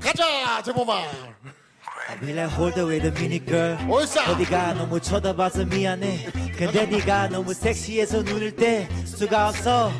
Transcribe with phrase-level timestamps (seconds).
[0.00, 1.02] 가자 제보만
[2.22, 3.76] We like hold away the mini girl.
[3.90, 6.26] 올싸 어디가 너무 쳐다봐서 미안해.
[6.56, 9.92] 근데 네가 너무 섹시해서 눈을 뗄 수가 없어.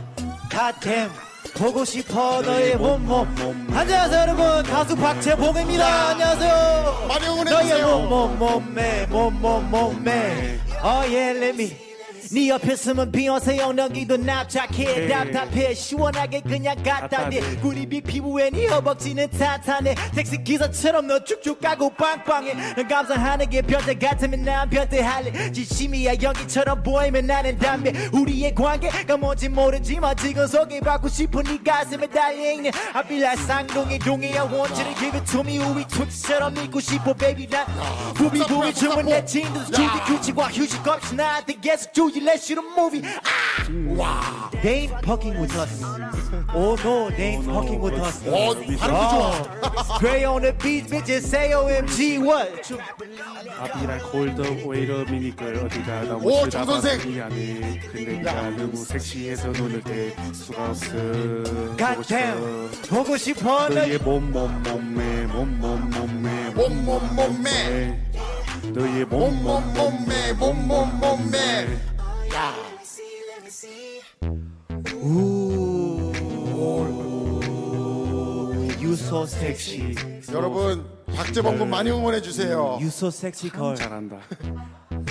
[0.80, 1.10] damn
[1.54, 3.28] 보고 싶어 너의 몸몸.
[3.74, 4.62] 안녕하세요 여러분.
[4.64, 6.08] 가수 박재봉입니다.
[6.08, 7.06] 안녕하세요.
[7.08, 7.86] 많이 너의 응원해주세요.
[8.08, 10.58] 몸몸 몸매 몸몸 몸매.
[10.82, 11.87] 어예 let me
[12.30, 19.30] 네 옆에 있으면 비욘세 영역이도 납작해 답답해 시원하게 그냥 갖다 대 구리비 피부에 네 허벅지는
[19.30, 22.74] 탄탄해 택시 기사처럼 너 쭉쭉 까고 빵빵해.
[22.74, 25.52] 넌 감상하는 게 변태 같으면 난 변태할래.
[25.52, 27.92] 진심이야 연기처럼 보이면 나는 담배.
[28.12, 34.36] 우리의 관계가 뭔지 모르지만 지금 소개받고 싶은 네 가슴에 달려있는 I feel like 쌍둥이 동이
[34.38, 37.48] I want you to give it to me 우리 투치처럼 믿고 싶어 baby.
[37.48, 37.64] 난
[38.14, 43.02] 부비부비 춤은 내 친구 주디 규칙과 휴식 없이 나한테 계속 주지 Let's shoot a movie
[44.00, 44.50] 아!
[44.62, 45.82] They ain't fucking with us
[46.54, 51.24] Oh no they ain't fucking with us 어 발음도 좋아 Gray on the beat bitches
[51.24, 52.50] say OMG what
[53.60, 56.96] 아비랄 골드 오이러 미니걸 어디가 너무 오, 정 선생.
[56.98, 60.92] 봐서 미안해 근데 네가 너무 섹시해서 눈을 뗄 수가 없어
[61.76, 67.98] God damn 보고 싶어 너 너의 몸몸 몸매 몸몸 몸매 몸몸 몸매
[68.72, 71.66] 너의 몸몸 몸몸 몸매 몸몸 몸매
[72.34, 72.54] 야
[78.80, 79.94] You so sexy
[80.32, 82.76] 여러분 박재범 군 많이 응원해 주세요.
[82.80, 84.18] You so sexy girl 잘한다.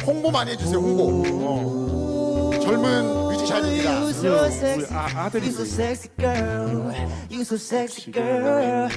[0.05, 1.23] 홍보 많이 해주세요 홍보.
[1.45, 2.59] 어.
[2.59, 3.91] 젊은 뮤지션입니다.
[3.99, 4.97] You so 우리 sexy.
[4.97, 6.93] 아, 아들이 You so sexy girl.
[7.31, 8.89] You so sexy girl.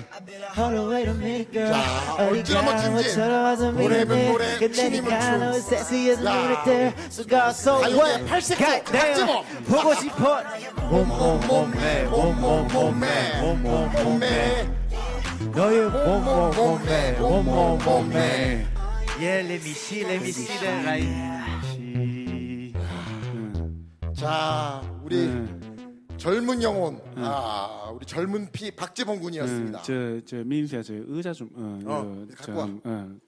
[0.57, 1.73] Hold on wait a minute girl.
[1.73, 3.17] 자, 얼지나 멋진지.
[3.17, 5.43] 노래면 노래, 춤이면 춤.
[7.49, 8.27] 없어 가요계 What?
[8.27, 9.27] 팔색조 God damn.
[9.27, 9.45] 박재범.
[9.67, 10.43] 보고 싶어.
[10.91, 14.80] 몸몸 몸매 몸몸 몸매 몸몸 몸매 몸매
[15.49, 18.67] 너의 몸몸 몸매 몸몸 몸매 몸매
[19.19, 21.09] Yeah let me see let me see that right
[21.73, 22.73] 시
[23.35, 25.61] 응, 자 우리 응,
[26.19, 31.49] 젊은 영혼 아 우리 젊은 피 박재범 응, 군이었습니다 저, 저 민수야 저 의자 좀
[31.57, 32.67] 응, 어, 이거 갖고 와.
[32.67, 33.21] 좀,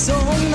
[0.00, 0.49] son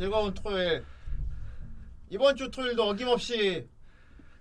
[0.00, 0.82] 즐거운 토요일.
[2.08, 3.68] 이번 주 토요일도 어김없이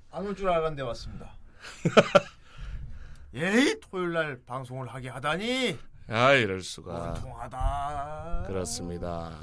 [0.10, 1.36] 안 올 줄 알았는데 왔습니다.
[3.36, 8.46] 예이 토요일 날 방송을 하게 하다니 아 이럴 수가 통하다.
[8.48, 9.38] 그렇습니다.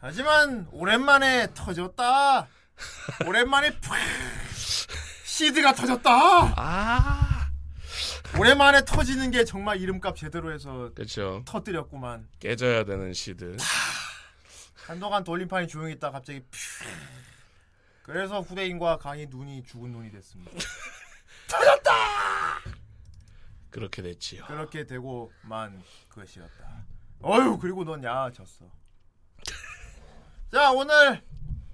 [0.00, 2.48] 하지만 오랜만에 터졌다.
[3.26, 3.94] 오랜만에 푹
[5.26, 6.10] 시드가 터졌다.
[6.56, 7.50] 아
[8.38, 11.42] 오랜만에 터지는 게 정말 이름값 제대로 해서 그렇죠.
[11.44, 12.26] 터뜨렸구만.
[12.40, 13.58] 깨져야 되는 시드.
[14.86, 16.58] 한동안 돌림판이 조용히 있다 갑자기 퓨.
[18.02, 20.50] 그래서 후대인과 강이 눈이 죽은 눈이 됐습니다.
[23.70, 24.44] 그렇게 됐지요.
[24.46, 26.84] 그렇게 되고만 그것이었다.
[27.22, 28.66] 어휴 그리고 넌 야졌어.
[30.52, 31.22] 자 오늘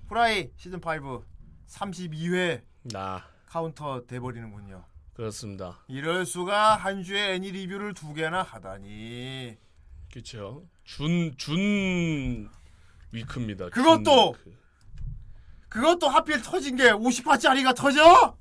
[0.09, 1.25] 후라이 시즌 5
[1.67, 4.85] 32회 나 카운터 돼버리는군요.
[5.15, 5.81] 그렇습니다.
[5.89, 9.57] 이럴 수가 한 주에 애니 리뷰를 두 개나 하다니.
[10.13, 10.65] 그렇죠.
[10.85, 12.49] 준 준
[13.13, 13.69] 위크입니다.
[13.71, 14.35] 그것도!
[14.43, 14.59] 준 위크.
[15.69, 18.37] 그것도 하필 터진 게 50화짜리가 터져?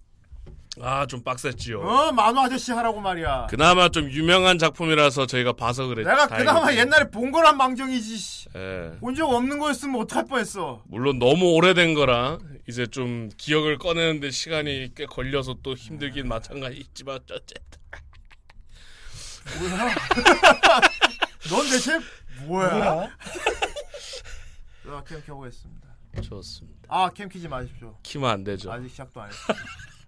[0.79, 1.81] 아 좀 빡셌지요.
[1.81, 3.47] 어 만화 아저씨 하라고 말이야.
[3.49, 6.03] 그나마 좀 유명한 작품이라서 저희가 봐서 그랬.
[6.03, 6.79] 내가 그나마 다행이지.
[6.81, 8.17] 옛날에 본 거란 망정이지.
[8.17, 8.47] 씨.
[8.55, 8.91] 예.
[8.99, 10.83] 본적 없는 거였으면 어떡할 뻔했어.
[10.87, 12.37] 물론 너무 오래된 거라
[12.69, 17.63] 이제 좀 기억을 꺼내는데 시간이 꽤 걸려서 또 힘들긴 마찬가지지만 어쨌든
[19.59, 19.95] 뭐야?
[21.49, 21.99] 넌 대체
[22.45, 23.09] 뭐야?
[24.87, 25.87] 자, 캠 켜보겠습니다.
[26.21, 26.79] 좋습니다.
[26.87, 27.95] 아, 캠 키지 마십시오.
[28.03, 28.71] 키면 안 되죠.
[28.71, 29.57] 아직 시작도 안 했어요.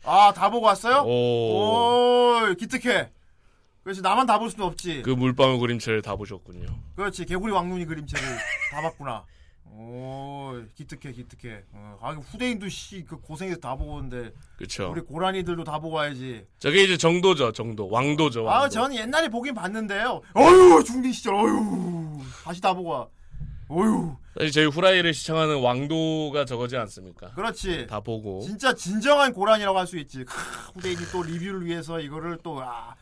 [0.05, 1.03] 아, 다 보고 왔어요?
[1.05, 2.39] 오.
[2.49, 3.11] 오, 기특해.
[3.83, 5.01] 그렇지, 나만 다 볼 수는 없지.
[5.03, 6.67] 그 물방울 그림체를 다 보셨군요.
[6.95, 8.27] 그렇지, 개구리 왕눈이 그림체를
[8.71, 9.25] 다 봤구나.
[9.71, 11.63] 오, 기특해, 기특해.
[11.73, 14.89] 어, 아, 후대인도 씨, 그 고생해서 다 보고 오는데, 그쵸.
[14.91, 16.45] 우리 고라니들도 다 보고 와야지.
[16.59, 17.87] 저게 이제 정도죠, 정도.
[17.89, 18.63] 왕도죠, 왕도.
[18.65, 20.21] 아, 전 옛날에 보긴 봤는데요.
[20.33, 22.19] 어휴, 중딩 시절, 어휴.
[22.43, 23.07] 다시 다 보고 와.
[23.69, 24.15] 어휴.
[24.35, 27.31] 사실 저희 후라이를 시청하는 왕도가 저거지 않습니까?
[27.31, 27.85] 그렇지.
[27.87, 28.41] 다 보고.
[28.41, 30.23] 진짜 진정한 고란이라고 할 수 있지.
[30.25, 30.33] 크,
[30.75, 32.95] 후대인이 또 리뷰를 위해서 이거를 또, 아,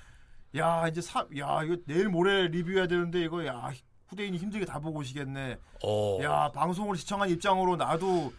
[0.58, 3.72] 야, 이제 사, 야, 이거 내일 모레 리뷰해야 되는데 이거, 야,
[4.10, 5.58] 후대인이 힘들게 다 보고 오시겠네.
[5.84, 6.20] 어.
[6.24, 8.34] 야, 방송을 시청한 입장으로 나도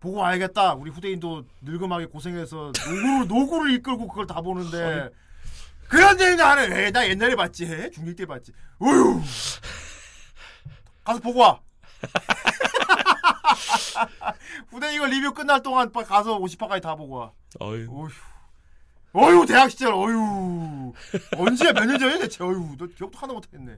[0.00, 0.74] 보고 와야겠다.
[0.74, 5.08] 우리 후대인도 늘그막에 고생해서 노구를, 노구를 이끌고 그걸 다 보는데.
[5.88, 7.64] 그런데 나는, 에이, 나 옛날에 봤지.
[7.64, 7.88] 에?
[7.90, 8.52] 중1 때 봤지.
[8.80, 9.20] 어휴.
[11.04, 11.60] 가서 보고 와.
[14.70, 17.32] 후대인 이거 리뷰 끝날 동안 가서 50화까지 다 보고 와.
[17.60, 17.86] 어휴.
[17.90, 18.10] 어휴.
[19.16, 20.92] 어휴, 대학 시절, 어휴.
[21.36, 22.76] 언제 몇 년 전이야, 대체, 어휴.
[22.76, 23.76] 너 기억도 하나 못하겠네.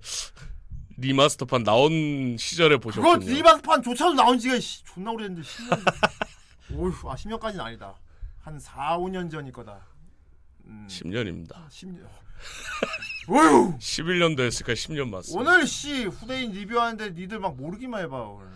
[0.99, 3.35] 리마스터판 나온 시절에 그거 보셨군요.
[3.35, 5.95] 리바스판조차도 나온 지가 씨, 존나 오래됐는데 10년.
[6.79, 7.95] 어휴, 아 10년까지는 아니다.
[8.41, 9.79] 한 4, 5년 전일 거다.
[10.65, 11.69] 음, 10년입니다.
[11.69, 12.07] 10년.
[13.29, 13.77] 어휴.
[13.79, 15.41] 11년도 했으니까 10년 맞습니다.
[15.51, 18.47] 오늘 씨 후대인 리뷰하는데 니들 막 모르기만 해봐 오늘.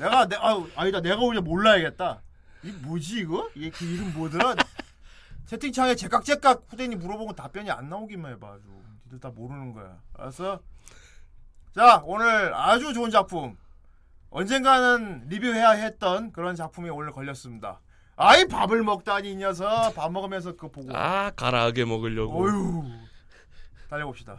[0.00, 2.20] 내가 내 아, 아니다 내가 오히려 몰라야겠다.
[2.64, 3.48] 이 뭐지 이거?
[3.54, 4.56] 이게 그 이름 뭐더라?
[5.46, 8.56] 채팅창에 제깍제깍 후대인이 물어보고 답변이 안 나오기만 해봐.
[9.06, 9.96] 니들 다 모르는 거야.
[10.14, 10.60] 알았어?
[11.74, 13.56] 자 오늘 아주 좋은 작품.
[14.30, 17.80] 언젠가는 리뷰해야 했던 그런 작품이 오늘 걸렸습니다.
[18.16, 20.94] 아이 밥을 먹다니 이 녀석 밥 먹으면서 그거 보고.
[20.96, 22.42] 아, 가라하게 먹으려고.
[22.44, 22.84] 어휴.
[23.88, 24.38] 달려봅시다.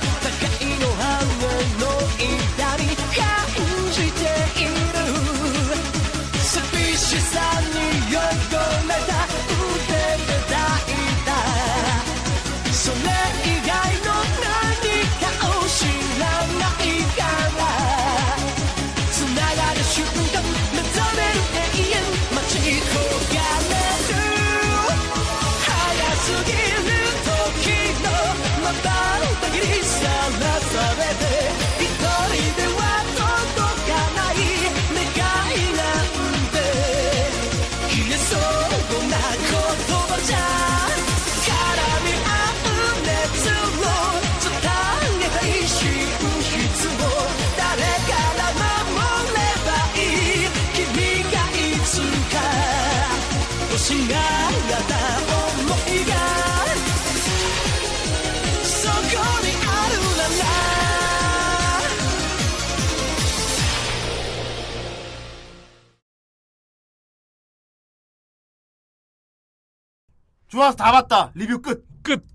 [70.52, 71.32] 좋아서 다 봤다.
[71.34, 71.86] 리뷰 끝.
[72.02, 72.26] 끝.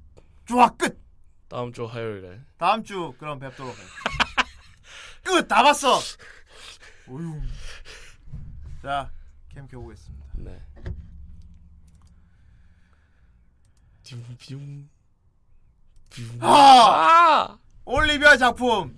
[0.46, 1.00] 좋아 끝.
[1.48, 3.82] 다음 주 화요일에 다음 주 그럼 뵙도록 해.
[5.24, 5.48] 끝.
[5.48, 6.00] 다 봤어.
[7.08, 7.40] 어휴.
[8.82, 9.12] 자,
[9.50, 10.26] 캠 켜보겠습니다.
[10.38, 10.60] 네.
[14.40, 14.60] 뷰.
[16.40, 16.48] 아!
[16.50, 17.58] 아!
[17.86, 18.98] 올리비아 작품.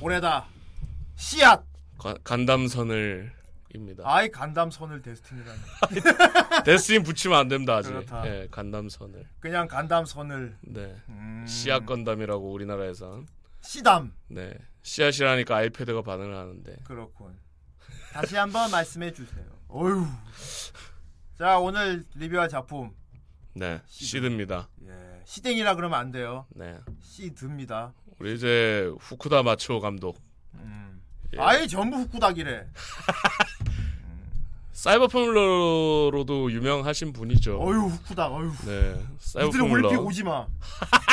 [0.00, 0.46] 올해다.
[1.14, 1.64] 씨앗.
[1.96, 3.32] 관- 간담선을
[3.76, 4.02] 입니다.
[4.06, 5.60] 아이 간담 선을 데스티니라니.
[6.64, 7.90] 데스틴 붙이면 안 됩니다 아직.
[7.90, 8.26] 그렇다.
[8.26, 9.26] 예, 간담선을.
[9.38, 10.56] 그냥 간담 선을.
[10.62, 10.96] 네.
[11.08, 11.44] 음.
[11.46, 13.22] 씨앗 건담이라고 우리나라에서.
[13.60, 14.12] 씨담.
[14.28, 14.52] 네.
[14.82, 16.76] 씨앗이라니까 아이패드가 반응을 하는데.
[16.84, 17.36] 그렇군.
[18.12, 19.44] 다시 한번 말씀해 주세요.
[19.68, 20.06] 어휴.
[21.38, 22.94] 자, 오늘 리뷰할 작품.
[23.54, 23.80] 네.
[23.86, 24.68] 시드입니다.
[24.86, 25.20] 예.
[25.24, 26.46] 시댕이라 그러면 안 돼요.
[26.50, 26.78] 네.
[27.02, 27.92] 시드입니다.
[28.18, 30.18] 우리 이제 후쿠다 마츠오 감독.
[30.54, 31.02] 음.
[31.34, 31.40] 예.
[31.40, 32.66] 아예 전부 후쿠닥이래.
[34.76, 37.58] 사이버 포뮬러로도 유명하신 분이죠.
[37.58, 38.30] 어휴, 후쿠닥.
[38.30, 38.52] 어휴.
[38.66, 38.94] 네.
[39.18, 40.02] 사이버 이들 올림픽 포뮬러.
[40.02, 40.46] 오지 마.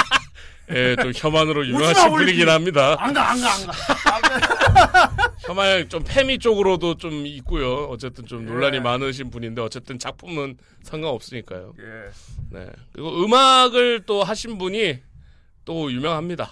[0.70, 2.50] 예, 또 혐한으로 유명하신 마, 분이긴 올림픽.
[2.52, 2.96] 합니다.
[3.00, 5.32] 안 가, 안 가, 안 가.
[5.40, 7.86] 혐한 좀 페미 쪽으로도 좀 있고요.
[7.86, 8.82] 어쨌든 좀 논란이 예.
[8.82, 11.74] 많으신 분인데 어쨌든 작품은 상관없으니까요.
[11.80, 12.12] 예.
[12.60, 12.70] 네.
[12.92, 15.00] 그리고 음악을 또 하신 분이
[15.64, 16.52] 또 유명합니다.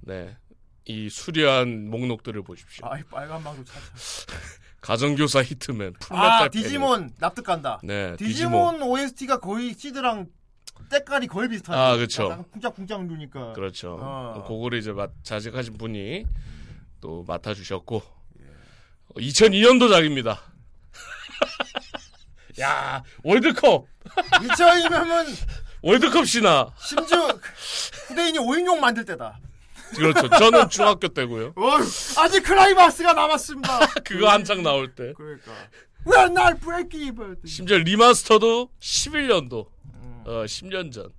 [0.00, 0.36] 네.
[0.84, 2.88] 이 수려한 목록들을 보십시오.
[2.88, 3.80] 아 이, 빨간 방도 차차.
[4.80, 7.78] 가정교사 히트맨, 아, 디지몬 납득 간다.
[7.82, 8.74] 네, 디지몬.
[8.78, 10.26] 디지몬 OST가 거의 시드랑
[10.88, 11.78] 때깔이 거의 비슷하죠.
[11.78, 12.24] 아.
[12.30, 13.52] 약간 쿵짝쿵짝 누니까.
[13.52, 13.98] 그렇죠.
[14.00, 14.44] 어.
[14.48, 16.24] 그거를 이제 맡- 자직하신 분이
[17.00, 18.02] 또 맡아주셨고
[18.40, 19.20] 예.
[19.20, 20.38] 2002년도작입니다.
[22.60, 25.26] 야 월드컵 2000이면은
[25.82, 27.28] 월드컵 신화 심지어
[28.08, 29.38] 후대인이 5인용 만들 때다.
[29.96, 30.28] 그렇죠.
[30.28, 31.52] 저는 중학교 때고요.
[31.56, 31.82] 어휴,
[32.18, 33.78] 아직 클라이맥스가 남았습니다.
[34.04, 35.52] 그거 한창 나올 때 그러니까.
[36.06, 39.66] 왜 날 브레이크 입을 심지어 리마스터도 11년도
[40.24, 41.10] 어 10년 전.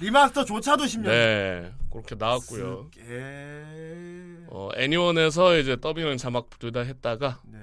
[0.00, 1.04] 리마스터조차도 10년.
[1.08, 2.90] 네 그렇게 나왔고요.
[3.08, 3.64] 예.
[4.48, 7.58] 어 애니원에서 이제 더빙을 자막 둘 다 했다가 네.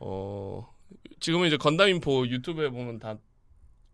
[0.00, 0.66] 어
[1.20, 3.16] 지금은 이제 건담 인포 유튜브에 보면 다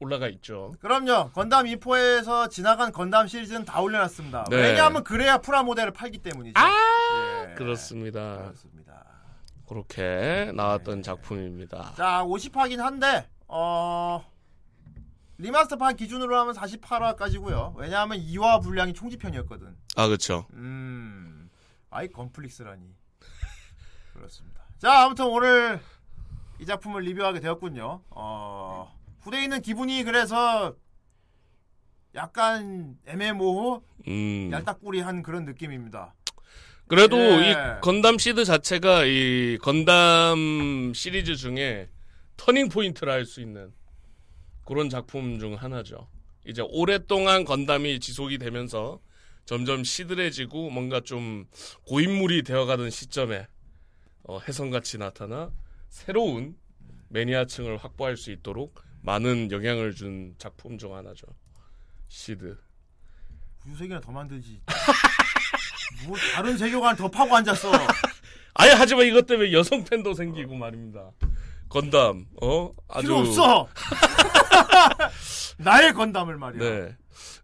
[0.04, 0.74] 올라가 있죠.
[0.80, 1.30] 그럼요.
[1.32, 4.44] 건담 인포에서 지나간 건담 시리즈는 다 올려놨습니다.
[4.50, 4.56] 네.
[4.56, 6.60] 왜냐하면 그래야 프라 모델을 팔기 때문이죠.
[6.60, 7.54] 아 예.
[7.54, 8.36] 그렇습니다.
[8.36, 9.04] 그렇습니다.
[9.66, 11.94] 그렇게 나왔던 작품입니다.
[11.96, 14.24] 자, 50화긴 한데 어
[15.38, 17.74] 리마스터판 기준으로 하면 48화까지고요.
[17.76, 19.74] 왜냐하면 2화 분량이 총집편이었거든.
[19.96, 20.46] 아 그렇죠.
[20.52, 21.50] 음,
[21.90, 22.94] 아이 건플릭스라니.
[24.12, 24.62] 그렇습니다.
[24.78, 25.80] 자, 아무튼 오늘
[26.60, 28.02] 이 작품을 리뷰하게 되었군요.
[28.10, 28.93] 어,
[29.24, 30.76] 후대인은 기분이 그래서
[32.14, 34.50] 약간 애매모호, 음.
[34.52, 36.14] 얄딱구리한 그런 느낌입니다.
[36.86, 37.50] 그래도 예.
[37.50, 41.88] 이 건담 시드 자체가 이 건담 시리즈 중에
[42.36, 43.72] 터닝 포인트라 할 수 있는
[44.66, 46.08] 그런 작품 중 하나죠.
[46.46, 49.00] 이제 오랫동안 건담이 지속이 되면서
[49.46, 51.46] 점점 시들해지고 뭔가 좀
[51.86, 53.46] 고인물이 되어가던 시점에
[54.24, 55.50] 어, 혜성같이 나타나
[55.88, 56.56] 새로운
[57.08, 61.26] 매니아층을 확보할 수 있도록 많은 영향을 준 작품 중 하나죠.
[62.08, 62.56] 시드.
[63.66, 64.62] 우주세계나 더 만들지.
[66.06, 67.70] 뭐 다른 세계관 더 파고 앉았어.
[68.54, 71.10] 아예 하지만 이것 때문에 여성 팬도 생기고 말입니다.
[71.68, 72.72] 건담, 어?
[72.88, 73.02] 아주.
[73.02, 73.68] 필요 없어.
[75.58, 76.62] 나의 건담을 말이야.
[76.62, 76.96] 네.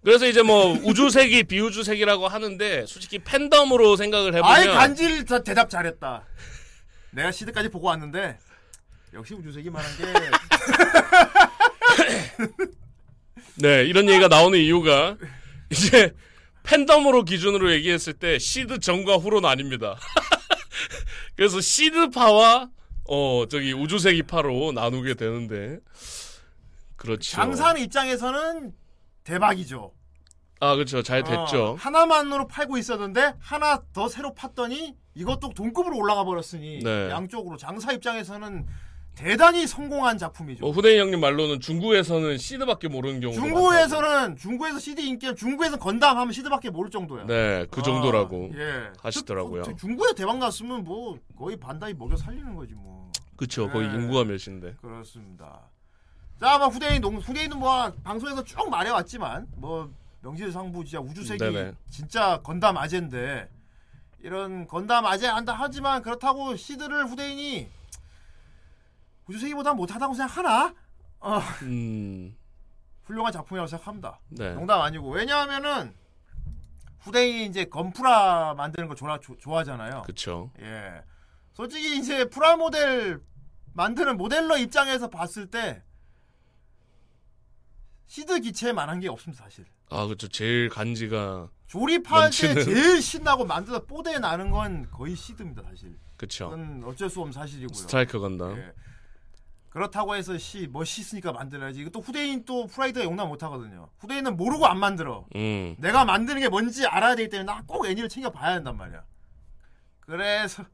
[0.03, 6.25] 그래서 이제 뭐 우주색이 비우주색이라고 하는데 솔직히 팬덤으로 생각을 해보면 아이 간질 다 대답 잘했다.
[7.11, 8.39] 내가 시드까지 보고 왔는데
[9.13, 10.05] 역시 우주색이 말한 게
[13.57, 15.17] 네 이런 얘기가 나오는 이유가
[15.71, 16.15] 이제
[16.63, 19.97] 팬덤으로 기준으로 얘기했을 때 시드 전과 후로는 아닙니다.
[21.37, 22.71] 그래서 시드파와
[23.09, 25.79] 어 저기 우주세기 파로 나누게 되는데
[26.97, 27.31] 그렇죠.
[27.33, 28.73] 장사하는 입장에서는
[29.25, 29.93] 대박이죠.
[30.61, 31.03] 아 그렇죠.
[31.03, 31.71] 잘 됐죠.
[31.71, 37.09] 어, 하나만으로 팔고 있었는데 하나 더 새로 팠더니 이것도 동급으로 올라가 버렸으니 네.
[37.11, 38.67] 양쪽으로 장사 입장에서는
[39.15, 40.61] 대단히 성공한 작품이죠.
[40.63, 46.33] 뭐 후대인 형님 말로는 중국에서는 시드밖에 모르는 경우도 중국에서는 중국에서 CD 인기 중국에서 건담 하면
[46.33, 47.27] 시드밖에 모를 정도야.
[47.27, 48.91] 네, 그 정도라고 아, 예.
[49.03, 49.63] 하시더라고요.
[49.65, 53.11] 저- 저 중국에 대박 났으면 뭐 거의 반다이 먹여 살리는 거지 뭐.
[53.37, 53.69] 그쵸.
[53.71, 53.95] 거의 네.
[53.95, 54.75] 인구가 몇인데.
[54.81, 55.61] 그렇습니다.
[56.39, 59.91] 자, 뭐 후대인 농 후대인은 뭐 방송에서 쭉 말해왔지만 뭐
[60.23, 61.73] 명실상부 진짜 우주세기 네네.
[61.91, 63.49] 진짜 건담 아재인데
[64.23, 67.69] 이런 건담 아재 한다 하지만 그렇다고 시드를 후대인이
[69.27, 70.75] 우주세기보다 못하다고 생각하나?
[71.21, 72.37] 어, 음,
[73.05, 74.21] 훌륭한 작품이라고 생각합니다.
[74.29, 74.55] 네.
[74.55, 75.95] 농담 아니고 왜냐하면은
[77.01, 80.03] 후대인이 이제 건프라 만드는 거 좋아, 조- 좋아하잖아요.
[80.03, 80.51] 그쵸.
[80.61, 81.03] 예.
[81.53, 83.21] 솔직히 이제 프라모델
[83.73, 85.83] 만드는 모델러 입장에서 봤을 때
[88.07, 89.65] 시드 기체만한 게 없습니다 사실.
[89.89, 90.29] 아, 그쵸.
[90.29, 92.65] 제일 간지가, 조립할 때 넘치는.
[92.65, 95.97] 제일 신나고 만들어 뽀대 나는 건 거의 시드입니다 사실.
[96.51, 97.75] 그건 어쩔 수 없는 사실이고요.
[97.75, 98.57] 스트라이크 건담.
[98.59, 98.73] 예.
[99.71, 101.89] 그렇다고 해서 시 멋이 있으니까 만들어야지.
[101.93, 103.89] 또 후대인 또 프라이드가 용납 못 하거든요.
[103.99, 105.25] 후대인은 모르고 안 만들어.
[105.37, 109.03] 음, 내가 만드는 게 뭔지 알아야 되기 때문에 나 꼭 애니를 챙겨 봐야 한단 말이야.
[110.01, 110.65] 그래서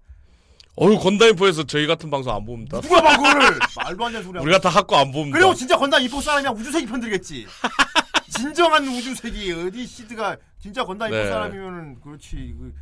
[0.76, 2.80] 어휴, 건담인포에서 저희 같은 방송 안 봅니다.
[2.80, 5.38] 누가 봐 그거를 말도 안 되는 소리 하고 우리 같은 학과 안 봅니다.
[5.38, 7.46] 그리고 진짜 건담 이포 사람이면 우주세기 편들겠지
[8.30, 11.28] 진정한 우주세기 어디 시드가 진짜 건담 이포 네.
[11.28, 12.74] 사람이면은 그렇지 그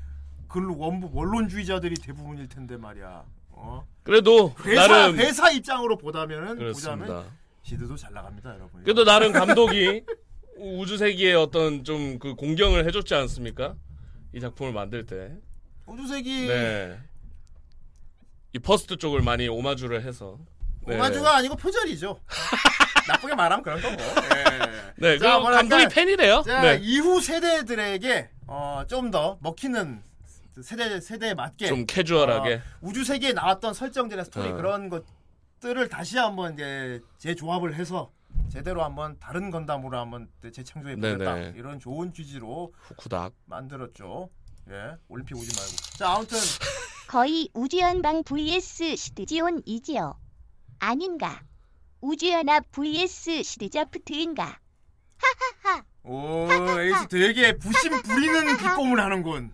[0.49, 3.25] 글로 원부 원론주의자들이 대부분일 텐데 말이야
[3.57, 3.87] 어?
[4.03, 7.07] 그래도, 회사 나름, 회사 입장으로 보다면은 그렇습니다.
[7.07, 7.31] 보자면
[7.63, 10.03] 시드도 잘 나갑니다 여러분 그래도 나름 감독이
[10.59, 13.75] 우주 세기의 어떤 좀 그 공경을 해줬지 않습니까?
[14.35, 15.33] 이 작품을 만들 때.
[15.87, 16.99] 우주 세기 네.
[18.53, 20.39] 이 퍼스트 쪽을 많이 오마주를 해서.
[20.87, 20.95] 네.
[20.97, 22.21] 오마주가 아니고 표절이죠
[23.09, 24.83] 나쁘게 말하면 그런 거고 예.
[24.97, 26.43] 네, 자, 감독이 팬이래요.
[26.47, 26.79] 자, 네.
[26.83, 30.03] 이후 세대들에게 어, 좀 더 먹히는
[30.63, 32.55] 세대 세대에 맞게 좀 캐주얼하게.
[32.55, 34.57] 어, 우주 세기에 나왔던 설정들의 스토리 어.
[34.57, 38.11] 그런 것들을 다시 한번 이제 재조합을 해서
[38.51, 41.39] 제대로 한번 다른 건담으로 한번 재창조해 보겠다.
[41.57, 43.33] 이런 좋은 취지로 후쿠닥.
[43.47, 44.29] 만들었죠.
[44.71, 45.99] 예, 올림픽 오지 말고.
[45.99, 46.39] 자, 아무튼
[47.09, 50.19] 거의 우주연방 vs 시드지온 이지요.
[50.79, 51.43] 아닌가?
[52.01, 54.59] 우주연합 vs 시드자프트인가?
[56.07, 59.51] 오 에이스 되게 부심 부리는 비꼬물 하는군.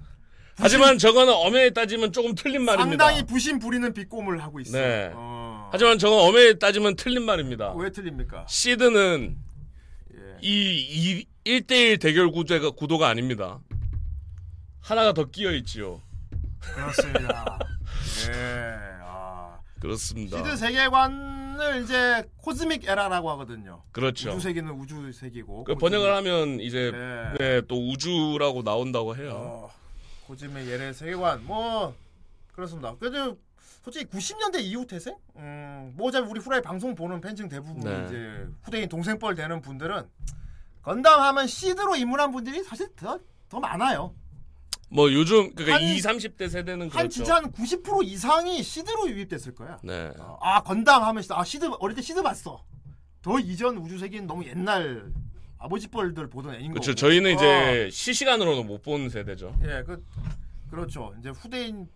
[0.61, 3.05] 하지만 저거는 엄연히 따지면 조금 틀린 말입니다.
[3.05, 4.79] 상당히 부심 부리는 비꼬물 하고 있어.
[4.79, 5.11] 네.
[5.15, 5.69] 어.
[5.73, 7.73] 하지만 저건 엄연히 따지면 틀린 말입니다.
[7.75, 8.47] 왜 틀립니까?
[8.49, 9.37] 시드는
[10.15, 10.39] 예.
[10.43, 13.61] 이, 이 1대1 대결 구도가, 구도가 아닙니다.
[14.81, 16.01] 하나가 더 끼어 있지요.
[16.61, 17.59] 그렇습니다.
[18.29, 18.77] 예.
[19.05, 19.59] 아.
[19.81, 20.39] 그렇습니다.
[20.39, 23.83] 시드 세계관을 이제 Cosmic Era라고 하거든요.
[23.93, 24.31] 그렇죠.
[24.31, 25.65] 우주세기는 우주세기고.
[25.65, 27.35] 그 번역을 하면 이제 네.
[27.39, 29.33] 네, 또 우주라고 나온다고 해요.
[29.35, 29.71] 어,
[30.31, 31.93] Cosmic Era 세계관 뭐
[32.53, 32.95] 그렇습니다.
[33.01, 33.37] 그래도
[33.83, 35.17] 솔직히 90년대 이후 태생?
[35.37, 38.05] 음, 뭐 어차피 우리 후라이 방송 보는 팬층 대부분 네.
[38.07, 40.09] 이제 후대인 동생뻘 되는 분들은
[40.83, 44.15] 건담 하면 시드로 입문한 분들이 사실 더, 더 많아요.
[44.89, 46.99] 뭐 요즘 한- 20, 30대 세대는 그렇죠.
[46.99, 49.79] 한 진짜 한 90% 이상이 시드로 유입됐을 거야.
[49.83, 50.13] 네.
[50.19, 52.63] 어, 아 건담 하면 시드, 아 시드 어릴 때 시드 봤어.
[53.23, 55.13] 더 이전 우주세기는 너무 옛날
[55.61, 56.73] 아버지 뻘들 보던 애니.
[56.73, 56.95] 그렇죠.
[56.95, 59.55] 저희는 어, 이제 실시간으로는 못 보는 세대죠.
[59.63, 60.03] 예, 그
[60.71, 61.15] 그렇죠.
[61.21, 61.87] 이제 후대인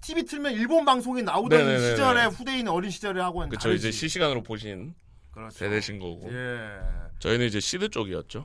[0.00, 1.90] TV 틀면 일본 방송에 나오던 네네네네.
[1.90, 3.72] 시절에 후대인 어린 시절에 하고는 그렇죠.
[3.72, 4.94] 이제 실시간으로 보신
[5.32, 5.58] 그렇죠.
[5.58, 6.32] 세대신 거고.
[6.32, 6.78] 예.
[7.18, 8.44] 저희는 이제 시드 쪽이었죠.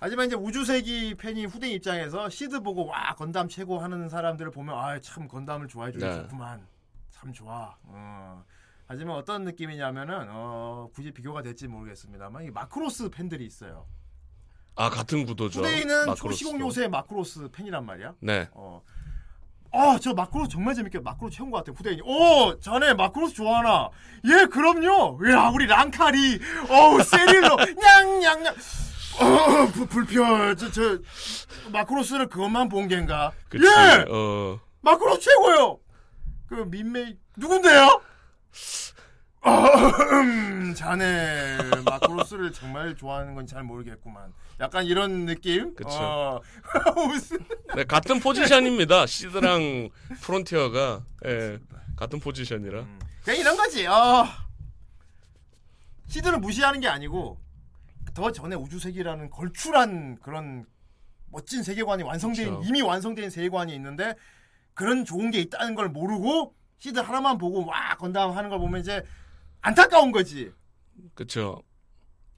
[0.00, 4.98] 하지만 이제 우주세기 팬이 후대인 입장에서 시드 보고 와 건담 최고 하는 사람들을 보면 아
[5.00, 6.26] 참 건담을 좋아해 주기 네.
[7.10, 7.76] 참 좋아.
[7.84, 8.44] 어.
[8.88, 13.86] 하지만 어떤 느낌이냐면은 어, 굳이 비교가 될지 모르겠습니다만 이 마크로스 팬들이 있어요.
[14.74, 15.60] 아 같은 구도죠.
[15.60, 16.14] 후대인은.
[16.14, 18.14] 초시공 요새 마크로스 팬이란 말이야.
[18.20, 18.48] 네.
[18.52, 18.82] 어.
[19.70, 21.74] 아, 저 마크로스 정말 재밌게 마크로스 채운 것 같아요.
[21.76, 22.00] 후대인이.
[22.02, 23.90] 오, 자네 마크로스 좋아하나?
[24.24, 25.18] 예, 그럼요.
[25.30, 26.40] 야, 우리 랑카리.
[26.70, 27.56] 어우, 셰릴 노.
[27.76, 28.54] 냥냥냥.
[29.20, 30.56] 어, 부, 불편.
[30.56, 30.98] 저, 저,
[31.72, 33.32] 마크로스를 그것만 본 겐가?
[33.50, 33.66] 그치.
[33.66, 34.04] 예!
[34.08, 34.58] 어.
[34.80, 35.80] 마크로스 최고요!
[36.46, 38.00] 그, 민메이, 누군데요?
[39.40, 39.50] 아,
[40.20, 44.32] 음, 자네, 마크로스를 정말 좋아하는 건 잘 모르겠구만.
[44.60, 45.74] 약간 이런 느낌?
[45.74, 45.90] 그쵸.
[45.90, 46.40] 어.
[47.06, 47.38] 무슨.
[47.74, 49.06] 네, 같은 포지션입니다.
[49.06, 49.88] 시드랑
[50.20, 51.58] 프론티어가 예,
[51.96, 52.84] 같은 포지션이라.
[53.24, 53.86] 그냥 이런 거지.
[53.86, 54.26] 어.
[56.08, 57.38] 시드를 무시하는 게 아니고
[58.14, 60.66] 더 전에 우주세계라는 걸출한 그런
[61.30, 62.62] 멋진 세계관이 완성된 그쵸.
[62.66, 64.14] 이미 완성된 세계관이 있는데
[64.74, 69.02] 그런 좋은 게 있다는 걸 모르고 시드 하나만 보고 와 건담 하는 걸 보면 이제
[69.60, 70.52] 안타까운 거지.
[71.14, 71.62] 그쵸.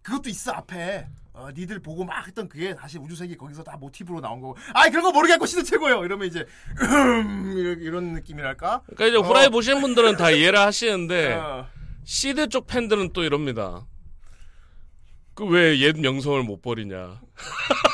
[0.03, 1.07] 그것도 있어 앞에.
[1.33, 4.57] 어, 니들 보고 막 했던 그게 다시 우주세계 거기서 다 모티브로 나온 거고.
[4.75, 6.05] 아이 그런 거 모르겠고 시드 최고예요.
[6.05, 6.45] 이러면 이제
[6.83, 8.83] 음, 이런, 이런 느낌이랄까.
[8.87, 11.67] 그러니까 이제 후라이 보시는 분들은 다 이해를 하시는데 어.
[12.05, 13.87] 시드 쪽 팬들은 또 이럽니다.
[15.35, 17.21] 그 왜 옛 명성을 못 버리냐.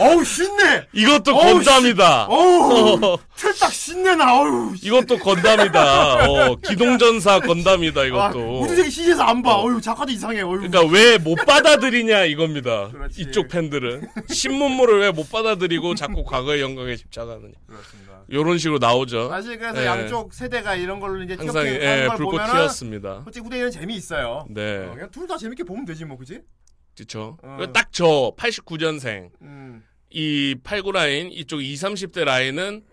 [0.00, 0.86] 어우 신내.
[0.92, 2.26] 이것도 어우, 건담이다.
[2.26, 4.40] 어우 틀딱 신내나.
[4.40, 4.76] 어우.
[4.76, 4.86] 씨.
[4.86, 6.24] 이것도 건담이다.
[6.28, 8.60] 어, 기동전사 건담이다 아, 이것도.
[8.62, 9.54] 우주세계 시리에서 안 봐.
[9.56, 10.40] 어 휴 작가도 이상해.
[10.42, 10.68] 어휴.
[10.68, 12.88] 그러니까 왜 못 받아들이냐 이겁니다.
[12.90, 13.22] 그렇지.
[13.22, 17.52] 이쪽 팬들은 신문물을 왜 못 받아들이고 자꾸 과거의 영광에 집착하느냐.
[17.66, 18.04] 그렇습니다.
[18.28, 19.28] 이런 식으로 나오죠.
[19.28, 19.86] 사실 그래서 예.
[19.86, 23.20] 양쪽 세대가 이런 걸로 이제 항상 예, 불꽃 튀었습니다.
[23.24, 24.46] 솔직히 후대인은 재미 있어요.
[24.48, 26.40] 네, 그냥 둘다 재밌게 보면 되지 뭐 그지?
[26.94, 27.38] 그렇죠.
[27.42, 27.72] 어.
[27.72, 29.84] 딱저 89년생 음.
[30.10, 32.84] 이 89 라인 이쪽 20, 30대 라인은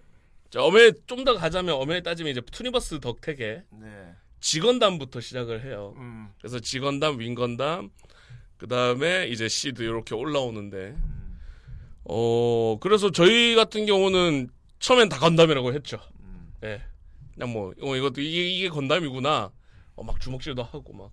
[0.50, 4.16] 저 어메 좀더 가자면 어메 따지면 이제 투니버스 덕택에 네.
[4.42, 5.94] 직원담부터 시작을 해요.
[5.98, 6.30] 음.
[6.40, 7.90] 그래서 직원담, 윙건담,
[8.58, 10.96] 그 다음에 이제 시드 이렇게 올라오는데,
[12.04, 16.00] 어 그래서 저희 같은 경우는 처음엔 다 건담이라고 했죠.
[16.22, 16.52] 음.
[16.64, 16.82] 예,
[17.36, 19.52] 그냥 뭐 어, 이것도 이게 이게 건담이구나.
[19.96, 21.12] 어, 막 주먹질도 하고 막.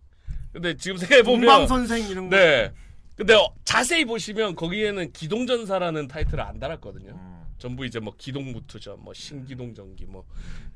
[0.52, 2.37] 근데 지금 생각해 보면, 선생 이런 거.
[2.37, 2.72] 네.
[3.16, 7.11] 근데 어, 자세히 보시면 거기에는 기동전사라는 타이틀을 안 달았거든요.
[7.11, 7.38] 음.
[7.58, 10.24] 전부 이제 뭐 기동무투죠, 뭐 신기동전기 뭐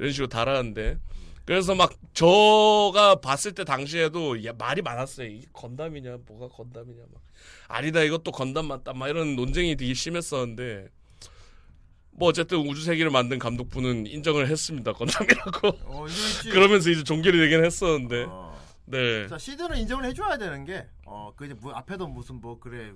[0.00, 0.98] 이런 식으로 달았는데
[1.44, 5.28] 그래서 막 저가 봤을 때 당시에도 야, 말이 많았어요.
[5.28, 7.22] 이게 건담이냐, 뭐가 건담이냐, 막
[7.68, 10.88] 아니다 이것도 건담 맞다, 막 이런 논쟁이 되게 심했었는데
[12.10, 15.68] 뭐 어쨌든 우주 세계를 만든 감독분은 인정을 했습니다 건담이라고.
[15.84, 16.06] 어.
[16.50, 18.41] 그러면서 이제 종결이 되긴 했었는데, 어.
[18.86, 22.92] 네, 자 시드는 인정을 해줘야 되는 게, 어, 그 이제 뭐 앞에도 무슨 뭐 그래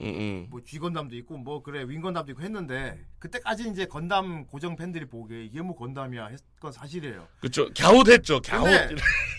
[0.00, 0.46] 음, 음.
[0.50, 5.62] 뭐 G건담도 있고 뭐 그래 윙건담도 있고 했는데 그때까지 이제 건담 고정 팬들이 보기에 이게
[5.62, 7.28] 뭐 건담이야 했건 사실이에요.
[7.40, 8.96] 그쵸 갸웃했죠, 갸웃.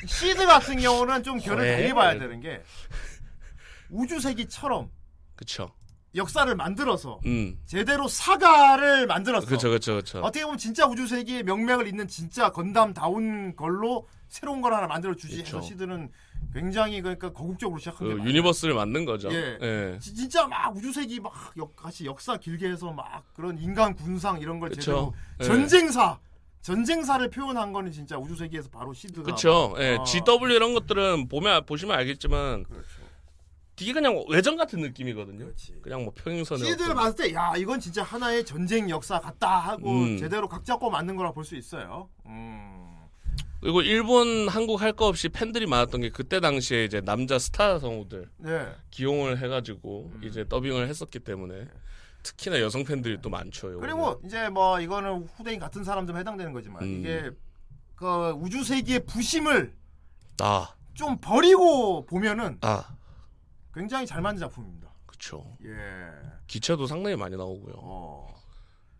[0.07, 1.75] 시드 같은 경우는 좀 결을 왜?
[1.77, 2.61] 달리 봐야 되는 게
[3.89, 4.89] 우주세기처럼
[5.35, 5.73] 그쵸,
[6.15, 9.45] 역사를 만들어서 음, 제대로 saga를 만들었어.
[9.47, 10.19] 그쵸, 그쵸, 그쵸.
[10.19, 15.61] 어떻게 보면 진짜 우주세기의 명맥을 잇는 진짜 건담다운 걸로 새로운 걸 하나 만들어 주지 해서.
[15.61, 16.09] 시드는
[16.53, 18.23] 굉장히 그러니까 거국적으로 시작한 그 게.
[18.23, 19.29] universe를 만든 거죠.
[19.31, 19.57] 예.
[19.61, 19.99] 예.
[19.99, 24.59] 지- 진짜 막 우주세기 막 역, 같이 역사 길게 해서 막 그런 인간 군상 이런
[24.59, 24.81] 걸 그쵸.
[24.81, 25.43] 제대로 예.
[25.43, 26.19] 전쟁사
[26.61, 29.75] 전쟁사를 표현한 거는 진짜 우주세기에서 바로 시드가 그쵸.
[29.77, 29.97] 예.
[29.97, 30.03] 어.
[30.03, 32.87] GW 이런 것들은 보면 보시면 알겠지만 그렇죠.
[33.75, 35.45] 되게 그냥 외전 같은 느낌이거든요.
[35.45, 35.75] 그렇지.
[35.81, 39.89] 그냥 뭐 평행선에 시드를 어떤- 봤을 때 야 이건 진짜 하나의 전쟁 역사 같다 하고
[39.91, 40.17] 음.
[40.17, 42.09] 제대로 각 잡고 만든 거라 볼 수 있어요.
[42.25, 42.81] 음.
[43.61, 48.29] 그리고 일본, 한국 할 거 없이 팬들이 많았던 게 그때 당시에 이제 남자 스타 성우들
[48.37, 48.67] 네.
[48.91, 50.21] 기용을 해가지고 음.
[50.23, 51.67] 이제 더빙을 했었기 때문에
[52.23, 53.79] 특히나 여성 팬들이 또 많죠.
[53.79, 56.99] 그리고 이제 뭐 이거는 후대인 같은 사람들 해당되는 거지만 음.
[56.99, 57.29] 이게
[57.95, 59.73] 그 우주 세기의 부심을
[60.41, 62.83] 아, 좀 버리고 보면은 아,
[63.75, 64.89] 굉장히 잘 만든 작품입니다.
[65.05, 65.57] 그쵸.
[65.65, 66.07] 예.
[66.47, 67.73] 기체도 상당히 많이 나오고요.
[67.77, 68.33] 어.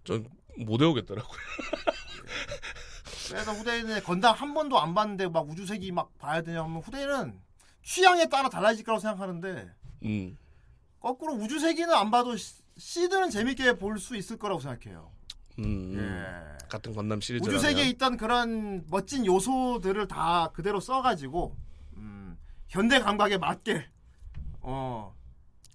[0.03, 1.37] 전못 외우겠더라고요.
[3.29, 7.39] 그래서 후대인은 건담 한 번도 안 봤는데 막 우주세기 막 봐야 되냐 하면 후대인은
[7.83, 9.71] 취향에 따라 달라질 거라고 생각하는데
[10.03, 10.37] 음,
[10.99, 15.11] 거꾸로 우주세기는 안 봐도 시- 시드는 재밌게 볼 수 있을 거라고 생각해요.
[15.59, 15.97] 음, 음.
[15.99, 16.67] 예.
[16.67, 17.47] 같은 건담 시리즈.
[17.47, 21.55] 우주세계에 있던 그런 멋진 요소들을 다 그대로 써가지고
[21.97, 23.87] 음, 현대 감각에 맞게
[24.67, 25.13] 어,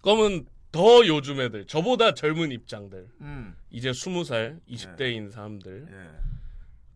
[0.03, 6.31] 그러면 더 요즘 애들, 저보다 젊은 입장들, 음, 이제 20살, 20대인 사람들, 예.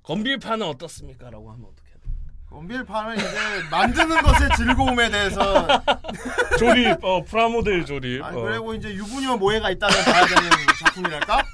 [0.02, 1.30] 건빌파는 어떻습니까?
[1.30, 2.08] 라고 하면 어떻게 해야 돼?
[2.50, 3.26] 건빌파는 이제
[3.70, 5.66] 만드는 것의 즐거움에 대해서
[6.58, 8.22] 조립, 어, 프라모델 조립.
[8.22, 8.42] 아니, 어.
[8.42, 11.44] 그리고 이제 유부녀 모해가 있다면 봐야 되는 작품이랄까?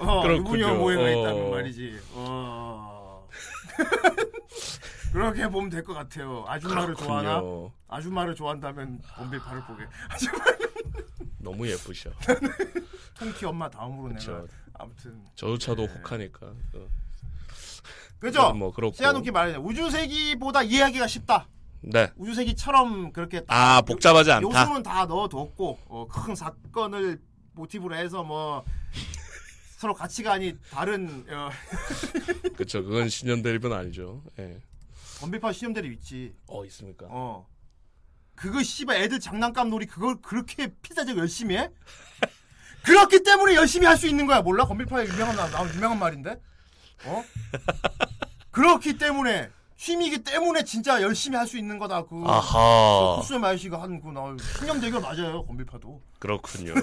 [0.00, 0.24] 어.
[0.28, 1.08] 유부녀 모해가 어.
[1.10, 1.98] 있다면 말이지.
[2.12, 3.28] 어.
[5.12, 6.44] 그렇게 보면 될 것 같아요.
[6.48, 7.40] 아줌마를 좋아하나?
[7.40, 7.72] 그렇군요.
[7.88, 9.84] 아줌마를 좋아한다면 건빌파를 보게.
[11.38, 12.10] 너무 예쁘셔.
[13.18, 14.32] 통키 엄마 다음으로 그쵸.
[14.32, 16.46] 내가 아무튼 저조차도 혹하니까.
[16.46, 16.86] 어.
[18.18, 18.52] 그죠?
[18.54, 18.94] 뭐 그렇고.
[18.96, 21.48] 시아누키 말이냐 우주세기보다 이해하기가 쉽다.
[21.82, 22.10] 네.
[22.16, 24.46] 우주세기처럼 그렇게 딱 아, 복잡하지 않다.
[24.62, 27.20] 요소는 다 넣어뒀고 어, 큰 사건을
[27.54, 28.64] 모티브로 해서 뭐
[29.76, 31.50] 서로 가치관이 다른 어,
[32.56, 32.84] 그쵸.
[32.84, 34.22] 그건 신년 대립은 아니죠.
[34.38, 34.60] 예.
[35.22, 36.34] 건비파 시험대로 있지.
[36.48, 37.06] 어, 있습니까?
[37.08, 37.46] 어.
[38.34, 41.70] 그거 씨발 애들 장난감 놀이 그걸 그렇게 피자적 열심히 해?
[42.84, 44.42] 그렇기 때문에 열심히 할 수 있는 거야.
[44.42, 44.64] 몰라?
[44.66, 46.40] 건빌파의 유명한 나, 나 유명한 말인데.
[47.04, 47.24] 어?
[48.50, 52.04] 그렇기 때문에 취미이기 때문에 진짜 열심히 할 수 있는 거다.
[52.06, 53.16] 그 아하.
[53.16, 55.44] 코스의 마이씨가 한그 나 신념 대결 맞아요.
[55.46, 56.02] 건빌파도.
[56.18, 56.74] 그렇군요.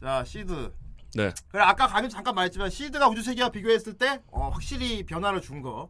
[0.00, 0.72] 자 시드
[1.14, 1.32] 네.
[1.50, 5.88] 그래 아까 가면 잠깐 말했지만 시드가 우주 세계와 비교했을 때 어, 확실히 변화를 준 거.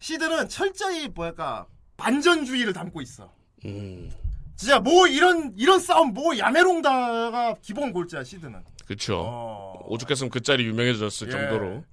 [0.00, 3.30] 시드는 철저히 뭐랄까 반전주의를 담고 있어.
[3.66, 4.10] 음,
[4.56, 8.64] 진짜 뭐 이런 이런 싸움 뭐 야메롱다가 기본 골자야 시드는.
[8.86, 9.22] 그쵸.
[9.24, 9.84] 어.
[9.86, 11.30] 오죽했으면 그 짤이 유명해졌을 예.
[11.32, 11.84] 정도로.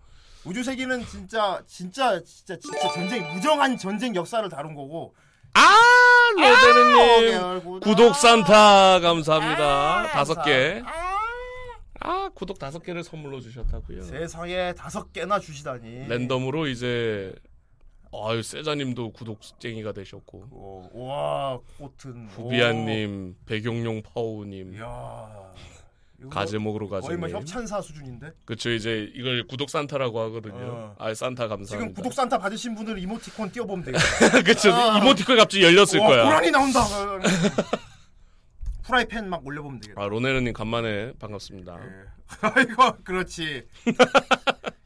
[0.45, 5.13] 우주 세계는 진짜 진짜 진짜 진짜 전쟁 무정한 전쟁 역사를 다룬 거고.
[5.53, 5.77] 아,
[6.35, 7.43] 로데르님.
[7.43, 9.63] 아, 구독 산타 감사합니다.
[9.63, 10.81] 아, 다섯 개.
[10.85, 11.06] 아,
[12.07, 14.01] 아, 구독 다섯 개를 선물로 주셨다고요.
[14.03, 16.07] 세상에 다섯 개나 주시다니.
[16.07, 17.35] 랜덤으로 이제
[18.13, 21.59] 아유 세자님도 구독쟁이가 되셨고 오, 와
[23.45, 25.53] 백용용 파오님, 오, 이야.
[26.19, 27.27] 이거 가재 먹으로 거의 뭐.
[27.29, 28.31] 협찬사 수준인데.
[28.45, 30.55] 그쵸 이제 이걸 구독 산타라고 하거든요.
[30.55, 30.95] 어.
[30.97, 31.95] 아 산타 지금 감사합니다.
[32.01, 34.41] 구독 산타 받으신 분들 이모티콘 띄워보면 되겠다.
[34.43, 34.97] 그쵸 아.
[34.97, 36.23] 이모티콘 갑자기 열렸을 와, 거야.
[36.23, 36.79] 고라니 나온다.
[38.87, 40.01] 프라이팬 막 올려보면 되겠다.
[40.01, 41.77] 아 로네르님 간만에 반갑습니다.
[41.83, 42.05] 예.
[42.41, 43.67] 아이고 그렇지.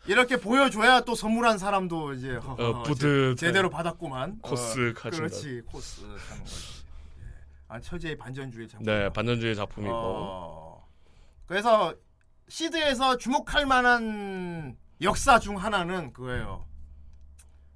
[0.07, 4.39] 이렇게 보여줘야 또 선물한 사람도 이제 어, 뿌듯한 제- 제대로 받았구만.
[4.41, 4.93] 코스 어.
[5.11, 6.83] 그렇지 코스 하는 거지.
[7.19, 7.23] 예.
[7.67, 8.85] 아 처제의 반전주의 작품.
[8.85, 10.87] 네 반전주의 작품이고 어,
[11.45, 11.93] 그래서
[12.49, 16.65] 시드에서 주목할 만한 역사 중 하나는 그거예요.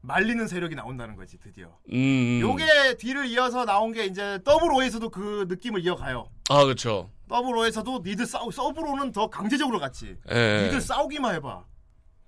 [0.05, 1.67] 말리는 세력이 나온다는 거지 드디어.
[1.91, 2.39] 음, 음.
[2.41, 6.29] 요게 뒤를 이어서 나온 게 이제 더블 오에서도 그 느낌을 이어가요.
[6.49, 7.09] 아 그쵸.
[7.27, 10.17] 더블 오에서도 니들 싸우 서브로는 더 강제적으로 갔지.
[10.31, 10.63] 예.
[10.65, 11.63] 니들 싸우기만 해봐.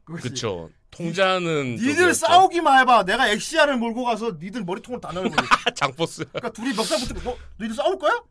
[0.05, 0.69] 그쵸.
[0.89, 2.13] 통제하는 니들 쪽이었죠.
[2.13, 3.03] 싸우기만 해봐.
[3.03, 5.35] 내가 엑시아를 몰고 가서 니들 머리통을 다 날려버려.
[5.75, 6.25] 장포스.
[6.29, 8.23] 그러니까 둘이 멱살 붙고 너 니들 싸울 거야?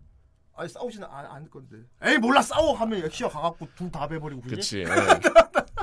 [0.57, 1.77] 아니 싸우지는 안, 않을 건데.
[2.03, 4.55] 에이 몰라 싸워 하면 엑시아 가갖고 둘 다 베버리고 그지?
[4.57, 4.85] 그치.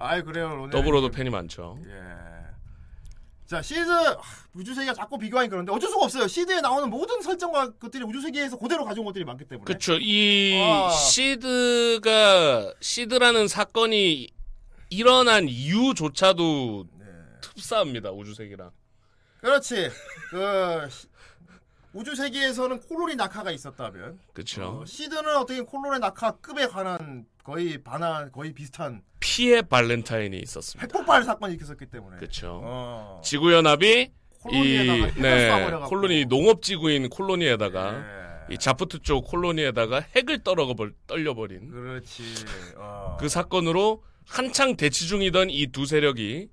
[0.00, 0.04] 예.
[0.04, 0.58] 아이 그래요.
[0.62, 1.78] 오늘 더블 오도 팬이 많죠.
[1.86, 1.92] 예.
[3.46, 4.16] 자 시드 하,
[4.54, 6.28] 우주세기가 자꾸 비교하니 그런데 어쩔 수가 없어요.
[6.28, 9.64] 시드에 나오는 모든 설정과 것들이 우주세기에서 그대로 가져온 것들이 많기 때문에.
[9.64, 9.98] 그쵸.
[10.00, 10.90] 이 아.
[10.90, 14.28] 시드가 시드라는 사건이
[14.90, 17.04] 일어난 이유조차도 네.
[17.56, 18.10] 흡사합니다.
[18.12, 18.70] 우주세기랑.
[19.40, 19.90] 그렇지.
[20.30, 21.08] 그 시-
[21.92, 24.80] 우주세기에서는 콜로니 낙하가 있었다면 그쵸.
[24.82, 30.82] 어, 시드는 어떻게 콜로니 낙하급에 관한 거의 반한 거의 비슷한 피의 발렌타인이 있었습니다.
[30.82, 32.18] 핵폭발 사건이 있었기 때문에.
[32.18, 32.60] 그쵸.
[32.62, 33.20] 어.
[33.24, 35.78] 지구 연합이 이 콜로니에다가 핵을 네.
[35.88, 37.94] 콜로니 농업 지구인 콜로니에다가
[38.48, 38.54] 예.
[38.54, 42.22] 이 자프트 쪽 콜로니에다가 핵을 떨어버 떨려버린 그렇지.
[42.76, 43.16] 어.
[43.20, 46.48] 그 사건으로 한창 대치 중이던 이 두 세력이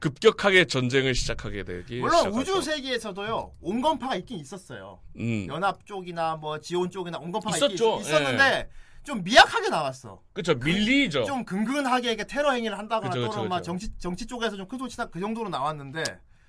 [0.00, 2.38] 급격하게 전쟁을 시작하게 되기 물론 시작하죠.
[2.38, 5.00] 우주 세계에서도요 온건파가 있긴 있었어요.
[5.16, 5.46] 음.
[5.48, 7.98] 연합 쪽이나 뭐 지온 쪽이나 온건파가 있었죠.
[7.98, 8.70] 있긴 있었는데
[9.04, 10.20] 좀 미약하게 나왔어.
[10.32, 11.24] 그쵸 밀리죠.
[11.24, 13.62] 좀 근근하게 이렇게 테러 행위를 한다거나 그죠, 또는 막.
[13.62, 16.02] 정치 정치 쪽에서 좀 큰소리나 그 정도로 나왔는데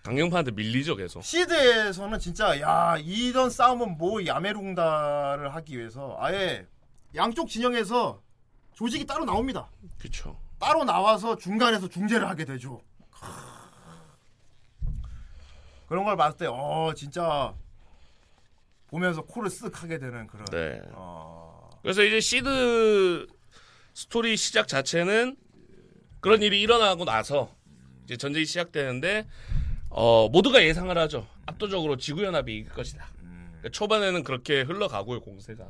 [0.04, 1.22] 강경파한테 밀리죠 계속.
[1.24, 6.66] 시드에서는 진짜 야 이런 싸움은 뭐 야메룽다를 하기 위해서 아예
[7.16, 8.22] 양쪽 진영에서
[8.74, 9.70] 조직이 따로 나옵니다.
[10.00, 10.38] 그쵸.
[10.60, 12.82] 따로 나와서 중간에서 중재를 하게 되죠.
[15.92, 17.54] 그런 걸 봤을 때, 어, 진짜,
[18.88, 20.46] 보면서 코를 쓱 하게 되는 그런.
[20.46, 20.82] 네.
[20.94, 23.28] 어, 그래서 이제 시드
[23.94, 25.36] 스토리 시작 자체는
[26.22, 27.54] 그런 일이 일어나고 나서
[28.06, 29.28] 이제 전쟁이 시작되는데
[29.90, 31.28] 어, 모두가 예상을 하죠.
[31.46, 33.10] 압도적으로 지구연합이 이길 것이다.
[33.18, 35.68] 그러니까 초반에는 그렇게 흘러가고요 공세가.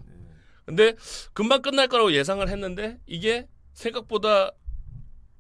[0.66, 0.94] 근데
[1.34, 4.52] 금방 끝날 거라고 예상을 했는데 이게 생각보다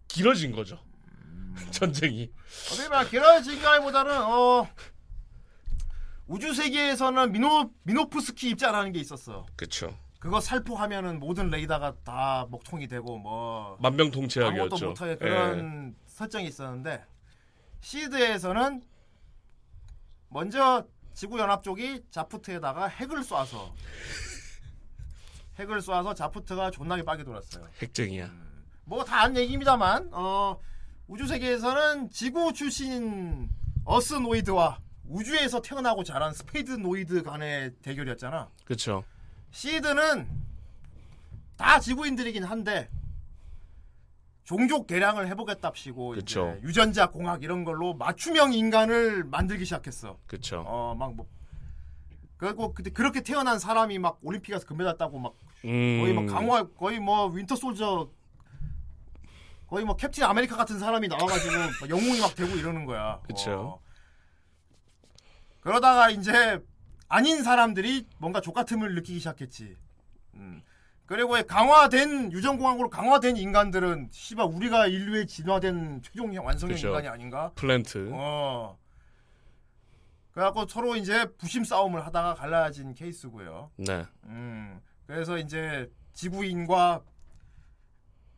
[0.07, 0.79] 길어진 거죠.
[1.71, 2.31] 전쟁이.
[2.71, 4.67] 어떻게 보면 거보다는, 어,
[6.27, 9.45] 우주 세계에서는 미노, 미노프스키 입자라는 게 있었어.
[9.55, 9.97] 그쵸.
[10.19, 14.87] 그거 살포하면은 모든 레이더가 다 먹통이 되고, 뭐, 아무것도 만병통치약이었죠.
[14.87, 15.15] 못하게 예.
[15.15, 17.03] 그런 설정이 있었는데
[17.81, 18.83] 시드에서는
[20.29, 23.71] 먼저 지구연합 쪽이 자프트에다가 핵을 쏴서
[25.59, 27.67] 핵을 쏴서 자프트가 존나게 빡이 돌았어요.
[27.81, 28.31] 핵쟁이야.
[28.85, 30.57] 뭐다 아는 얘기입니다만 어,
[31.07, 33.49] 우주세기에서는 지구 출신
[33.83, 38.49] 어스 노이드와 우주에서 태어나고 자란 Spacenoid 간의 대결이었잖아.
[38.63, 39.03] 그쵸.
[39.51, 40.27] 시드는
[41.57, 42.89] 다 지구인들이긴 한데
[44.45, 46.59] 종족 개량을 해보겠답시고 이제.
[46.63, 50.17] 유전자 공학 이런 걸로 맞춤형 인간을 만들기 시작했어.
[50.27, 50.61] 그쵸.
[50.65, 51.27] 어막 뭐
[52.37, 55.33] 그리고 그때 그렇게 태어난 사람이 막 올림픽에서 금메달 따고 막
[55.65, 55.99] 음.
[56.01, 58.09] 거의 뭐 강화 거의 뭐 윈터 솔저
[59.71, 63.21] 거의 뭐 캡틴 아메리카 같은 사람이 나와가지고 막 영웅이 막 되고 이러는 거야.
[63.47, 63.81] 어.
[65.61, 66.59] 그러다가 이제
[67.07, 69.77] 아닌 사람들이 뭔가 족같음을 느끼기 시작했지.
[70.33, 70.61] 음.
[71.05, 76.89] 그리고 강화된 유전공학으로 강화된 인간들은 씨발 우리가 인류의 진화된 최종 완성형 그쵸.
[76.89, 77.51] 인간이 아닌가?
[77.55, 78.09] 플랜트.
[78.11, 78.77] 어.
[80.33, 83.71] 그래갖고 서로 이제 부심 싸움을 하다가 갈라진 케이스고요.
[83.77, 84.05] 네.
[84.25, 84.81] 음.
[85.07, 87.03] 그래서 이제 지구인과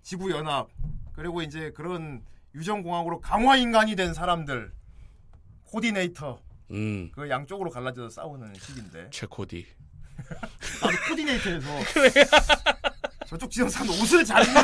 [0.04, 0.68] 지구 연합
[1.16, 2.22] 그리고 이제 그런
[2.54, 4.72] 유전 공학으로 강화 인간이 된 사람들
[5.64, 6.40] 코디네이터
[6.72, 9.66] 음, 그 양쪽으로 갈라져서 싸우는 식인데 최코디.
[10.84, 11.68] 나도 코디네이터에서
[13.28, 14.62] 저쪽 사람 옷을 잘 입는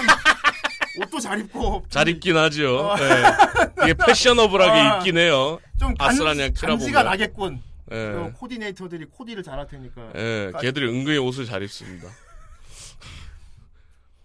[1.01, 2.89] 옷도 잘 입고 잘 입긴 하죠.
[2.89, 2.95] 어.
[2.99, 3.83] 예.
[3.83, 4.97] 이게 패셔너블하게 어.
[4.97, 5.59] 입긴 해요.
[5.79, 7.03] 좀 간, 간지가.
[7.03, 7.61] 나겠군.
[7.89, 7.95] 그
[8.27, 8.31] 예.
[8.37, 12.07] 코디네이터들이 코디를 잘할 테니까 예, 걔들이 은근히 옷을 잘 입습니다.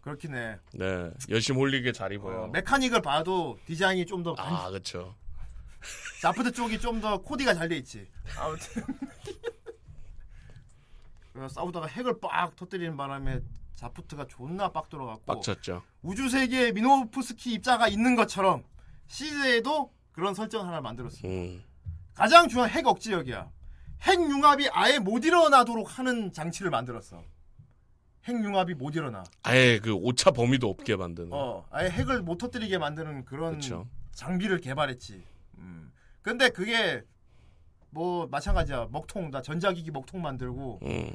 [0.05, 0.59] 그렇긴 해.
[0.75, 2.49] 네, 열심히 홀리게 잘 어, 입어요.
[2.49, 5.15] 메카닉을 봐도 디자인이 좀 더 아, 그렇죠.
[6.21, 8.07] 자프트 쪽이 좀 더 코디가 잘 돼 있지.
[8.39, 8.85] 아무튼
[11.49, 13.41] 싸우다가 핵을 빡 터뜨리는 바람에
[13.77, 15.83] 자프트가 존나 빡 들어갔고 빡쳤죠.
[16.03, 18.63] 우주 세계에 미노프스키 입자가 있는 것처럼
[19.07, 21.27] 시즈에도 그런 설정 하나 만들었어.
[21.27, 21.65] 음,
[22.15, 23.51] 가장 중요한 핵 억지력이야.
[24.03, 27.23] 핵 융합이 아예 못 일어나도록 하는 장치를 만들었어.
[28.27, 29.23] 핵 융합이 못 일어나.
[29.43, 31.29] 아예 그 오차 범위도 없게 만드는.
[31.33, 33.87] 어, 아예 핵을 못 터뜨리게 만드는 그런 그쵸.
[34.13, 35.23] 장비를 개발했지.
[35.59, 35.93] 음.
[36.23, 37.03] 근데 그게
[37.91, 38.89] 뭐 마찬가지야.
[38.91, 41.11] 먹통 나 전자기기 먹통 만들고 음,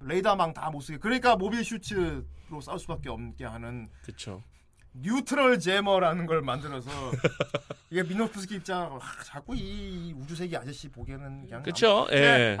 [0.00, 0.98] 레이더망 다 못 쓰게.
[0.98, 4.42] 그러니까 모빌 슈츠로 싸울 수밖에 없게 하는 그렇죠.
[4.92, 6.90] 뉴트럴 제머라는 걸 만들어서
[7.90, 12.06] 이게 미노프스키 입장 아, 자꾸 이 우주세계 아저씨 보기에는 그냥 그렇죠.
[12.10, 12.16] 네.
[12.16, 12.58] 예.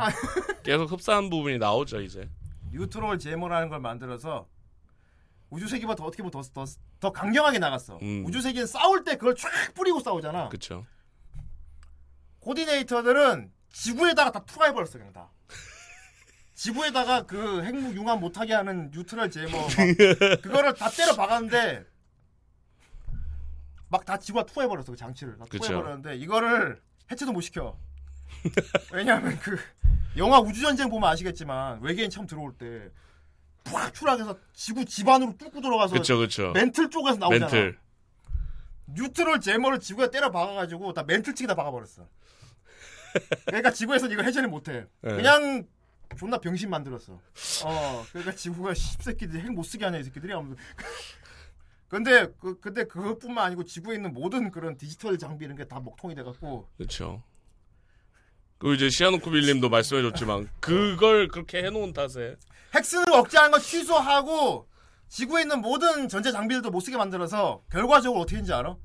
[0.62, 2.28] 계속 흡사한 부분이 나오죠 이제.
[2.72, 4.48] 뉴트럴 제머라는 걸 만들어서
[5.50, 6.64] 우주세계보다 어떻게 보면 더, 더,
[7.00, 7.98] 더 강경하게 나갔어.
[8.02, 8.24] 음.
[8.26, 10.48] 우주세계는 싸울 때 그걸 쫙 뿌리고 싸우잖아.
[10.48, 10.86] 그렇죠.
[12.40, 15.28] 코디네이터들은 지구에다가 다 투하해버렸어 그냥 다.
[16.54, 19.68] 지구에다가 그 핵무 융합 못하게 하는 뉴트럴 막
[20.42, 21.84] 그거를 다 때려 박았는데
[23.88, 25.44] 막 다 지구가 투하해버렸어 그 장치를 다.
[25.50, 27.76] 투하해버렸는데 이거를 해체도 못 시켜.
[28.92, 29.58] 왜냐하면 그
[30.16, 32.52] 영화 우주전쟁 보면 아시겠지만 외계인 처음 들어올
[33.64, 36.50] 때팍 추락해서 지구 집안으로 뚫고 들어가서 그렇죠, 그렇죠.
[36.52, 37.46] 멘틀 쪽에서 나오잖아.
[37.46, 37.78] 멘틀.
[38.92, 42.06] 뉴트럴 제머를 지구에 때려 박아가지고 다 멘틀 치기 다 박아버렸어.
[43.46, 44.86] 그러니까 지구에서 이걸 해제를 못해.
[45.02, 45.14] 네.
[45.14, 45.64] 그냥
[46.18, 47.12] 존나 병신 만들었어.
[47.64, 50.56] 어, 그러니까 지구가 씹새끼들이 핵못 쓰게 하냐 이 새끼들이 하면서.
[51.86, 56.14] 근데 그 근데 그것뿐만 아니고 지구에 있는 모든 그런 디지털 장비 이런 게 다 먹통이
[56.16, 57.22] 돼갖고 그렇죠.
[58.60, 62.36] 그리고 이제 시아노쿠빌님도 말씀해줬지만 그걸 그렇게 해놓은 탓에
[62.74, 64.68] 핵 쓰는 거 억제하는 거 취소하고
[65.08, 68.76] 지구에 있는 모든 전자 장비들도 못 쓰게 만들어서 결과적으로 어떻게 했는지 알아?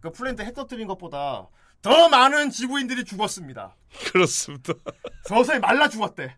[0.00, 1.48] 그 플랜트 핵 터뜨린 것보다
[1.82, 3.74] 더 많은 지구인들이 죽었습니다.
[4.12, 4.72] 그렇습니다.
[5.24, 6.36] 서서히 말라 죽었대.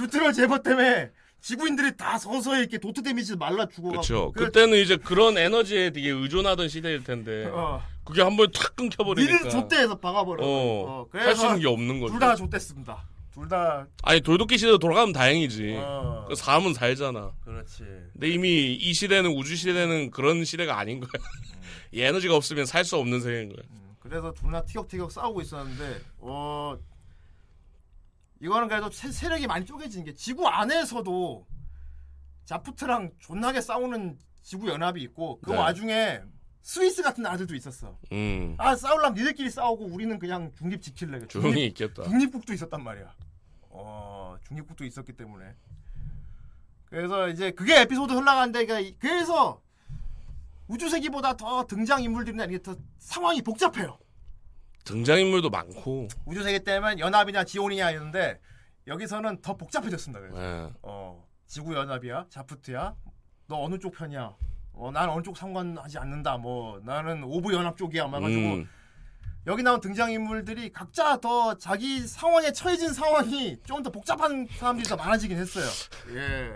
[0.00, 1.10] neutron jammer 때문에
[1.40, 3.90] 지구인들이 다 서서히 이렇게 dot damage 말라 죽어가고.
[3.90, 4.32] 그렇죠.
[4.32, 7.82] 그때는 이제 그런 에너지에 되게 의존하던 시대일 텐데 어.
[8.08, 10.42] 그게 한 번에 탁 끊겨버리니까 니들 좆대에서 박아버려.
[10.42, 12.12] 어, 어, 할수 그래서 있는 게 없는 거죠.
[12.14, 13.04] 둘다 좆됐습니다.
[13.34, 13.86] 둘 다.
[14.02, 15.76] 아니 돌도끼 시대로 돌아가면 다행이지.
[15.78, 16.24] 어.
[16.26, 17.32] 그 삶은 살잖아.
[17.44, 17.84] 그렇지.
[18.14, 21.10] 근데 이미 이 시대는 우주 시대는 그런 시대가 아닌 거야.
[21.92, 23.66] 이 에너지가 없으면 살 수 없는 세계인 거야.
[23.98, 26.78] 그래서 둘다 티격태격 싸우고 있었는데 어
[28.40, 31.46] 이거는 그래도 세, 세력이 많이 쪼개진 게 지구 안에서도
[32.46, 35.58] 자프트랑 존나게 싸우는 지구 연합이 있고 그 네.
[35.58, 36.20] 와중에
[36.68, 37.96] 스위스 같은 나라들도 있었어.
[38.12, 41.26] 음, 아 싸울라면 니들끼리 싸우고 우리는 그냥 중립 지킬래.
[41.26, 42.02] 조용히 중립, 있겠다.
[42.02, 43.10] 중립국도 있었단 말이야.
[43.70, 45.54] 어 중립국도 있었기 때문에.
[46.84, 49.62] 그래서 이제 그게 에피소드 흘러가는데 그러니까 그래서
[50.66, 53.98] 우주세기보다 더 등장 인물들이나 이게 더 상황이 복잡해요.
[54.84, 56.08] 등장 인물도 많고.
[56.26, 58.40] 우주세계 때문에 연합이냐 지온이냐 했는데
[58.86, 60.20] 여기서는 더 복잡해졌습니다.
[60.20, 60.38] 그래서.
[60.38, 60.70] 예.
[60.82, 62.94] 어, 지구 연합이야, 자프트야.
[63.46, 64.36] 너 어느 쪽 편이야?
[64.78, 66.36] 어, 난 어느 쪽 상관하지 않는다.
[66.38, 68.06] 뭐 나는 오브 연합 쪽이야.
[68.06, 68.68] 막 가지고 음,
[69.46, 74.96] 여기 나온 등장 인물들이 각자 더 자기 상황에 처해진 상황이 좀 더 복잡한 사람들이 더
[74.96, 75.66] 많아지긴 했어요.
[76.14, 76.52] 예.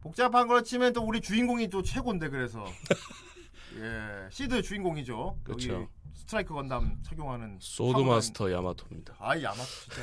[0.00, 2.64] 복잡한 걸 치면 또 우리 주인공이 또 최고인데 그래서
[3.80, 5.38] 예 시드 주인공이죠.
[5.48, 5.88] 여기 그쵸.
[6.14, 9.16] 스트라이크 건담 착용하는 sword master 야마토입니다.
[9.18, 10.02] 아 야마토 진짜.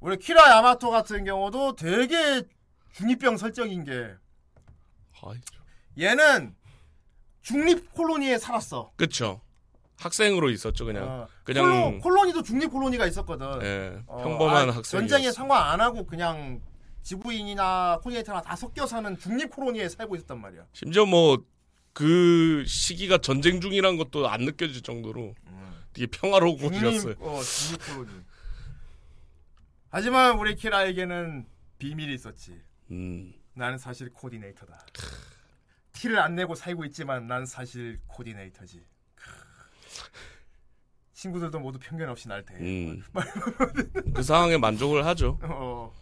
[0.00, 2.42] 우리 키라 야마토 같은 경우도 되게
[2.92, 4.14] 중이병 설정인 게
[5.98, 6.54] 얘는
[7.42, 8.92] 중립 콜로니에 살았어.
[8.96, 9.40] 그쵸.
[9.96, 11.08] 학생으로 있었죠, 그냥.
[11.08, 13.46] 어, 그냥- 콜로, 콜로니도 중립 콜로니가 있었거든.
[13.62, 15.00] 예, 어, 평범한 아, 학생.
[15.00, 16.60] 전쟁에 상관 안 하고 그냥
[17.02, 20.66] 지구인이나 코디네이터나 다 섞여 사는 중립 콜로니에 살고 있었단 말이야.
[20.72, 21.38] 심지어 뭐
[21.94, 25.34] 그 시기가 전쟁 중이란 것도 안 느껴질 정도로
[25.92, 27.00] 되게 평화로운 곳이었어요.
[27.14, 28.10] 중립, 어, 중립 콜로니.
[29.90, 31.46] 하지만 우리 키라에게는
[31.78, 32.60] 비밀이 있었지.
[32.92, 34.78] 음, 나는 사실 코디네이터다.
[35.92, 38.86] 티를 안 내고 살고 있지만 난 사실 코디네이터지.
[39.16, 39.24] 크.
[41.12, 42.60] 친구들도 모두 편견 없이 날 대해.
[42.60, 43.02] 음.
[44.14, 45.40] 그 상황에 만족을 하죠.
[45.42, 45.92] 어.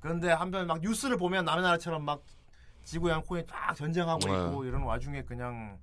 [0.00, 2.24] 그런데 한편 막 뉴스를 보면 남의 나라처럼 막
[2.82, 4.32] 지구 양코에 딱 전쟁하고 네.
[4.32, 5.78] 있고 이런 와중에 그냥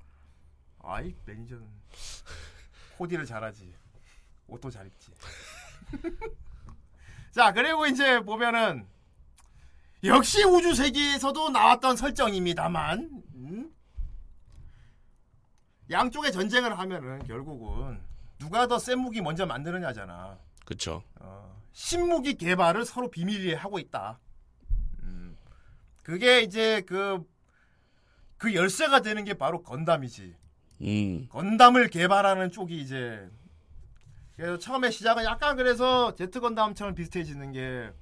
[0.82, 1.66] 아이 매니저는
[2.98, 3.74] 코디를 잘하지
[4.48, 5.14] 옷도 잘 입지.
[7.32, 8.88] 자 그리고 이제 보면은
[10.04, 13.72] 역시 우주 세계에서도 나왔던 설정입니다만 음?
[15.89, 18.01] 양쪽의 전쟁을 하면은 결국은
[18.38, 20.38] 누가 더 센 무기 먼저 만드느냐잖아.
[20.66, 21.04] 그쵸.
[21.20, 24.20] 어, 신무기 개발을 서로 비밀리에 하고 있다.
[25.04, 25.38] 음,
[26.04, 27.26] 그게 이제 그,
[28.38, 30.36] 그 열쇠가 되는 게 바로 건담이지.
[30.82, 31.28] 음.
[31.30, 33.30] 건담을 개발하는 쪽이 이제,
[34.36, 37.93] 그래서 처음에 시작은 약간 그래서 제트 건담처럼 비슷해지는 게,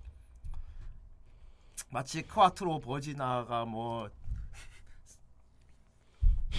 [1.91, 4.09] 마치 크와트로 버지나가 뭐,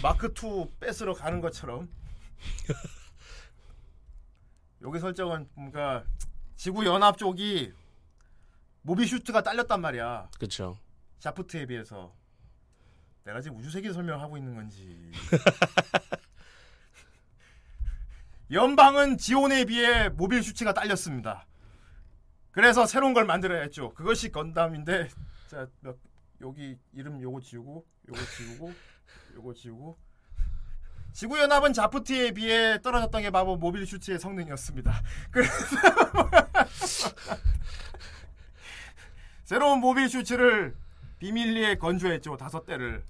[0.03, 1.89] 마크 2 뺏으러 가는 것처럼.
[4.83, 6.05] 여기 설정은 뭔가
[6.55, 7.72] 지구 연합 쪽이
[8.82, 10.28] mobile suit가 딸렸단 말이야.
[10.39, 10.78] 그쵸.
[11.20, 12.14] 자프트에 비해서
[13.24, 15.12] 내가 지금 우주세기 설명하고 있는 건지.
[18.51, 21.47] 연방은 지온에 비해 mobile suit가 딸렸습니다.
[22.53, 23.92] 그래서 새로운 걸 만들어야 했죠.
[23.94, 25.09] 그것이 건담인데
[25.48, 25.96] 자 몇,
[26.42, 28.72] 여기 이름 요거 지우고 요거 지우고
[29.34, 29.98] 요거 지우고
[31.12, 35.03] 지구 연합은 자프트에 비해 떨어졌던 게 바로 mobile suit의 성능이었습니다.
[35.30, 35.53] 그래서
[39.44, 40.74] 새로운 모빌 슈트를
[41.18, 42.36] 비밀리에 건조했죠.
[42.36, 43.05] 다섯 대를.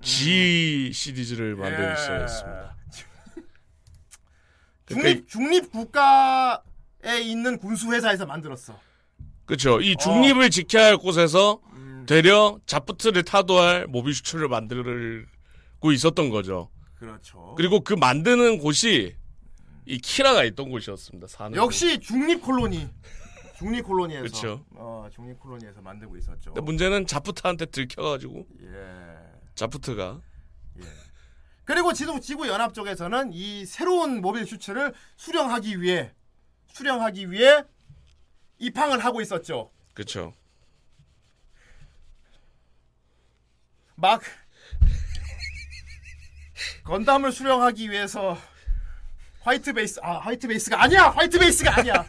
[0.00, 1.96] G 시리즈를 만들기 예.
[1.96, 2.76] 시작했습니다.
[4.86, 6.58] 중립 중립 국가에
[7.04, 8.78] 있는 군수 회사에서 만들었어.
[9.44, 9.80] 그쵸.
[9.80, 16.70] 이 중립을 지켜야 할 곳에서 음, 되려 자프트를 타도할 모비슈츠를 만들고 있었던 거죠.
[16.94, 17.54] 그렇죠.
[17.56, 19.16] 그리고 그 만드는 곳이
[19.84, 21.26] 이 키라가 있던 곳이었습니다.
[21.26, 22.88] 사는 역시 중립 콜로니.
[23.58, 24.64] 중립 콜로니에서 그쵸.
[24.74, 26.52] 어, 중립 콜로니에서 만들고 있었죠.
[26.52, 29.16] 근데 문제는 자프트한테 들켜가지고 예.
[29.54, 30.20] 자프트가
[31.64, 36.12] 그리고 지구 지구 연합 쪽에서는 이 새로운 모빌 슈츠를 수령하기 위해
[36.72, 37.64] 수령하기 위해
[38.58, 39.70] 입항을 하고 있었죠.
[39.94, 40.32] 그쵸.
[43.94, 44.22] 막
[46.84, 48.36] 건담을 수령하기 위해서
[49.40, 52.06] 화이트 베이스 아 화이트 베이스가 아니야 화이트 베이스가 아니야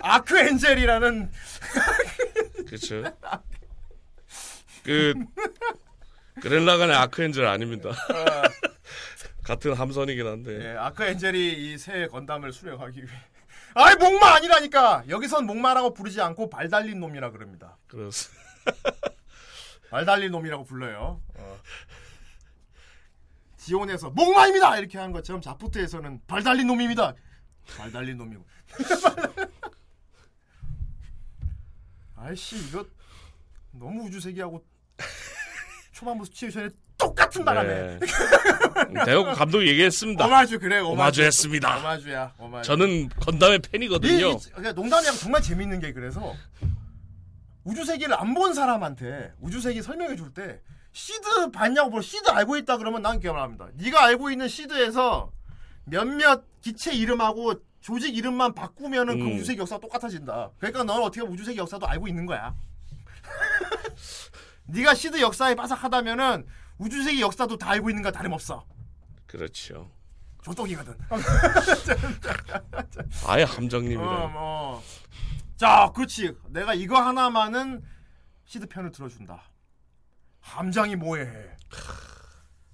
[0.00, 1.30] 아크 엔젤이라는
[2.68, 3.02] 그쵸.
[4.84, 5.14] 그
[6.40, 7.90] 그렌라간의 아크 엔젤 아닙니다.
[9.42, 13.12] 같은 함선이긴 한데 예, 아크 엔젤이 이 새 건담을 수령하기 위해
[13.78, 15.04] 아이 목마 아니라니까.
[15.06, 17.76] 여기선 목마라고 부르지 않고 발 달린 놈이라 그럽니다.
[17.86, 18.30] 그래서
[19.90, 21.20] 발 달린 놈이라고 불러요.
[21.34, 21.60] 어.
[23.58, 24.78] 지온에서 목마입니다!
[24.78, 27.14] 이렇게 하는 것처럼 자푸트에서는 발 달린 놈입니다.
[27.76, 28.46] 발 달린 놈이고.
[32.16, 32.86] 아이씨 이거
[33.72, 34.64] 너무 우주세계하고
[35.92, 39.04] 초반부 시츄에이션에 똑같은 바람에 네.
[39.04, 40.26] 대놓고 감독이 얘기했습니다.
[40.26, 41.78] 오마주 그래 오마주 오마주했습니다.
[41.78, 44.30] 오마주야 오마주 저는 건담의 이, 팬이거든요.
[44.30, 46.34] 이, 그러니까 농담이랑 정말 재밌는 게 그래서
[47.64, 50.60] 우주 세계를 안 본 사람한테 우주 세계 설명해 줄 때
[50.92, 53.68] 시드 봤냐고 뭐 시드 알고 있다 그러면 난 기억을 합니다.
[53.74, 55.30] 네가 알고 있는 시드에서
[55.84, 59.34] 몇몇 기체 이름하고 조직 이름만 바꾸면은 그 음.
[59.34, 60.52] 우주세기 역사가 똑같아진다.
[60.58, 62.54] 그러니까 너는 어떻게 보면 우주세기 역사도 알고 있는 거야.
[64.68, 66.46] 네가 시드 역사에 빠삭하다면은
[66.78, 68.64] 우주세기 역사도 다 알고 있는 거 다름없어.
[69.26, 69.90] 그렇죠.
[70.42, 70.96] 조떡이거든.
[73.26, 74.00] 아예 함정님이래.
[74.00, 74.82] 어, 뭐.
[75.56, 76.36] 자, 그렇지.
[76.50, 77.82] 내가 이거 하나만은
[78.44, 79.42] 시드 편을 들어준다.
[80.40, 81.26] 함장이 뭐해?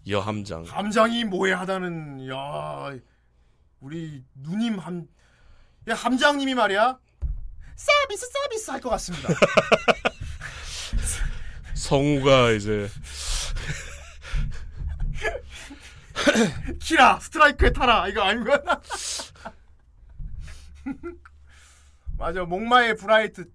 [0.08, 0.64] 여함장.
[0.64, 2.92] 함장이 뭐해하다는 야
[3.80, 5.06] 우리 누님 함,
[5.88, 6.98] 야 함장님이 말이야
[7.76, 9.28] 서비스 서비스 할 것 같습니다.
[11.74, 12.88] 성우가 이제
[16.80, 18.62] 키라 스트라이크에 타라 이거 아니면
[22.18, 23.50] 맞아 목마의 브라이트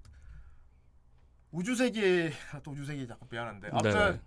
[1.51, 4.21] 우주세계 아, 또 우주세계 자꾸 미안한데 아무튼 네.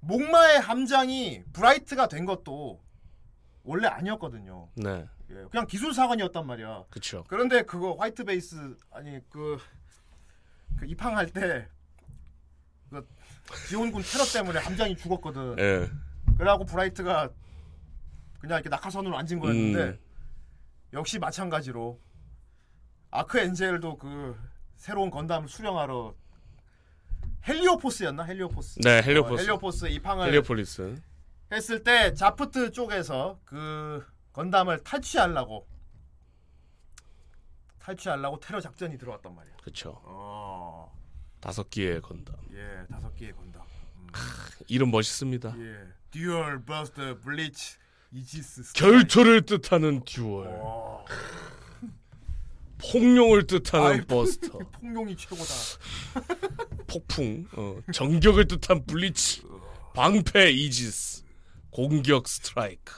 [0.00, 2.80] 목마의 함장이 브라이트가 된 것도
[3.64, 4.68] 원래 아니었거든요.
[4.76, 6.84] 네, 예, 그냥 기술 사관이었단 말이야.
[6.90, 7.24] 그쵸.
[7.26, 9.58] 그런데 그거 화이트 베이스 아니 그,
[10.78, 11.66] 그 입항할 때
[12.90, 13.06] 그
[13.68, 15.56] 지원군 테러 때문에 함장이 죽었거든.
[15.58, 15.90] 예.
[16.36, 17.30] 그래갖고 브라이트가
[18.40, 19.98] 그냥 이렇게 낙하선으로 앉은 거였는데 음.
[20.92, 22.00] 역시 마찬가지로
[23.10, 24.36] 아크 엔젤도 그
[24.76, 26.14] 새로운 건담을 수령하러
[27.48, 29.34] 헬리오포스였나 헬리오포스 네, 헬리오포스.
[29.34, 31.00] 어, 헬리오포스 입항을 헬리오폴리스.
[31.52, 35.66] 했을 때 자프트 쪽에서 그 건담을 탈취하려고
[37.78, 39.54] 탈취하려고 테러 작전이 들어왔단 말이야.
[39.62, 40.00] 그쵸.
[40.04, 40.92] 어,
[41.40, 42.34] 다섯 개의 건담.
[42.52, 43.62] 예, 다섯 개의 건담.
[44.66, 45.54] 이름 멋있습니다.
[45.58, 45.86] 예,
[46.20, 47.76] 듀얼 버스터 블리츠
[48.10, 48.72] 이지스.
[48.72, 50.46] 결투를 뜻하는 듀얼.
[50.46, 51.04] 와,
[52.90, 54.56] 폭룡을 뜻하는 아이, 버스터.
[54.80, 55.52] 폭룡이 최고다.
[56.88, 57.46] 폭풍.
[57.52, 59.42] 어, 전격을 뜻한 블리츠.
[59.94, 61.24] 방패 이지스.
[61.70, 62.94] 공격 스트라이크.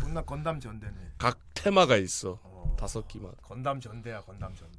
[0.00, 0.94] 존나 건담 전대네.
[1.18, 2.38] 각 테마가 있어.
[2.44, 3.32] 어, 다섯 개만.
[3.42, 4.78] 건담 전대야, 건담 전대.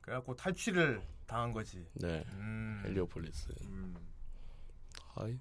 [0.00, 1.86] 그래갖고 탈취를 당한 거지.
[1.92, 2.24] 네.
[2.32, 2.82] 음.
[2.84, 3.52] 헬리오폴리스.
[3.66, 3.94] 음.
[5.14, 5.38] 아이.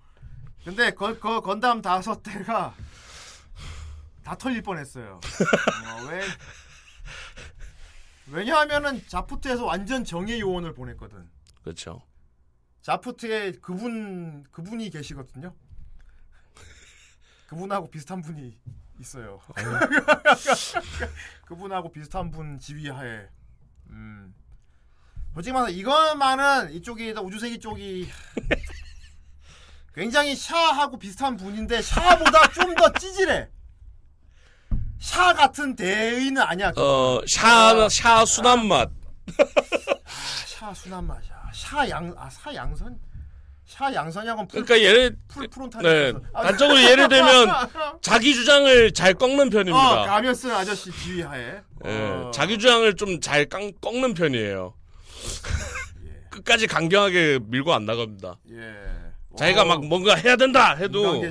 [0.63, 2.75] 근데 그, 그 건담 다섯 대가
[4.23, 5.13] 다 털릴 뻔했어요.
[5.15, 6.21] 어, 왜?
[8.29, 11.29] 왜냐하면은 자푸트에서 완전 정의 요원을 보냈거든.
[11.63, 12.03] 그렇죠.
[12.81, 15.55] 자푸트에 그분 그분이 계시거든요.
[17.47, 18.59] 그분하고 비슷한 분이
[18.99, 19.39] 있어요.
[21.45, 23.29] 그분하고 비슷한 분 지휘하에.
[23.91, 24.35] 음.
[25.37, 28.09] 솔직히 말해서 이것만은 이쪽이 우주세기 쪽이
[29.93, 33.47] 굉장히 샤하고 비슷한 분인데 샤보다 좀 더 찌질해.
[34.99, 36.71] 샤 같은 대의는 아니야.
[36.75, 38.89] 어, 샤, 샤 순한 맛.
[40.47, 41.35] 샤 순한 맛이야.
[41.53, 42.97] 샤 양 아사 양선
[43.67, 46.09] 샤 양선양은 풀, 그러니까 예를, 풀 프론탈이 네.
[46.09, 46.25] 있어서.
[46.33, 47.47] 아, 단적으로 예를 들면
[48.01, 50.05] 자기 주장을 잘 꺾는 어, 편입니다.
[50.05, 51.61] 가면 쓴 아저씨 지휘하에.
[51.85, 52.31] 예, 어.
[52.33, 54.73] 자기 주장을 좀 잘 꺾는 편이에요.
[56.29, 58.37] 끝까지 강경하게 밀고 안 나갑니다.
[58.51, 58.73] 예.
[59.37, 61.21] 자기가 어, 막 뭔가 해야 된다 해도.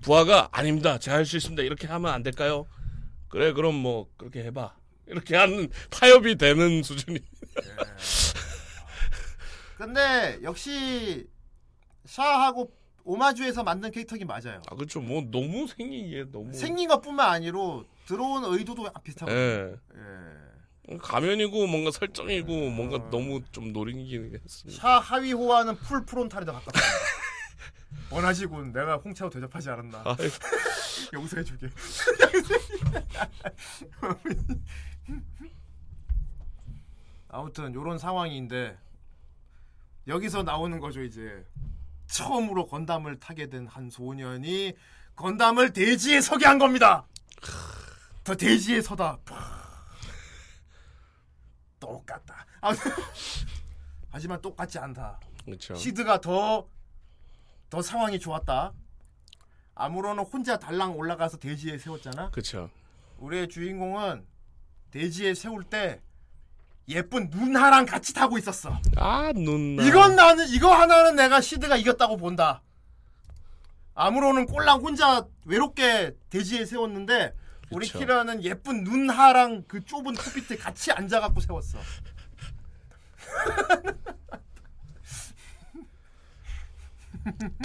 [0.00, 0.98] 부하가 아닙니다.
[0.98, 1.62] 제가 할 수 있습니다.
[1.62, 2.66] 이렇게 하면 안 될까요?
[3.28, 4.74] 그래 그럼 뭐 그렇게 해봐.
[5.06, 7.18] 이렇게 하는 타협이 되는 수준이.
[9.76, 11.26] 근데 역시
[12.04, 12.72] 샤하고
[13.04, 14.62] 오마주에서 만든 캐릭터긴 맞아요.
[14.70, 15.00] 아 그렇죠.
[15.00, 16.52] 뭐 너무 생긴 게 너무.
[16.52, 19.38] 생긴 것뿐만 아니로 들어온 의도도 비슷하거든요.
[19.40, 19.72] 예.
[19.94, 20.45] 예.
[21.02, 24.80] 가면이고 뭔가 설정이고 뭔가 너무 좀 노리긴 했습니다.
[24.80, 26.88] 샤 하위 호화는 풀 프론탈에다 가깝습니다.
[28.10, 29.98] 원하시군 내가 홍차로 대접하지 않았나.
[30.04, 30.16] 아,
[31.12, 31.68] 용서해줄게.
[37.28, 38.78] 아무튼 요런 상황인데
[40.06, 41.44] 여기서 나오는 거죠 이제
[42.06, 44.74] 처음으로 건담을 타게 된 한 소년이
[45.16, 47.04] 건담을 대지에 서게 한 겁니다.
[48.22, 49.18] 더 대지에 서다.
[51.80, 52.46] 똑같다.
[52.60, 52.90] 아무튼
[54.10, 55.20] 하지만 똑같지 않다.
[55.44, 55.74] 그렇죠.
[55.74, 56.66] 시드가 더,
[57.70, 58.72] 더 상황이 좋았다.
[59.74, 62.30] 아무로는 혼자 달랑 올라가서 대지에 세웠잖아.
[62.30, 62.70] 그렇죠.
[63.18, 64.26] 우리의 주인공은
[64.90, 66.00] 대지에 세울 때
[66.88, 68.78] 예쁜 눈하랑 같이 타고 있었어.
[68.96, 69.78] 아 눈.
[69.80, 72.62] 이건 나는 이거 하나는 내가 시드가 이겼다고 본다.
[73.94, 77.34] 아무로는 꼴랑 혼자 외롭게 대지에 세웠는데
[77.70, 77.86] 우리.
[77.86, 81.78] 키라는 예쁜 눈하랑 그 좁은 컵밑에 같이 앉아갖고 세웠어.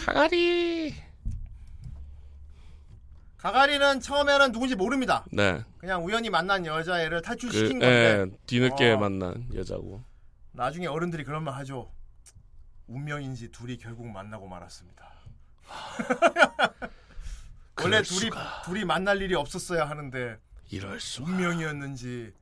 [0.03, 0.93] 가가리.
[3.37, 5.25] 가가리는 처음에는 누군지 모릅니다.
[5.31, 5.63] 네.
[5.79, 8.97] 그냥 우연히 만난 여자애를 그, 탈출시킨 건데 예, 뒤늦게 어.
[8.97, 10.03] 만난 여자고.
[10.51, 11.91] 나중에 어른들이 그런 말 하죠.
[12.87, 15.11] 운명인지 둘이 결국 만나고 말았습니다.
[17.83, 18.61] 원래 둘이 수가.
[18.63, 21.23] 둘이 만날 일이 없었어야 하는데 이럴 수.
[21.23, 22.33] 운명이었는지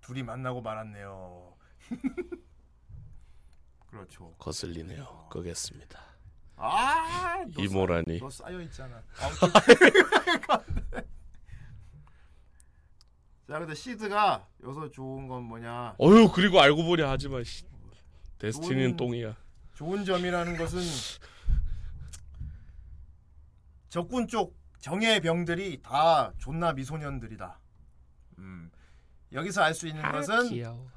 [0.00, 1.54] 둘이 만나고 말았네요.
[3.90, 4.34] 그렇죠.
[4.38, 5.28] 거슬리네요.
[5.30, 6.00] 끄겠습니다.
[6.56, 8.18] 아, 너 이모라니.
[8.18, 9.02] 쌓- 너 쌓여 있잖아.
[9.20, 9.48] 아무튼
[13.48, 15.94] 자, 근데 시드가 여기서 좋은 건 뭐냐?
[15.98, 17.64] 어휴 그리고 알고 보니 하지만 씨,
[18.38, 19.34] 데스티니는 똥이야.
[19.74, 20.80] 좋은 점이라는 것은
[23.88, 27.58] 적군 쪽 정예 병들이 다 존나 미소년들이다.
[28.38, 28.70] 음.
[29.32, 30.88] 여기서 알 수 있는 것은 귀여워.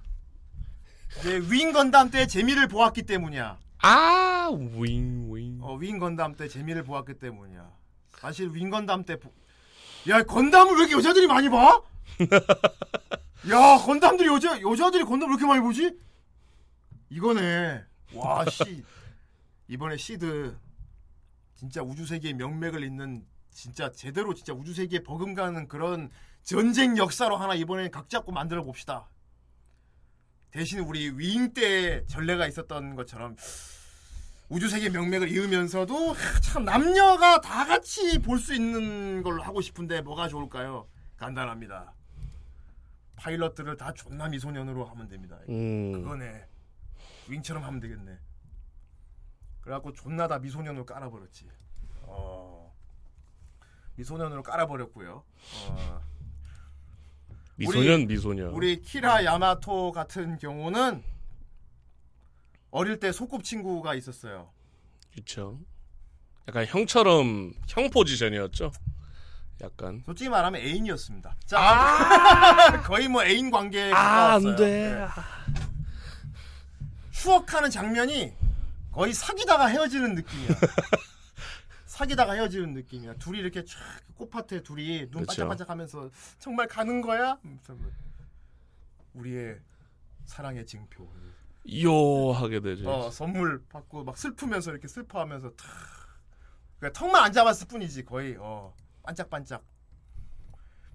[1.19, 3.57] 이제 윙 건담 때 재미를 보았기 때문이야.
[3.79, 5.59] 아 윙 윙.
[5.61, 7.69] 어, 윙 건담 때 재미를 보았기 때문이야.
[8.19, 9.33] 사실 윙 건담 때, 보...
[10.09, 11.81] 야 건담을 왜 이렇게 여자들이 많이 봐?
[13.49, 15.97] 야 건담들이 여자 여자들이 건담 왜 이렇게 많이 보지?
[17.09, 17.83] 이거네.
[18.13, 18.83] 와 씨.
[19.67, 20.55] 이번에 시드
[21.55, 26.09] 진짜 우주 세계의 명맥을 잇는 진짜 제대로 진짜 우주 세계에 버금가는 그런
[26.43, 29.07] 전쟁 역사로 하나 이번에 각 잡고 만들어 봅시다.
[30.49, 33.35] 대신 우리 윙때 전례가 있었던 것처럼
[34.49, 40.27] 우주 세계 명맥을 이으면서도 참 남녀가 다 같이 볼 수 있는 걸로 하고 싶은데 뭐가
[40.27, 40.87] 좋을까요?
[41.15, 41.93] 간단합니다.
[43.15, 45.37] 파일럿들을 다 존나 미소년으로 하면 됩니다.
[45.47, 45.93] 음.
[45.93, 46.45] 그거네.
[47.29, 48.17] 윙처럼 하면 되겠네.
[49.61, 51.47] 그래갖고 존나 다 미소년으로 깔아버렸지.
[52.01, 52.60] 어,
[53.95, 55.23] 미소년으로 깔아버렸고요.
[55.69, 56.01] 어,
[57.55, 58.49] 미소년 미소년.
[58.49, 61.03] 우리 키라 야마토 같은 경우는
[62.71, 64.49] 어릴 때 소꿉친구가 있었어요.
[65.13, 65.59] 그렇죠.
[66.47, 68.71] 약간 형처럼 형 포지션이었죠.
[69.61, 71.35] 약간 솔직히 말하면 애인이었습니다.
[71.45, 73.95] 자, 거의 뭐 애인 관계에 아
[74.39, 74.49] 가까웠어요.
[74.51, 74.95] 안 돼.
[74.95, 75.07] 네.
[77.11, 78.33] 추억하는 장면이
[78.91, 80.49] 거의 사귀다가 헤어지는 느낌이야.
[81.95, 83.15] 사귀다가 헤어지는 느낌이야.
[83.15, 83.77] 둘이 이렇게 쫙
[84.15, 85.25] 꽃밭에 둘이 눈 그쵸.
[85.27, 87.37] 반짝반짝하면서 정말 가는 거야?
[87.41, 87.91] 뭐
[89.13, 89.59] 우리의
[90.23, 91.05] 사랑의 징표.
[91.83, 92.89] 요 하게 되죠.
[92.89, 95.67] 어 선물 받고 막 슬프면서 이렇게 슬퍼하면서 탁.
[96.79, 98.73] 그러니까 턱만 안 잡았을 뿐이지 거의 어
[99.03, 99.61] 반짝반짝.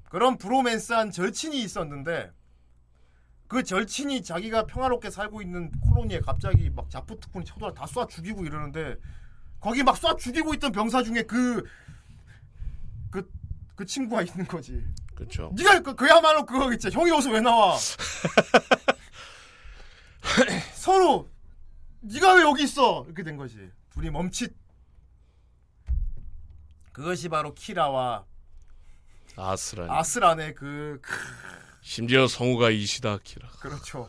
[0.04, 2.32] 그런 브로맨스한 절친이 있었는데
[3.48, 8.96] 그 절친이 자기가 평화롭게 살고 있는 콜로니에 갑자기 막 자푸트꾼이 쳐들어 다 쏴 죽이고 이러는데
[9.66, 11.64] 거기 막 쏴 죽이고 있던 병사 중에 그
[13.10, 13.28] 그,
[13.74, 14.80] 그 친구가 있는 거지.
[15.16, 15.52] 그렇죠.
[15.56, 16.88] 네가 그, 그야말로 그거 있지.
[16.88, 17.76] 형이 여기서 왜 나와?
[20.72, 21.28] 서로
[22.00, 23.02] 네가 왜 여기 있어?
[23.06, 23.72] 이렇게 된 거지.
[23.90, 24.54] 둘이 멈칫.
[26.92, 28.24] 그것이 바로 키라와
[29.34, 29.90] 아스란.
[29.90, 31.12] 아스란의 그 크,
[31.80, 33.48] 심지어 성우가 이시다 아키라.
[33.58, 34.08] 그렇죠.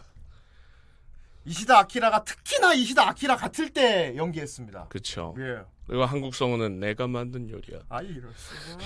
[1.47, 4.87] 이시다 아키라가 특히나 이시다 아키라 같을 때 연기했습니다.
[4.89, 5.33] 그렇죠.
[5.39, 5.61] 예.
[5.85, 7.79] 그리고 한국 성우는 내가 만든 요리야.
[7.87, 8.83] 아 이럴 수가.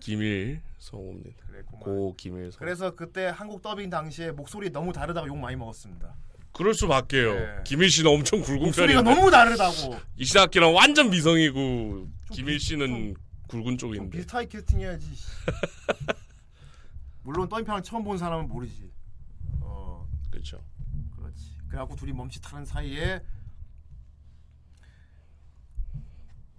[0.00, 1.44] 김일 성우입니다.
[1.46, 1.80] 그랬구만.
[1.82, 2.58] 고 김일 성우.
[2.58, 6.14] 그래서 그때 한국 더빙 당시에 목소리 너무 다르다고 욕 많이 먹었습니다.
[6.52, 7.34] 그럴 수밖에요.
[7.34, 7.46] 네.
[7.64, 9.96] 김일 씨는 엄청 굵은 목소리가 편인데 너무 다르다고.
[10.16, 13.14] 이시다 아키라는 완전 미성이고 김일 씨는
[13.48, 14.16] 굵은 좀 쪽인데.
[14.16, 15.06] 비슷하게 캐스팅해야지.
[17.22, 18.90] 물론 더빙편을 처음 본 사람은 모르지.
[19.60, 20.62] 어, 그렇죠.
[21.68, 23.22] 그래갖고 둘이 멈칫하는 사이에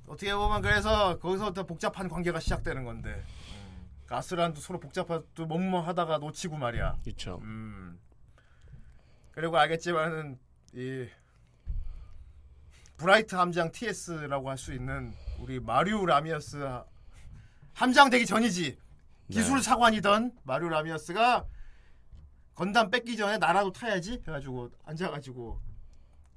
[0.08, 6.98] 어떻게 보면 그래서 거기서부터 복잡한 관계가 시작되는 건데 음, 가스란도 서로 복잡하도 뭐뭐하다가 놓치고 말이야.
[7.04, 7.40] 그렇죠.
[7.44, 8.00] 음.
[9.32, 10.40] 그리고 알겠지만은
[10.74, 11.08] 이
[12.96, 16.86] 브라이트 함장 TS라고 할 수 있는 우리 마리오 라미어스 하-
[17.74, 18.80] 함장 되기 전이지
[19.30, 19.62] 기술 네.
[19.62, 21.46] 사관이던 마리오 라미어스가
[22.58, 25.60] 건담 뺏기 전에 나라도 타야지 해가지고 앉아가지고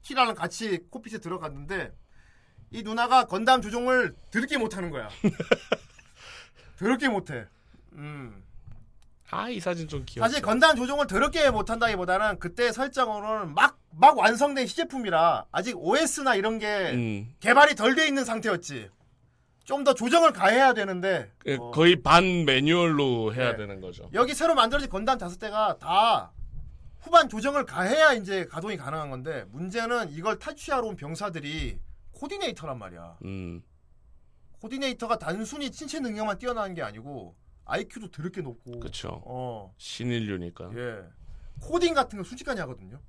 [0.03, 1.93] 키라랑 같이 코핏에 들어갔는데
[2.73, 5.09] 이 누나가 건담 조종을 더럽게 못하는 거야.
[6.79, 7.47] 더럽게 못해.
[7.95, 8.45] 음.
[9.31, 10.21] 아 이 사진 좀 귀엽죠.
[10.29, 16.91] 사실 건담 조종을 더럽게 못한다기보다는 그때 설정으로는 막, 막 완성된 시제품이라 아직 OS나 이런 게
[16.93, 17.35] 음.
[17.41, 18.91] 개발이 덜 돼 있는 상태였지.
[19.65, 23.57] 좀 더 조정을 가해야 되는데 그 어, 거의 반 매뉴얼로 해야 네.
[23.59, 24.09] 되는 거죠.
[24.13, 26.33] 여기 새로 만들어진 건담 다섯 대가 다
[27.01, 31.79] 후반 조정을 가해야 이제 가동이 가능한 건데 문제는 이걸 탈취하러 온 병사들이
[32.13, 33.19] 코디네이터란 말이야.
[33.25, 33.63] 음.
[34.61, 37.35] 코디네이터가 단순히 신체 능력만 뛰어나는 게 아니고
[37.65, 39.23] IQ도 더럽게 높고 그렇죠.
[39.25, 39.73] 어.
[39.79, 40.71] 신인류니까.
[40.75, 41.05] 예.
[41.61, 43.01] 코딩 같은 거 순식간에 하거든요.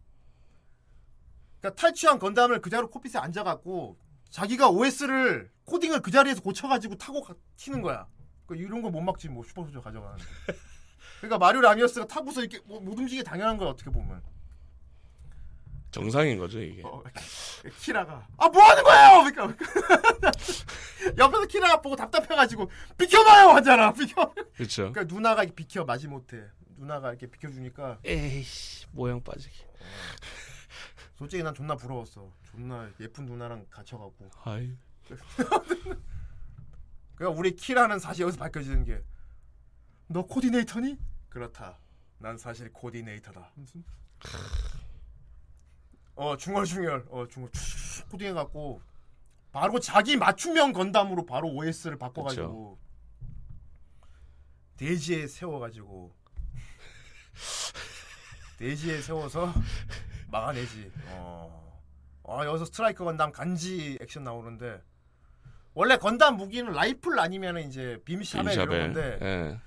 [1.60, 3.98] 그러니까 탈취한 건담을 그 자리로 코핏에 앉아갖고
[4.30, 8.06] 자기가 OS를 코딩을 그 자리에서 고쳐가지고 타고 가, 튀는 거야.
[8.46, 10.24] 그 이런 거 못 막지 뭐 슈퍼소저 가져가는데.
[11.22, 14.22] 그러니까 마리오 라미어스가 타고서 이렇게 뭐- 못 움직이게 당연한 거야 어떻게 보면.
[15.92, 16.82] 정상인 거죠 이게.
[16.86, 17.04] 어,
[17.80, 19.32] 키라가 아 뭐 하는 거예요?
[19.32, 19.66] 그러니까
[21.18, 23.92] 옆에서 키라가 보고 답답해가지고 비켜봐요 하잖아.
[23.94, 24.34] 비켜.
[24.56, 24.92] 그렇죠.
[24.92, 26.44] 그러니까 누나가 이렇게 비켜 마지 못해.
[26.78, 29.64] 누나가 이렇게 비켜주니까 에이씨 모양 빠지기.
[31.18, 32.32] 솔직히 난 존나 부러웠어.
[32.50, 34.30] 존나 예쁜 누나랑 갇혀갖고.
[34.44, 34.76] 아이.
[37.16, 39.02] 그러니까 우리 키라는 사실 여기서 밝혀지는 게
[40.14, 40.98] 너 코디네이터니?
[41.30, 41.78] 그렇다.
[42.18, 43.52] 난 사실 코디네이터다.
[43.56, 43.82] 무슨?
[46.16, 48.82] 어 중얼 중얼 어 중얼 쭉 코딩해 갖고
[49.54, 52.78] 바로 자기 맞춤형 건담으로 바로 OS를 바꿔가지고
[54.76, 56.14] 대지에 세워가지고
[58.60, 59.54] 대지에 세워서
[60.30, 60.92] 막아내지.
[61.08, 61.82] 어.
[62.28, 64.84] 아 여기서 스트라이커 건담 간지 액션 나오는데
[65.74, 68.94] 원래 건담 무기는 라이플 아니면 이제 beam saber 이런 beam saber.
[68.94, 69.60] 건데 예.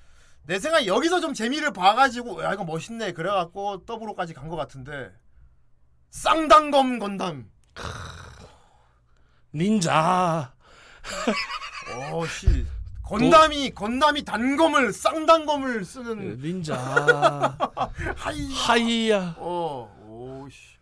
[0.47, 5.11] 내 생각에 여기서 좀 재미를 봐가지고 야 이거 멋있네 그래갖고 더블오까지 간 것 같은데
[6.11, 7.51] 쌍단검 건담
[9.55, 10.53] 닌자.
[12.13, 12.67] 어씨
[13.03, 16.75] 건담이 건담이 단검을 쌍단검을 쓰는 닌자.
[18.17, 19.37] 하이 하이야.
[19.39, 20.77] 어 오씨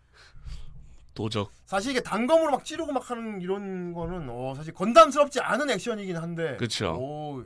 [1.13, 1.51] 도적.
[1.73, 6.55] 사실 이게 단검으로 막 찌르고 막 하는 이런 거는 어 사실 건담스럽지 않은 액션이긴 한데
[6.57, 6.93] 그쵸.
[6.93, 7.43] 오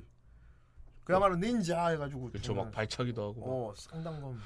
[1.06, 2.54] 그야말로 닌자 해가지고 그렇죠.
[2.54, 3.70] 막 발차기도 하고.
[3.70, 4.38] 어 쌍단검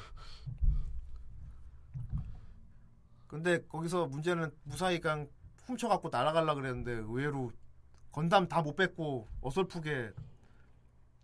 [3.26, 5.28] 근데 거기서 문제는 무사히 그냥
[5.66, 7.52] 훔쳐갖고 날아가려 그랬는데 의외로
[8.12, 10.12] 건담 다못 뺐고 어설프게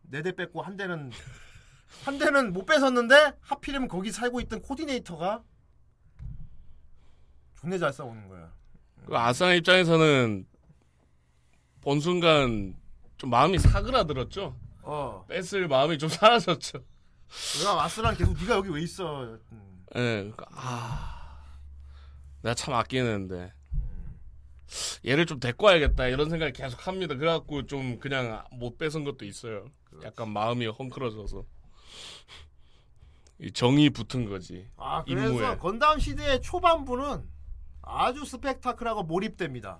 [0.09, 1.11] 네대 뺐고 한 대는
[2.05, 5.43] 한 대는 못 뺏었는데 하필이면 거기 살고 있던 코디네이터가
[7.59, 8.51] 존내 잘 싸우는 거야.
[9.05, 10.45] 그 아싸 입장에서는
[11.81, 12.75] 본 순간
[13.17, 14.55] 좀 마음이 사그라들었죠.
[14.83, 15.25] 어.
[15.27, 16.83] 뺏을 마음이 좀 사라졌죠.
[17.59, 19.23] 내가 마스랑 계속 네가 여기 왜 있어?
[19.51, 19.85] 음.
[19.95, 19.99] 예,
[20.31, 21.45] 그러니까 아,
[22.41, 23.53] 내가 참 아끼는데
[25.05, 27.15] 얘를 좀 데리고 와야겠다 이런 생각을 계속 합니다.
[27.15, 29.65] 그래갖고 좀 그냥 못 뺏은 것도 있어요.
[30.03, 31.43] 약간 마음이 헝클어져서
[33.39, 34.67] 이 정이 붙은 거지.
[34.77, 35.57] 아 그래서 임무에.
[35.57, 37.23] 건담 시대의 초반부는
[37.89, 39.79] 아주 스펙타클하고 몰입됩니다.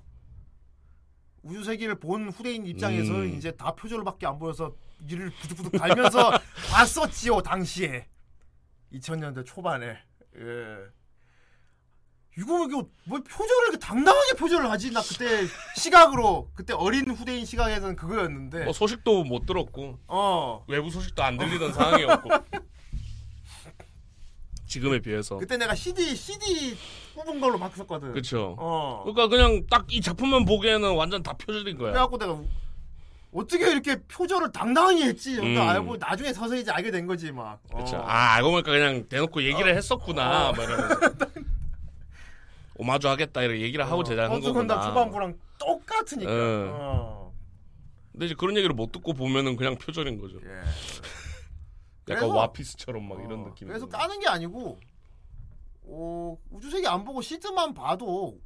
[1.43, 3.35] 우주세기를 본 후대인 입장에서 음.
[3.35, 4.75] 이제 다 표절밖에 안 보여서
[5.07, 6.31] 이를 부득부득 달면서
[6.71, 8.07] 봤었지요 당시에.
[8.93, 9.97] 2000년대 초반에.
[10.37, 10.77] 예.
[12.37, 14.91] 이거 이거 뭐 표절을 당당하게 표절을 하지?
[14.91, 18.63] 나 그때 시각으로 그때 어린 후대인 시각에서는 그거였는데.
[18.65, 20.63] 뭐 소식도 못 들었고 어.
[20.67, 22.29] 외부 소식도 안 들리던 상황이었고.
[24.67, 25.37] 지금에 비해서.
[25.37, 26.77] 그때 내가 CD CD
[27.17, 28.55] 뽑은 걸로 바꿨었거든 그렇죠.
[28.59, 31.91] 어 그러니까 그냥 딱 이 작품만 보기에는 완전 다 표절인 거야.
[31.91, 32.47] 그래갖고 내가 우-
[33.33, 35.69] 어떻게 이렇게 표절을 당당히 했지 그러니까 음.
[35.69, 37.59] 알고 나중에 서서 이제 알게 된 거지 막.
[37.71, 37.85] 어.
[38.05, 40.51] 아 알고 보니까 그냥 대놓고 얘기를 했었구나.
[40.53, 40.99] 막 이러면서
[42.75, 44.53] 오마주 하겠다 이렇게 얘기를 하고 제작한 어, 거구나.
[44.53, 46.71] 건담 초반부랑 똑같으니까 응.
[46.73, 47.33] 어.
[48.11, 50.37] 근데 이제 그런 얘기를 못 듣고 보면은 그냥 표절인 거죠.
[50.43, 50.49] 예.
[52.09, 53.67] 약간 그래서- 와피스처럼 막 이런 어, 느낌.
[53.67, 54.79] 그래서 까는 게 아니고
[55.87, 58.41] 어, 우주세기 안 보고 시드만 봐도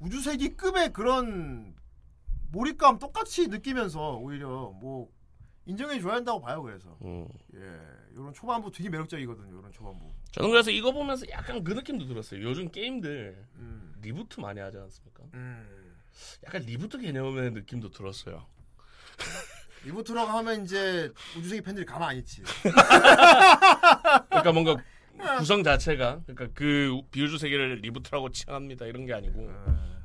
[0.00, 1.74] 우주세기급의 그런
[2.50, 5.10] 몰입감 똑같이 느끼면서 오히려 뭐
[5.66, 7.28] 인정해 줘야 한다고 봐요 그래서 음.
[7.54, 7.60] 예
[8.12, 12.42] 이런 초반부 되게 매력적이거든요 이런 초반부 저는 그래서 이거 보면서 약간 그 느낌도 들었어요.
[12.42, 13.94] 요즘 게임들 음.
[14.02, 15.24] reboot 많이 하지 않습니까?
[15.34, 15.96] 음.
[16.44, 18.46] 약간 reboot 개념의 느낌도 들었어요.
[19.84, 22.42] reboot라고 하면 이제 우주세기 팬들이 가만 안 있지
[24.28, 24.76] 그러니까 뭔가
[25.38, 28.86] 구성 자체가 그러니까 그 비우주세기를 reboot라고 칭합니다.
[28.86, 29.50] 이런 게 아니고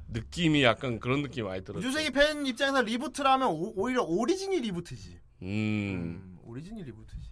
[0.09, 1.87] 느낌이 약간 그런 느낌이 많이 들었어요.
[1.87, 5.19] 우주세기 팬 입장에서 reboot라면 오, 히려 오리진이 reboot지.
[5.41, 5.47] 음.
[5.47, 7.29] 음, 오리진이 reboot지.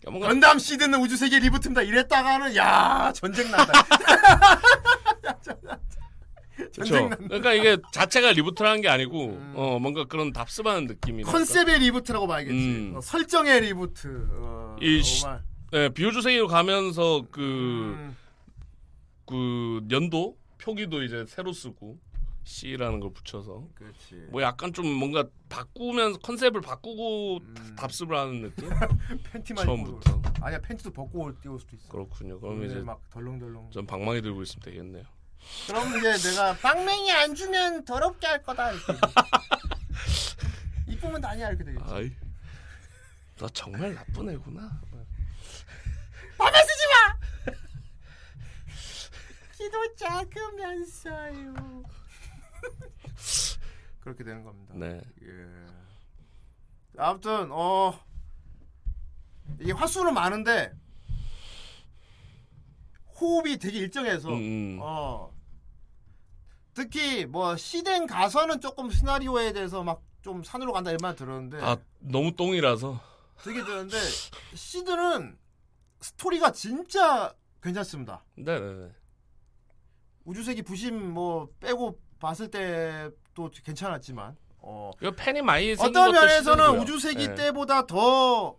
[0.00, 1.82] 그러니까 뭔가 건담 시드는 우주세기 reboot입니다.
[1.82, 3.72] 이랬다가는 야 전쟁 난다.
[6.76, 7.16] 난다.
[7.16, 12.54] 그러니까 이게 자체가 reboot라는 게 아니고 어 뭔가 그런 답습하는 느낌이 컨셉의 reboot라고 봐야겠지.
[12.56, 12.92] 음.
[12.96, 14.28] 어, 설정의 reboot.
[14.32, 15.24] 어, 이 시-.
[15.74, 18.16] 네, 비우주 세계로 가면서 그 음,
[19.26, 21.98] 그 연도 표기도 이제 새로 쓰고
[22.44, 23.66] C라는 걸 붙여서.
[23.74, 24.26] 그렇지.
[24.30, 27.74] 뭐 약간 좀 뭔가 바꾸면서 컨셉을 바꾸고 음.
[27.76, 28.68] 답습을 하는 느낌?
[29.32, 30.22] 팬티만 처음부터.
[30.42, 31.88] 아니야 팬티도 벗고 띄울 수도 있어.
[31.88, 32.38] 그렇군요.
[32.38, 33.72] 그럼 이제 막 덜렁덜렁.
[33.72, 35.02] 전 방망이 들고 있으면 되겠네요.
[35.66, 38.92] 그럼 이제 내가 빵맹이 안 주면 더럽게 할 거다 이렇게.
[40.86, 41.84] 이쁘면 다냐 이렇게 되겠지.
[41.92, 42.12] 아이,
[43.38, 44.80] 너 정말 나쁜 애구나.
[46.44, 47.18] 밤에 쓰지 마
[49.56, 51.82] 키도 작으면서요
[54.00, 55.00] 그렇게 되는 겁니다 네.
[55.22, 55.28] 예.
[56.98, 57.98] 아무튼 어
[59.58, 60.74] 이게 화수는 많은데
[63.20, 64.78] 호흡이 되게 일정해서 음, 음.
[64.82, 65.32] 어
[66.74, 71.76] 특히 뭐 시댕 가서는 조금 시나리오에 대해서 막 좀 산으로 간다 이런 말 들었는데 아
[71.98, 72.98] 너무 똥이라서.
[73.44, 73.98] 되게 들었는데
[74.54, 75.36] 시드는
[76.08, 78.22] 스토리가 진짜 괜찮습니다.
[78.36, 78.90] 네네네.
[80.26, 86.78] 우주세기 부심 뭐 빼고 봤을 때도 괜찮았지만 어 팬이 많이 어떤 면에서는.
[86.80, 87.34] 우주세기 네.
[87.34, 88.58] 때보다 더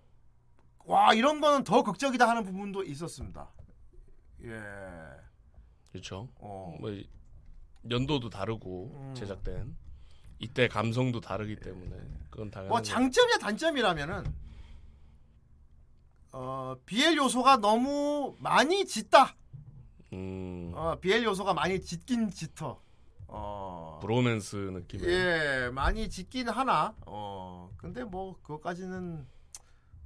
[0.87, 3.49] 와 이런 거는 더 극적이다 하는 부분도 있었습니다.
[4.43, 4.61] 예.
[5.91, 6.29] 그렇죠.
[6.35, 6.75] 어.
[6.79, 7.09] 뭐 이-
[7.89, 9.15] 연도도 다르고 음.
[9.15, 9.75] 제작된
[10.37, 11.95] 이때 감성도 다르기 때문에
[12.29, 12.81] 그건 당연한 뭐.
[12.83, 14.25] 장점이야 단점이라면은
[16.37, 19.35] 어 BL 요소가 너무 많이 짙다.
[20.11, 22.81] 음, 어 BL 요소가 많이 짙긴 짙어.
[23.27, 23.99] 어.
[24.01, 26.93] 브로맨스 느낌의 예, 많이 짙긴 하나.
[27.05, 27.69] 어.
[27.77, 29.25] 근데 뭐 그것까지는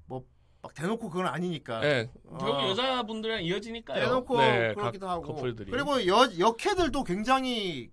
[0.05, 0.23] 뭐
[0.61, 1.84] 막 대놓고 그건 아니니까.
[1.86, 2.38] 예, 어.
[2.38, 3.99] 결국 여자분들이랑 이어지니까요.
[4.05, 5.34] 대놓고 네, 그렇기도 각 하고.
[5.34, 5.71] 커플들이.
[5.71, 7.89] 그리고 여 역캐들도 굉장히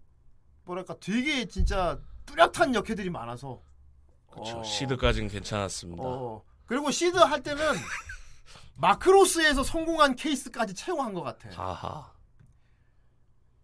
[0.64, 3.62] 뭐랄까 되게 진짜 뚜렷한 역캐들이 많아서.
[4.30, 4.58] 그렇죠.
[4.58, 4.64] 어.
[4.64, 6.02] 시드까지는 괜찮았습니다.
[6.04, 6.42] 어.
[6.66, 7.62] 그리고 시드 할 때는
[8.76, 11.48] 마크로스에서 성공한 케이스까지 채용한 것 같아.
[11.50, 12.12] 하하.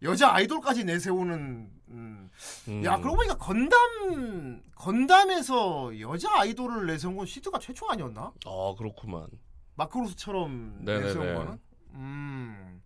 [0.03, 1.71] 여자 아이돌까지 내세우는.
[1.89, 2.31] 음.
[2.69, 2.85] 음.
[2.85, 8.33] 야 그러고 보니까 건담 건담에서 여자 아이돌을 내세운 건 시드가 최초 아니었나?
[8.47, 9.29] 어 그렇구만.
[9.75, 11.07] 마크로스처럼 네네네.
[11.07, 11.61] 내세운 거는.
[11.95, 12.83] 음.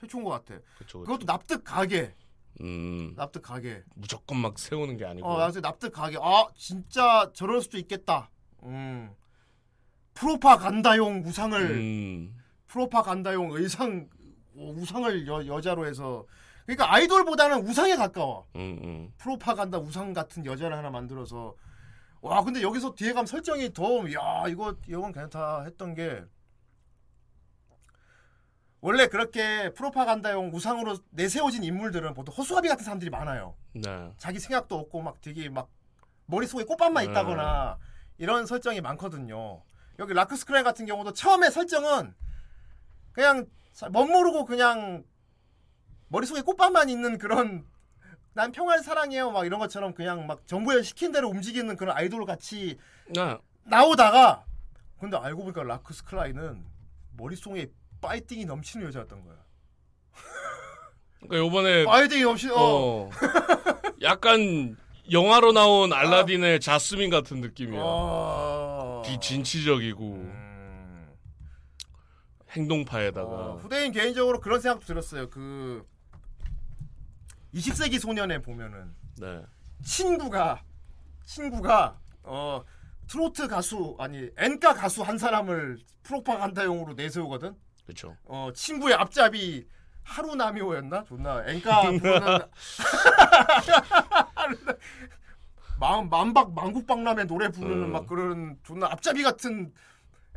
[0.00, 0.60] 최초인 것 같아.
[0.78, 1.00] 그렇죠.
[1.00, 2.14] 그것도 납득 가게.
[2.62, 3.82] 음, 납득 가게.
[3.94, 5.26] 무조건 막 세우는 게 아니고.
[5.26, 6.16] 어, 나중에 납득 가게.
[6.20, 8.30] 아, 진짜 저럴 수도 있겠다.
[8.62, 9.14] 음.
[10.14, 12.36] 프로파간다용 우상을 음,
[12.66, 14.08] 프로파간다용 의상
[14.56, 16.26] 어, 우상을 여, 여자로 해서
[16.66, 18.46] 그러니까 아이돌보다는 우상에 가까워.
[18.56, 19.12] 음, 음.
[19.18, 21.54] 프로파간다 우상 같은 여자를 하나 만들어서
[22.20, 26.22] 와 근데 여기서 뒤에 가면 설정이 더 야 이거 이건 괜찮다 했던 게
[28.82, 33.54] 원래 그렇게 프로파간다용 우상으로 내세워진 인물들은 보통 허수아비 같은 사람들이 많아요.
[33.74, 34.12] 네.
[34.16, 35.68] 자기 생각도 없고 막 되게 막
[36.26, 37.10] 머릿속에 꽃밭만 네.
[37.10, 37.78] 있다거나
[38.18, 39.62] 이런 설정이 많거든요.
[40.00, 42.14] 여기 라크스크라인 같은 경우도 처음에 설정은
[43.12, 45.04] 그냥 자- 멋모르고 그냥
[46.08, 47.66] 머릿속에 꽃밭만 있는 그런
[48.32, 52.78] 난 평화를 사랑해요 막 이런 것처럼 그냥 막 정부에 시킨 대로 움직이는 그런 아이돌 같이
[53.08, 53.36] 네.
[53.64, 54.44] 나오다가
[54.98, 56.64] 근데 알고 보니까 라크스크라인은
[57.16, 57.70] 머릿속에
[58.00, 59.36] 파이팅이 넘치는 여자였던 거야.
[61.20, 62.60] 그러니까 요번에 파이팅이 넘치는 어.
[62.60, 63.10] 어,
[64.02, 64.76] 약간
[65.10, 67.80] 영화로 나온 알라딘의 자스민 같은 느낌이야.
[67.82, 68.79] 어.
[69.02, 71.16] 비진취적이고 음.
[72.50, 75.30] 행동파에다가 어, 후대인 개인적으로 그런 생각도 들었어요.
[75.30, 75.86] 그
[77.54, 79.42] 20세기 소년에 보면은 네.
[79.84, 80.62] 친구가
[81.24, 82.64] 친구가 어
[83.06, 87.56] 트로트 가수 아니 엔카 가수 한 사람을 프로파간다용으로 내세우거든.
[87.84, 88.16] 그렇죠.
[88.24, 89.66] 어 친구의 앞잡이
[90.02, 91.04] 하루나미오였나?
[91.04, 92.00] 존나 엔카 부르는
[95.80, 97.92] 만 만박 만국박람회 노래 부르는 음.
[97.92, 99.72] 막 그런 존나 앞잡이 같은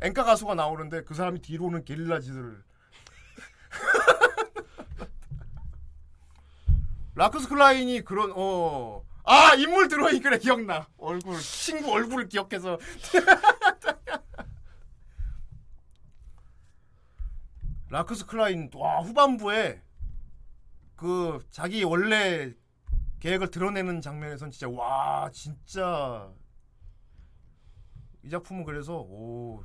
[0.00, 2.64] 엔카 가수가 나오는데 그 사람이 뒤로는 게릴라 짓을
[7.14, 9.04] 라크스 클라인이 그런 어.
[9.26, 12.78] 아 인물 들어이 그래 기억나 얼굴 친구 얼굴을 기억해서
[17.90, 19.80] 라크스 클라인 와 후반부에
[20.96, 22.52] 그 자기 원래
[23.24, 26.30] 계획을 드러내는 장면에선 진짜 와 진짜
[28.22, 29.64] 이 작품은 그래서 오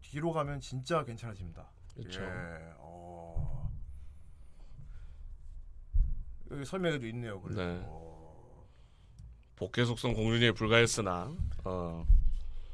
[0.00, 1.70] 뒤로 가면 진짜 괜찮아집니다.
[1.94, 2.20] 그렇죠.
[2.20, 3.72] 예, 어.
[6.50, 7.40] 여기 설명에도 있네요.
[7.40, 7.64] 그래서.
[7.64, 7.82] 네.
[7.84, 8.66] 어.
[9.54, 11.32] 복귀 속성 공준이에 불과했으나
[11.64, 12.04] 어.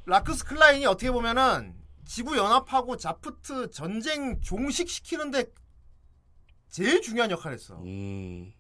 [0.06, 1.74] 라크스 클라인이 어떻게 보면은
[2.06, 5.44] 지구 연합하고 자프트 전쟁 종식시키는데
[6.70, 7.78] 제일 중요한 역할을 했어.
[7.82, 8.54] 음.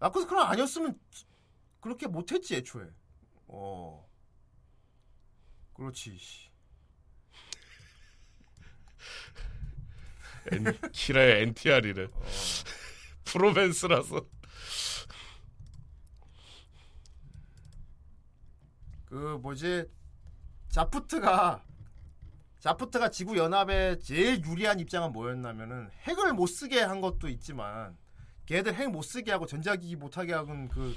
[0.00, 0.98] 라크스 클라인 아니었으면
[1.80, 2.88] 그렇게 못했지 애초에.
[3.48, 4.08] 어.
[5.74, 6.16] 그렇지.
[6.18, 6.50] 씨.
[10.52, 12.04] N, 키라의 NTR이래.
[12.04, 12.22] 어.
[13.24, 14.26] 프로벤스라서.
[19.06, 19.86] 그 뭐지
[20.68, 21.64] 자프트가
[22.60, 27.96] 자프트가 지구 연합에 제일 유리한 입장은 뭐였냐면은 핵을 못 쓰게 한 것도 있지만
[28.48, 30.96] 걔들 핵 못 쓰게 하고 전자기기 못 하게 하는 그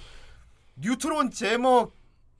[0.78, 1.91] Neutron Jammer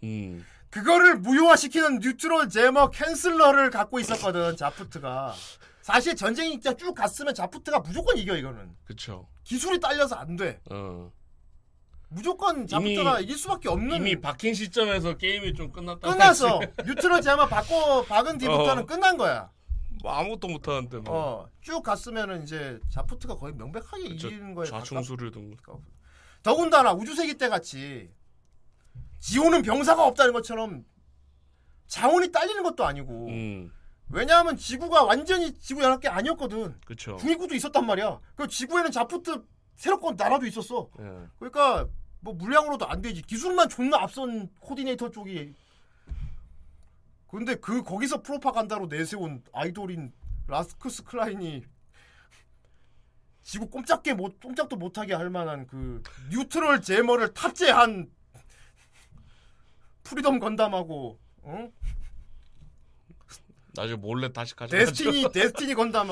[0.03, 0.45] 음.
[0.70, 5.34] 그거를 무효화시키는 Neutron Jammer Canceller를 갖고 있었거든 자프트가
[5.82, 9.28] 사실 전쟁이 진짜 쭉 갔으면 자프트가 무조건 이겨 이거는 그쵸.
[9.43, 11.12] 기술이 딸려서 안돼 어.
[12.07, 16.09] 무조건 자프트가 이길 수밖에 없는 이미 박힌 시점에서 게임이 좀 끝났다.
[16.09, 18.86] 끝났어 뉴트론 제머 바꿔 박은 뒤부터는 어.
[18.86, 19.49] 끝난 거야
[20.02, 21.16] 뭐 아무것도 못하는데 뭐.
[21.16, 24.28] 어, 쭉 갔으면은 이제 자프트가 거의 명백하게 그쵸.
[24.28, 25.56] 이기는 거에 좌충수를 둔.
[25.58, 25.80] 가깝-
[26.43, 28.10] 더군다나 우주세기 때 같이
[29.20, 30.84] 지오는 병사가 없다는 것처럼
[31.88, 33.72] 자원이 딸리는 것도 아니고 음.
[34.10, 37.16] 왜냐하면 지구가 완전히 지구 연합계 아니었거든 그쵸.
[37.18, 39.43] 중위구도 있었단 말이야 그 지구에는 자프트
[39.76, 41.04] 새롭고 나라도 있었어 예.
[41.38, 41.88] 그러니까
[42.20, 45.54] 뭐 물량으로도 안 되지 기술만 존나 앞선 코디네이터 쪽이
[47.32, 50.11] 근데 그 거기서 프로파간다로 내세운 아이돌인
[50.47, 51.63] 라크스 클라인이
[53.41, 58.11] 지구 꼼짝게 못 꼼짝도 못하게 할 만한 그 Neutron Jammer를 탑재한
[60.03, 61.71] 프리덤 건담하고 어?
[63.73, 64.91] 나중에 몰래 다시 가져가죠.
[64.91, 66.09] 데스티니 데스티니 건담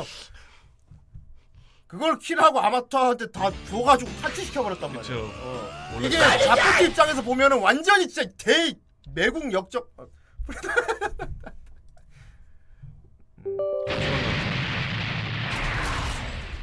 [1.86, 5.18] 그걸 킬하고 아마타한테 다 줘가지고 탈취시켜 버렸단 말이야.
[5.18, 6.00] 어.
[6.02, 8.74] 이게 자프트 입장에서 보면은 완전히 진짜 대
[9.14, 9.92] 매국 역적.
[10.50, 10.52] 어,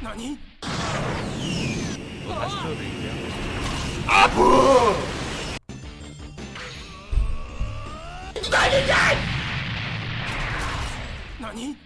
[0.01, 0.37] 나니?
[2.25, 3.13] 또다시 쳐드릴게요.
[11.39, 11.77] 나니?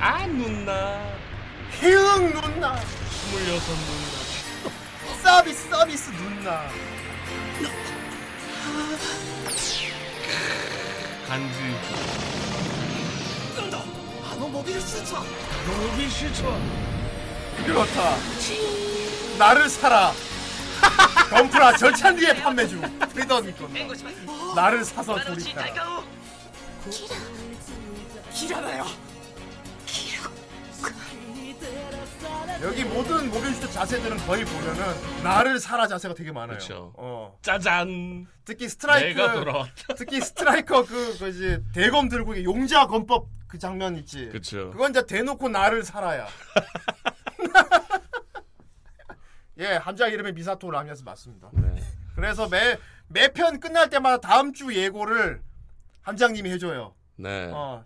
[0.00, 0.98] 아 누나.
[1.72, 2.80] 희응 누나.
[3.70, 3.76] 어떤
[5.06, 6.68] 누나 서비스 서비스 누나.
[11.28, 11.58] 간지
[13.56, 13.82] 난다
[14.32, 15.20] 아노 모빌 수차
[15.66, 16.42] 모빌 수차
[17.64, 18.16] 그렇다.
[19.38, 20.12] 나를 사라.
[21.30, 22.80] 덤프라 절찬 뒤에 판매 중.
[23.12, 26.02] 프리덤 이건 나를 사서 돌리다 기라
[28.34, 28.86] 기라나요.
[32.62, 36.58] 여기 모든 모빌슈트 자세들은 거의 보면은 나를 사라 자세가 되게 많아요.
[36.58, 36.92] 그쵸.
[36.96, 37.38] 어.
[37.40, 43.96] 짜잔 특히 스트라이크 내가 돌아왔다 특히 스트라이커 그 그지 대검 들고 용자 검법 그 장면
[43.96, 44.28] 있지.
[44.28, 46.26] 그쵸 그건 이제 대놓고 나를 살아야.
[49.58, 51.48] 예, 함장 이름이 미사토 라미아스 맞습니다.
[51.52, 51.82] 네.
[52.14, 52.76] 그래서 매
[53.08, 55.40] 매편 끝날 때마다 다음 주 예고를
[56.02, 56.94] 함장님이 해줘요.
[57.16, 57.50] 네.
[57.52, 57.84] 어.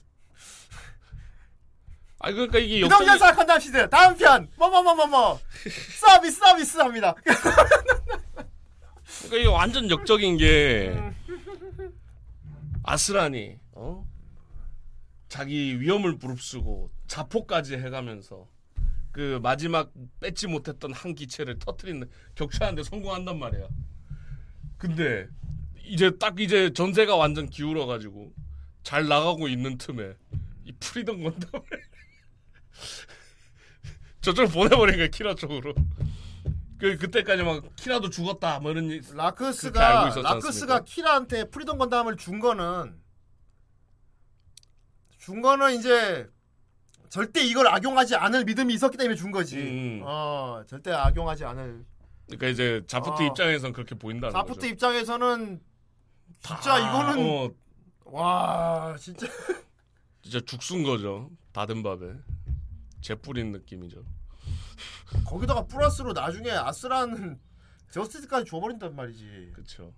[2.25, 5.39] 아 그러니까 이게 역적이 이동전사 컨담 시대 다음 편 뭐뭐뭐뭐뭐
[6.01, 7.15] 서비스 서비스 합니다.
[7.25, 10.99] 그러니까 이게 완전 역적인 게
[12.83, 14.09] 아스란이 어?
[15.29, 18.49] 자기 위험을 무릅쓰고 자포까지 해가면서
[19.13, 23.69] 그 마지막 뺏지 못했던 한 기체를 터트리는 격추하는데 성공한단 말이야.
[24.79, 25.29] 근데
[25.85, 28.33] 이제 딱 이제 전세가 완전 기울어 가지고
[28.83, 30.15] 잘 나가고 있는 틈에
[30.65, 31.84] 이 프리덤 건담을
[34.21, 35.75] 저쪽 보내버린 거야 키라 쪽으로.
[36.79, 40.85] 그 그때까지 막 키라도 죽었다 뭐 이런 라크스가 라크스가?
[40.85, 43.01] 키라한테 프리덤 건담을 준 거는
[45.19, 46.29] 준 거는 이제
[47.09, 49.57] 절대 이걸 악용하지 않을 믿음이 있었기 때문에 준 거지.
[49.59, 50.01] 음.
[50.05, 51.85] 어 절대 악용하지 않을.
[52.27, 53.27] 그러니까 이제 자프트 어.
[53.27, 54.67] 입장에선 그렇게 보인다는 자프트 거죠.
[54.67, 55.61] 입장에서는
[56.43, 57.51] 진짜 아, 이거는 어,
[58.05, 59.27] 와 진짜
[60.23, 61.31] 진짜 죽순 거죠.
[61.53, 62.13] 받은 밥에
[63.05, 64.03] 재 뿌린 느낌이죠.
[65.27, 67.39] 거기다가 플러스로 나중에 아스라는
[67.91, 69.51] 저스티스까지 줘버린단 말이지.
[69.53, 69.93] 그렇죠.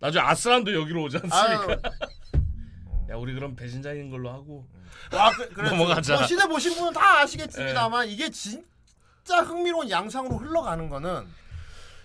[0.00, 1.90] 나중에 아스란도 여기로 오지 않습니까?
[3.10, 4.66] 야 우리 그럼 배신자인 걸로 하고
[5.12, 6.16] 와, 그, 그래, 넘어가자.
[6.16, 11.28] 뭐 시드 보신 분은 다 아시겠습니다만 이게 진짜 흥미로운 양상으로 흘러가는 거는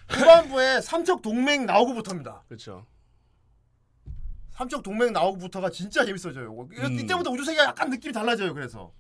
[0.09, 2.43] 후반부에 삼척 동맹 나오고부터입니다.
[2.49, 2.85] 그렇죠.
[4.49, 6.67] 삼척 동맹 나오고부터가 진짜 재밌어져요.
[6.73, 6.99] 이거 음.
[6.99, 8.53] 이때부터 우주세기와 약간 느낌이 달라져요.
[8.53, 8.91] 그래서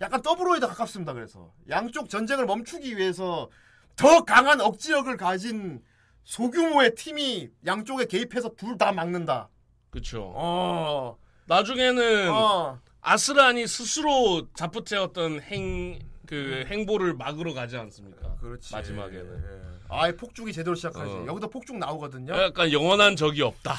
[0.00, 1.12] 약간 더블오에 가깝습니다.
[1.12, 3.48] 그래서 양쪽 전쟁을 멈추기 위해서
[3.96, 5.82] 더 강한 억지력을 가진
[6.24, 9.48] 소규모의 팀이 양쪽에 개입해서 둘 다 막는다.
[9.90, 10.32] 그렇죠.
[10.34, 11.16] 어,
[11.46, 14.48] 나중에는 어, 아스란이 스스로
[14.96, 18.36] 어떤 행, 그 행보를 막으러 가지 않습니까?
[18.40, 18.72] 그렇지.
[18.74, 19.44] 마지막에는.
[19.44, 19.74] 예.
[19.90, 21.10] 아예 폭죽이 제대로 시작하지.
[21.12, 21.26] 어.
[21.28, 22.34] 여기도 폭죽 나오거든요.
[22.36, 23.74] 약간 영원한 적이 없다.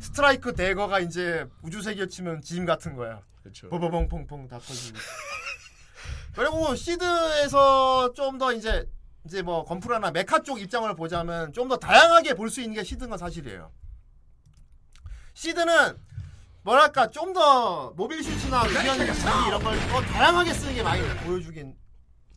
[0.00, 3.20] 스트라이크 대거가 이제 우주세계 치면 짐 같은 거야.
[3.42, 3.68] 그렇죠.
[3.70, 4.98] 버버벙펑펑 다 터지고.
[6.34, 8.86] 그리고 시드에서 좀 더 이제
[9.26, 13.10] 이제 뭐 건프라나 메카 쪽 입장을 보자면 좀 더 다양하게 볼 수 있는 게 시드인
[13.10, 13.70] 건 사실이에요.
[15.34, 15.96] 시드는
[16.62, 21.74] 뭐랄까 좀 더 mobile suit나 의견 무기 이런 걸 더 다양하게 쓰는 게 많이 보여주긴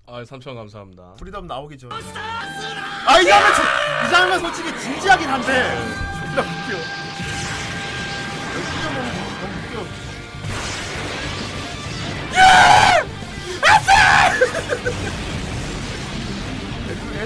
[0.07, 1.13] 아 삼천 감사합니다.
[1.13, 1.95] 프리덤 나오기 전에.
[1.95, 5.75] 아, 이 장면, 저- 이 장면 솔직히 진지하긴 한데.
[6.19, 7.02] 존나 웃겨.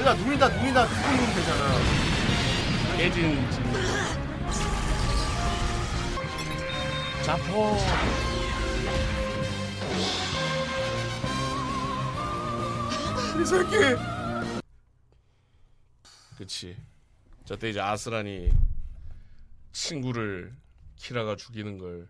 [0.07, 0.11] 야!
[0.11, 2.97] 얘들아, 눈이 다, 눈이 다 두고 누면 되잖아.
[2.97, 3.63] 깨진 진.
[7.23, 7.77] 자포.
[13.41, 13.75] 이 새끼.
[16.37, 16.77] 그치.
[17.45, 18.51] 저때 이제 아스란이
[19.71, 20.53] 친구를
[20.95, 22.07] 키라가 죽이는 걸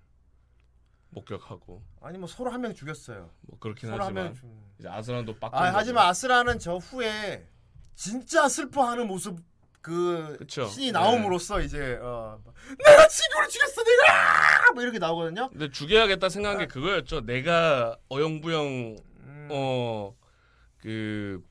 [1.09, 3.29] 목격하고 아니, 뭐 서로 한 명 죽였어요.
[3.41, 4.45] 뭐 그렇긴 서로 하지만 죽.
[4.79, 5.53] 이제 아스란도 빡.
[5.53, 7.47] 아, 하지만 아스라는 저 후에
[7.97, 9.39] 진짜 슬퍼하는 모습
[9.81, 10.67] 그 그쵸.
[10.67, 10.91] 신이 네.
[10.91, 12.39] 나옴으로써 이제 어,
[12.85, 15.49] 내가 친구를 죽였어 내가 뭐 이렇게 나오거든요.
[15.49, 17.21] 근데 죽여야겠다 생각한 게 그거였죠.
[17.21, 21.41] 내가 어영부영 음, 어그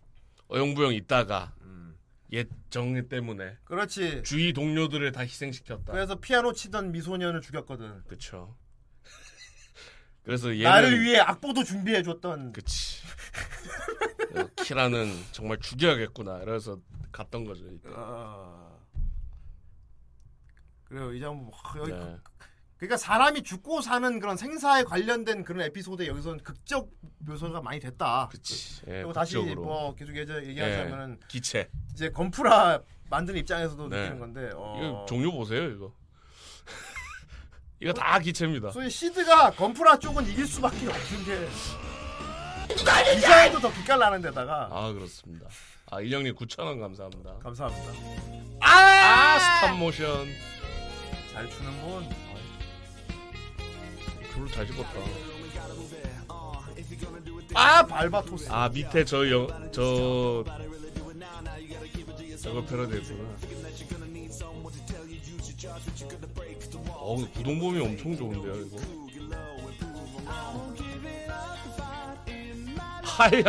[0.49, 1.97] 어영부영 있다가 음.
[2.33, 4.23] 옛 정리 때문에 그렇지.
[4.23, 5.93] 주위 동료들을 다 희생시켰다.
[5.93, 8.05] 그래서 피아노 치던 미소년을 죽였거든.
[8.07, 8.57] 그쵸.
[10.23, 12.53] 그래서 얘는 나를 위해 악보도 준비해 줬던.
[12.53, 13.03] 그치.
[14.37, 16.41] 그래서 키라는 정말 죽여야겠구나.
[16.41, 16.79] 그래서
[17.13, 17.65] 갔던 거죠.
[17.69, 17.89] 이때.
[17.93, 18.79] 어...
[20.85, 21.13] 그래요.
[21.15, 22.17] 이제 뭐 여기 네.
[22.77, 26.91] 그러니까 사람이 죽고 사는 그런 생사에 관련된 그런 에피소드에 여기서는 극적
[27.21, 28.29] 묘사가 많이 됐다.
[28.31, 28.83] 그치.
[28.87, 29.63] 예, 그리고 다시 극적으로.
[29.63, 31.71] 뭐 계속 얘기하자면은 예, 기체.
[31.93, 34.03] 이제 건프라 만드는 입장에서도 네.
[34.03, 34.77] 느끼는 건데 어...
[34.79, 35.95] 이거 종류 보세요, 이거.
[37.81, 38.71] 이거 다 기체입니다.
[38.73, 41.49] 소위 시드가 건프라 쪽은 이길 수밖에 없는 게
[42.77, 45.47] 디자인도 더 기깔나는 데다가 아, 그렇습니다.
[45.91, 47.35] 아, 일령님 9,000원 감사합니다.
[47.43, 47.93] 감사합니다.
[48.61, 50.29] 아, 스탑 모션.
[51.33, 52.09] 잘 추는 분.
[54.33, 54.91] 불을 잘 집었다.
[57.55, 58.49] 아 발바토스.
[58.51, 60.45] 아 밑에 저 영, 저
[62.43, 63.37] 저걸 패러디 했구나.
[66.89, 68.77] 어 구동범이 엄청 좋은데요 이거.
[73.07, 73.41] 하야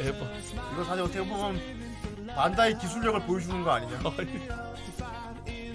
[0.00, 0.26] 에바.
[0.72, 1.60] 이거 사실 어떻게 보면
[2.34, 3.98] 반다이 기술력을 보여주는 거 아니냐?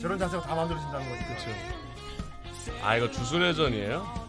[0.02, 1.24] 저런 자세가 다 만들어진다는 거지.
[1.26, 2.82] 그렇죠.
[2.84, 4.26] 아 이거 주술회전이에요?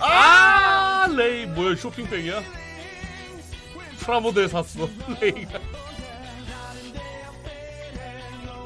[0.00, 2.42] 아 레이 뭐야 쇼핑백이야?
[4.00, 4.88] 프라모델 샀어
[5.20, 5.58] 레이가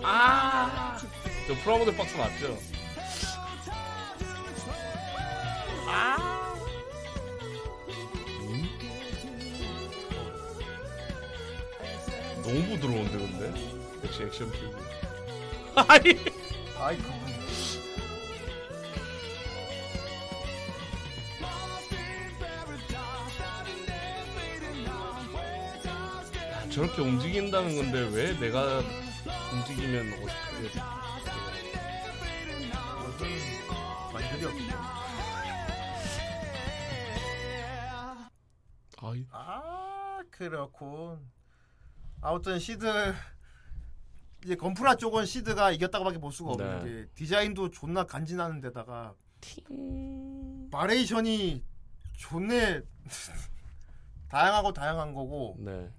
[0.02, 2.58] 아저 프라모델 박스 맞죠?
[5.90, 6.54] 아
[8.40, 8.68] 음?
[12.42, 13.54] 너무 부드러운데 근데
[14.04, 14.76] 역시 액션 피부
[15.88, 16.18] 아니
[16.78, 17.28] 아이 그분.
[26.70, 28.82] 저렇게 움직인다는 건데 왜 내가
[29.52, 30.78] 움직이면 어떻게
[34.12, 34.97] 완전히 없네.
[39.02, 41.20] 아이 아 그렇군.
[42.20, 43.14] 아무튼 시드
[44.44, 46.64] 이제 건프라 쪽은 시드가 이겼다고밖에 볼 수가 네.
[46.64, 49.14] 없는 게 디자인도 존나 간지나는 데다가
[50.70, 51.64] variation이
[52.16, 52.82] 존내
[54.28, 55.90] 다양하고 다양한 거고 네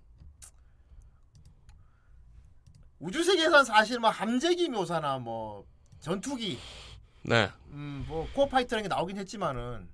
[3.00, 5.66] 우주 세기에선 사실 뭐 함재기 묘사나 뭐
[6.02, 6.60] 전투기
[7.24, 7.50] 네.
[7.72, 9.90] 음뭐 코어 파이터라는 게 나오긴 했지만은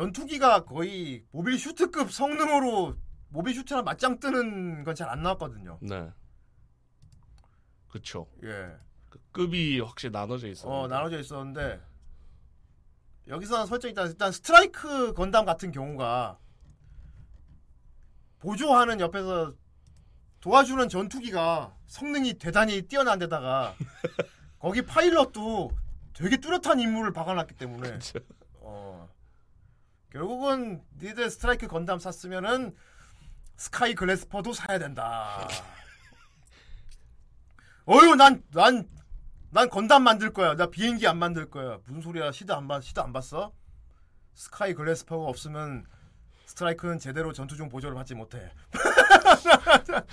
[0.00, 2.98] 전투기가 거의 모빌 슈트급 성능으로
[3.30, 5.78] 모빌 슈트랑 맞짱 뜨는 건 잘 안 나왔거든요.
[5.80, 6.10] 네.
[7.88, 8.26] 그쵸.
[8.44, 8.76] 예.
[9.08, 10.68] 그 급이 확실히 나눠져 있어.
[10.68, 11.80] 어 나눠져 있었는데
[13.28, 16.38] 여기서는 설정 일단 일단 스트라이크 건담 같은 경우가
[18.40, 19.54] 보조하는 옆에서
[20.40, 23.74] 도와주는 전투기가 성능이 대단히 뛰어난 데다가
[24.60, 25.70] 거기 파일럿도
[26.12, 27.98] 되게 뚜렷한 임무를 박아놨기 때문에.
[28.60, 29.05] 어
[30.16, 32.74] 결국은 니들 스트라이크 건담 샀으면은
[33.56, 35.46] 스카이 글래스퍼도 사야 된다.
[37.84, 38.88] 어휴 난 난
[39.50, 40.56] 난 건담 만들 거야.
[40.56, 41.78] 나 비행기 안 만들 거야.
[41.84, 42.32] 무슨 소리야?
[42.32, 43.52] 시드 안 봤, 시드 안 봤어?
[44.34, 45.86] 스카이 글래스퍼가 없으면
[46.46, 48.50] 스트라이크는 제대로 전투 중 보조를 받지 못해.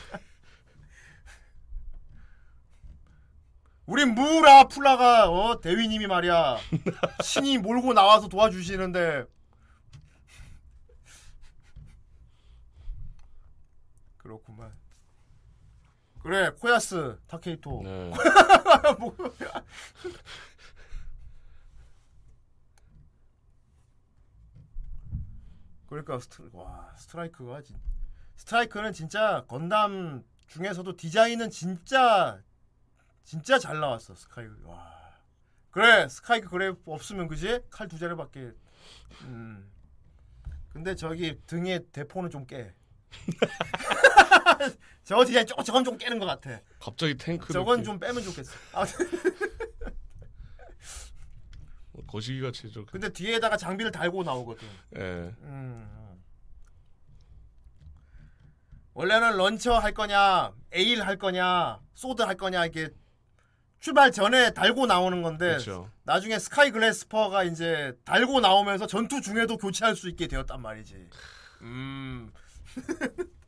[3.86, 6.58] 우리 무 라 플라가 어 대위님이 말이야
[7.22, 9.26] 친히 몰고 나와서 도와주시는데
[14.34, 14.74] 그렇구만.
[16.22, 17.82] 그래 코야스 타케히토.
[17.84, 18.12] 네.
[19.00, 19.64] 뭐야.
[25.88, 27.78] 그러니까 스트, 와 스트라이크가 진,
[28.38, 32.42] 스트라이크는 진짜 건담 중에서도 디자인은 진짜
[33.24, 34.92] 진짜 잘 나왔어 스카이 와
[35.70, 38.54] 그래 스카이크 그래 없으면 그지 칼 두 자루밖에
[39.24, 39.72] 음
[40.70, 42.74] 근데 저기 등에 대포는 좀깨
[45.04, 47.52] 저거 디자인 저, 저건 좀 깨는 것 같아 갑자기 탱크.
[47.54, 47.86] 저건 느낌.
[47.86, 49.10] 좀 빼면 좋겠어 아무튼
[52.08, 52.86] 거시기 같이 저.
[52.86, 54.68] 근데 뒤에다가 장비를 달고 나오거든
[54.98, 55.00] 예.
[55.02, 55.90] 음.
[58.96, 62.90] 원래는 launcher 할 거냐, Aile 할 거냐, sword 할 거냐 이게
[63.80, 65.90] 출발 전에 달고 나오는 건데 그렇죠.
[66.04, 71.10] 나중에 스카이 글래스퍼가 이제 달고 나오면서 전투 중에도 교체할 수 있게 되었단 말이지.
[71.62, 72.32] 음.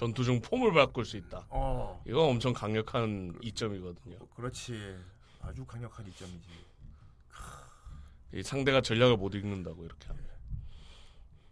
[0.00, 1.44] 전투 중 폼을 바꿀 수 있다.
[1.50, 2.02] 어.
[2.06, 4.16] 이건 엄청 강력한 이점이거든요.
[4.34, 4.96] 그렇지.
[5.42, 6.48] 아주 강력한 이점이지.
[8.32, 10.24] 이 상대가 전략을 못 읽는다고 이렇게 하면.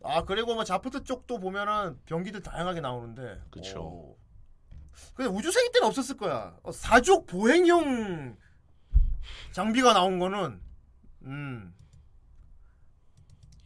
[0.03, 3.43] 아 그리고 뭐 자프트 쪽도 보면은 병기들 다양하게 나오는데.
[3.77, 4.17] 오.
[5.13, 6.57] 근데 우주세기 때는 없었을 거야.
[6.63, 8.35] 어, 사족 보행용
[9.53, 10.59] 장비가 나온 거는
[11.25, 11.75] 음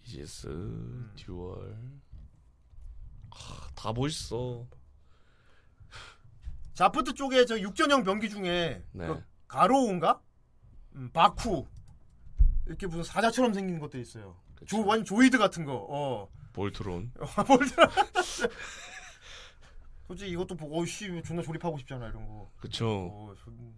[0.05, 0.49] 이지스
[1.15, 2.02] 듀얼.
[3.33, 4.67] 아, 다 멋있어.
[6.75, 9.07] 자프트 쪽에 저 육전형 병기 중에 네.
[9.07, 10.21] 그 가로우인가?
[10.95, 11.67] 음, 바쿠
[12.67, 14.37] 이렇게 무슨 사자처럼 생긴 것도 있어요.
[14.67, 15.87] 조, 완 조이드 같은 거.
[15.89, 16.29] 어.
[16.53, 17.13] 볼트론.
[17.49, 17.91] 뭐더라.
[20.07, 22.51] 솔직히 이것도 보고 어씨 존나 조립하고 싶잖아 이런 거.
[22.59, 22.87] 그쵸.
[22.89, 23.75] 어, 존...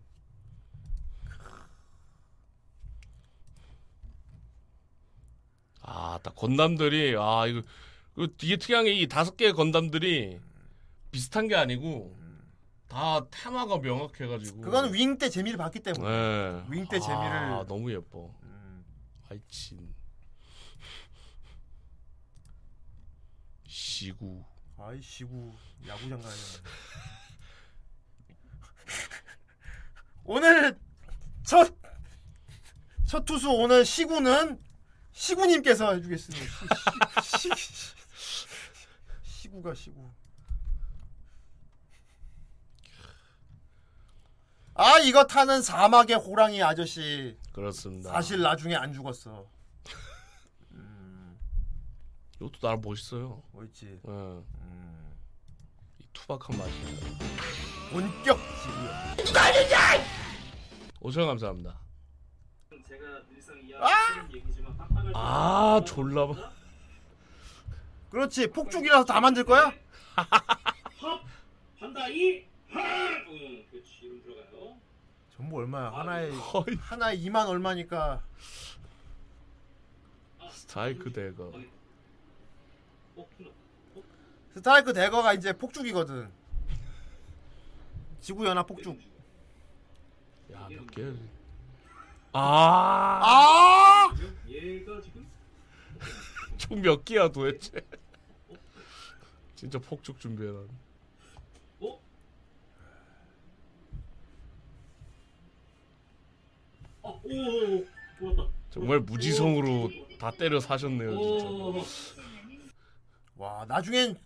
[5.83, 7.63] 아, 딱 건담들이 아 이거
[8.15, 10.41] 그 되게 특이한 게 이 다섯 개의 건담들이
[11.11, 12.17] 비슷한 게 아니고
[12.89, 14.61] 다 테마가 명확해가지고.
[14.61, 16.05] 그거는 윙 때 재미를 봤기 때문에.
[16.09, 16.65] 네.
[16.71, 17.11] 윙 때 재미를-
[17.61, 18.33] 아, 너무 예뻐.
[18.45, 18.85] 음.
[19.31, 19.93] 아이 친.
[23.67, 24.45] 시구.
[24.79, 25.53] 아이 시구
[25.87, 26.39] 야구장 가야 되
[30.25, 30.79] 오늘
[31.45, 31.75] 첫,
[33.07, 34.61] 첫 투수 오늘 시구는
[35.13, 36.45] 시구님께서 해주겠습니다.
[37.23, 37.95] 시, 시, 시,
[39.55, 40.11] 시구 가 시구.
[44.75, 48.11] 아 이거 타는 사막의 호랑이 아저씨 그렇습니다.
[48.11, 49.47] 사실 나중에 안 죽었어.
[52.41, 53.45] 이것도 나름 멋있어요.
[53.53, 53.87] 뭐였지?
[53.87, 54.11] 예.
[54.11, 54.45] 음,
[56.01, 56.73] 이 투박한 맛이.
[57.93, 59.17] 본격 시구야.
[61.01, 61.79] 오천 감사합니다.
[62.89, 63.61] 제가 늘상 아!
[63.63, 66.27] 이야기하는 얘기지만 빡빡을 아, 졸라.
[66.27, 66.53] 봐.
[68.15, 69.73] 그렇지 폭죽이라서 다 만들 거야?
[71.81, 72.81] 한다 이 하!
[73.29, 74.77] 응, 그렇지 이름 들어가요.
[75.37, 75.91] 전부 얼마야?
[75.91, 76.77] 하나에 허이.
[76.79, 78.23] 하나에 2만 얼마니까
[80.49, 81.51] 스타이크 대거.
[83.17, 83.51] 어, 키노.
[84.55, 86.31] 스타이크 대거가 이제 폭죽이거든.
[88.21, 88.97] 지구 연합 폭죽.
[90.53, 91.13] 야, 몇 개.
[92.33, 94.15] 아, 아!
[94.47, 95.27] 얘가 지금
[96.57, 97.85] 총 몇 개야 도대체?
[99.65, 100.59] 진짜 폭죽 준비해라.
[101.81, 102.01] 어?
[107.03, 107.85] 아, 오,
[108.19, 108.53] 좋았다.
[108.69, 109.89] 정말 무지성으로
[110.19, 111.47] 다 때려 사셨네요, 진짜.
[111.47, 111.83] 오,
[113.39, 114.19] 와, 나중엔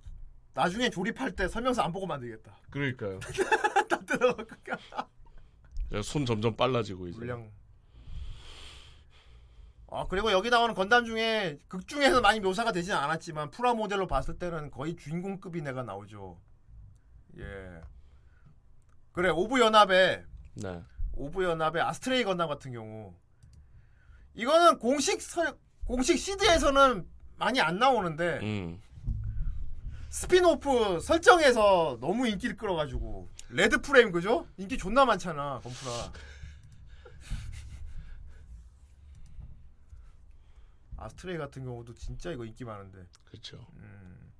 [0.54, 2.58] 나중에 조립할 때 설명서 안 보고 만들겠다.
[2.70, 3.20] 그러니까요.
[3.88, 5.08] 다
[5.92, 7.16] 야, 손 점점 빨라지고 이제.
[7.16, 7.48] 물량.
[9.90, 14.38] 아 그리고 여기 나오는 건담 중에 극 중에서 많이 묘사가 되진 않았지만 프라 모델로 봤을
[14.38, 16.38] 때는 거의 주인공급이 내가 나오죠.
[17.38, 17.80] 예.
[19.12, 20.24] 그래 오브 연합에
[20.54, 20.82] 네.
[21.14, 23.14] 오브 연합의 아스트레이 건담 같은 경우
[24.34, 25.56] 이거는 공식 설,
[25.86, 27.06] 공식 시드에서는
[27.36, 28.82] 많이 안 나오는데 음.
[30.10, 34.46] 스피노프 설정에서 너무 인기를 끌어가지고 레드 프레임 그죠?
[34.58, 36.12] 인기 존나 많잖아 건프라.
[40.98, 43.06] 아스트레이 같은 경우도 진짜 이거 인기 많은데.
[43.24, 43.64] 그렇죠.
[43.76, 44.32] 음.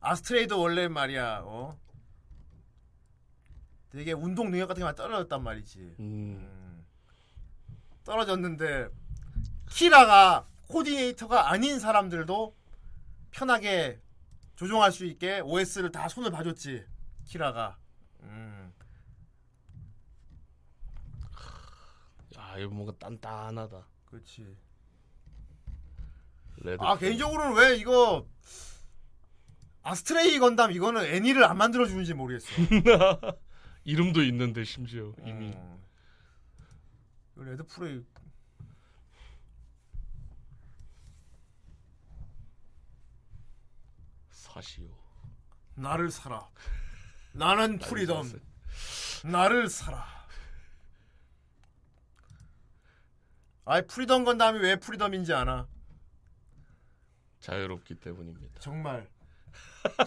[0.00, 1.42] 아스트레이도 원래 말이야.
[1.44, 1.78] 어?
[3.90, 5.96] 되게 운동 능력 같은 게 많이 떨어졌단 말이지.
[6.00, 6.00] 음.
[6.00, 6.86] 음.
[8.04, 8.88] 떨어졌는데
[9.70, 12.56] 키라가 코디네이터가 아닌 사람들도
[13.30, 14.00] 편하게
[14.56, 16.84] 조종할 수 있게 OS를 다 손을 봐줬지
[17.24, 17.78] 키라가
[18.22, 18.72] 음.
[22.36, 23.86] 야, 이거 뭔가 단단하다.
[24.06, 24.56] 그렇지
[26.58, 26.82] 레드.
[26.82, 28.26] 아 개인적으로는 왜 이거
[29.82, 32.46] 아스트레이 건담 이거는 애니를 안 만들어 주는지 모르겠어
[33.84, 35.82] 이름도 있는데 심지어 이미 음.
[37.36, 38.04] 레드 프레이
[44.30, 44.88] 사시오.
[45.74, 46.48] 나를 사라
[47.32, 48.32] 나는 프리덤
[49.24, 50.17] 나를 사라.
[53.70, 55.66] 아이 프리덤 건담이 왜 프리덤인지 아나?
[57.40, 58.60] 자유롭기 때문입니다.
[58.60, 59.06] 정말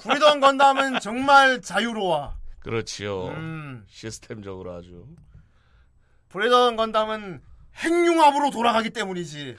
[0.02, 2.34] 프리덤 건담은 정말 자유로워.
[2.62, 3.28] 그렇지요.
[3.28, 5.06] 음, 시스템적으로 아주.
[6.30, 7.40] 프리덤 건담은
[7.76, 9.56] 핵융합으로 돌아가기 때문이지.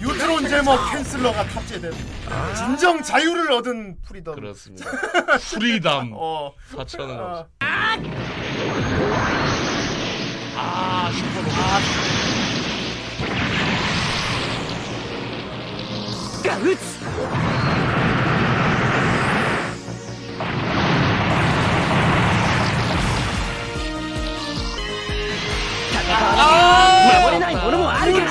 [0.00, 1.92] 유트론 제머 캔슬러가 탑재된
[2.56, 4.34] 진정 자유를 얻은 프리덤.
[4.34, 4.90] 그렇습니다.
[5.52, 6.54] 프리담 어.
[6.72, 7.96] 4천원 아,
[10.62, 11.50] Ah, schon mal los.
[26.10, 28.26] 守れないものもあるから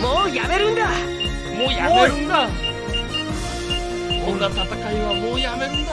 [0.00, 0.88] もうやめるんだ。
[0.88, 2.48] もうやめるんだ。
[4.24, 5.92] こんな戦いはもうやめるんだ。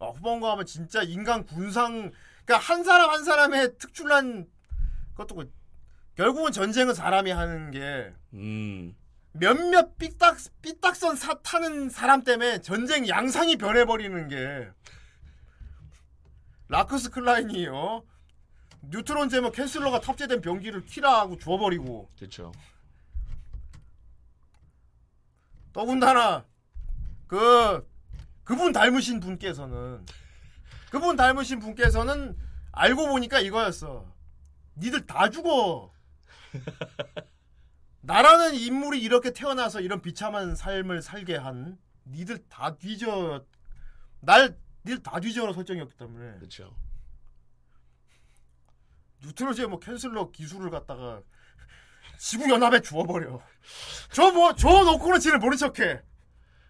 [0.00, 2.12] 아, 후반부 하면 진짜 인간 군상
[2.44, 4.46] 그러니까 한 사람 한 사람의 특출난
[5.14, 5.52] 것도 그
[6.14, 8.96] 결국은 전쟁은 사람이 하는 게 음.
[9.32, 14.68] 몇몇 삐딱 삐딱선 사 타는 사람 때문에 전쟁 양상이 변해버리는 게
[16.68, 18.04] 라크스 클라인이요.
[18.90, 22.52] 뉴트론 제모 캔슬러가 탑재된 병기를 키라 하고 주워버리고 그렇죠.
[25.72, 26.44] 더군다나
[27.26, 27.86] 그
[28.48, 30.06] 그분 닮으신 분께서는
[30.90, 32.34] 그분 닮으신 분께서는
[32.72, 34.10] 알고 보니까 이거였어.
[34.76, 35.92] 니들 다 죽어.
[38.00, 41.76] 나라는 인물이 이렇게 태어나서 이런 비참한 삶을 살게 한
[42.06, 43.44] 니들 다 뒤져
[44.20, 44.56] 날
[44.86, 46.74] 니들 다 뒤져라 설정이었기 때문에 그렇죠.
[49.24, 51.20] 뉴트로제 뭐 캔슬러 기술을 갖다가
[52.16, 53.42] 지구 연합에 주워버려.
[54.10, 56.00] 저 뭐 저 놓고는 지를 모른 척해.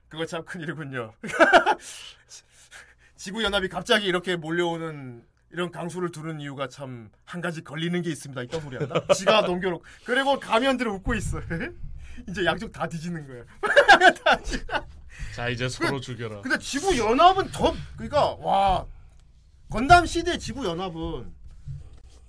[0.09, 1.13] 그거 참 큰일이군요.
[3.17, 8.43] 지구 연합이 갑자기 이렇게 몰려오는 이런 강수를 두는 이유가 참 한 가지 걸리는 게 있습니다.
[8.45, 9.03] 이딴 소리 한다.
[9.15, 11.41] 지가 넘겨놓고 그리고 가면들을 웃고 있어.
[12.29, 13.45] 이제 양쪽 다 뒤지는 거야.
[15.35, 16.41] 자 이제 서로 죽여라.
[16.41, 18.87] 근데 지구 연합은 더 그러니까 와
[19.71, 21.33] 건담 시대 지구 연합은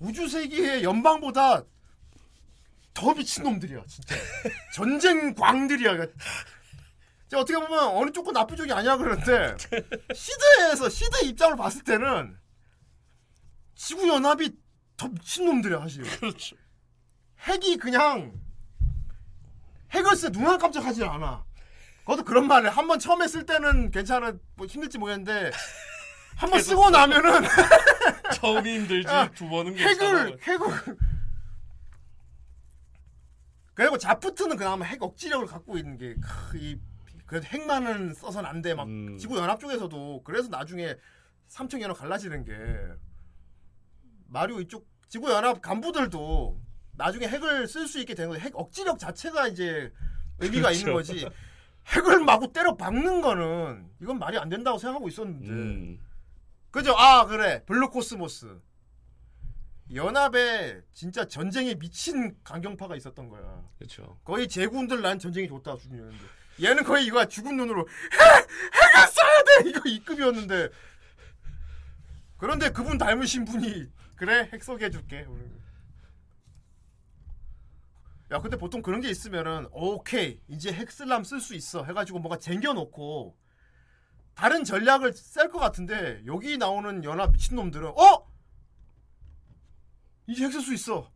[0.00, 1.62] 우주 세계의 연방보다
[2.92, 4.16] 더 미친 놈들이야 진짜
[4.74, 5.96] 전쟁 광들이야
[7.36, 9.56] 어떻게 보면 어느 쪽도 나쁜 쪽이 아니야 그러는데
[10.14, 12.36] 시대에서 시대 입장을 봤을 때는
[13.74, 14.56] 지구 연합이
[14.96, 16.56] 더 미친 놈들이야 사실 그렇죠.
[17.40, 18.32] 핵이 그냥
[19.92, 21.44] 핵을 쓰눈한 깜짝 하질 않아.
[22.00, 25.50] 그것도 그런 말을 한 번 처음 했을 때는 괜찮아 뭐 힘들지 모르겠는데
[26.36, 27.42] 한 번 쓰고 나면은
[28.34, 30.18] 처음이 힘들지 야, 두 번은 괜찮아.
[30.24, 30.96] 핵을 핵을
[33.74, 36.14] 그리고 자프트는 그나마 핵 억지력을 갖고 있는 게
[36.56, 36.76] 이
[37.30, 39.16] 그래도 핵만은 써선 안 돼 막 음.
[39.16, 40.96] 지구 연합 쪽에서도 그래서 나중에
[41.46, 42.52] 삼층 연합 갈라지는 게
[44.26, 46.60] 마리오 이쪽 지구 연합 간부들도
[46.92, 49.92] 나중에 핵을 쓸 수 있게 되는 거지 핵 억지력 자체가 이제
[50.40, 51.12] 의미가 있는 그렇죠.
[51.14, 51.28] 거지
[51.86, 56.00] 핵을 마구 때려 박는 거는 이건 말이 안 된다고 생각하고 있었는데 음.
[56.72, 56.94] 그죠?
[56.96, 58.58] 아 그래 블루코스모스
[59.94, 63.64] 연합에 진짜 전쟁에 미친 강경파가 있었던 거야.
[63.78, 64.18] 그렇죠.
[64.24, 66.24] 거의 제군들 난 전쟁이 좋다 수준이었는데
[66.62, 67.86] 얘는 거의 이거 죽은 눈으로.
[68.12, 68.48] 핵!
[68.74, 69.68] 핵을 써야 돼!
[69.70, 70.68] 이거 이급이었는데.
[72.38, 75.26] 그런데 그분 닮으신 분이 그래 핵 쏘게 해줄게.
[78.32, 81.84] 야 근데 보통 그런 게 있으면은 오케이 이제 핵 쓸람 쓸 수 있어.
[81.84, 83.36] 해가지고 뭔가 쟁겨놓고
[84.34, 88.30] 다른 전략을 쓸 것 같은데 여기 나오는 연합 미친놈들은 어?
[90.28, 91.10] 이제 핵 쓸 수 있어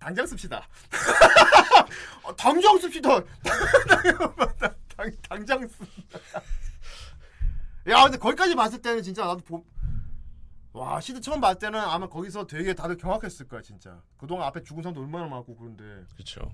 [0.00, 0.66] 당장 씁시다
[2.24, 3.10] 어, 당장 씁시다.
[4.96, 6.18] 당, 당장 씁시다.
[7.88, 9.64] 야, 근데 거기까지 봤을 때는 진짜 나도 보...
[10.72, 14.00] 와, 시드 처음 봤을 때는 아마 거기서 되게 다들 경악했을 거야, 진짜.
[14.18, 16.52] 그동안 앞에 죽은 사람도 얼마나 많고 그런데 그렇죠.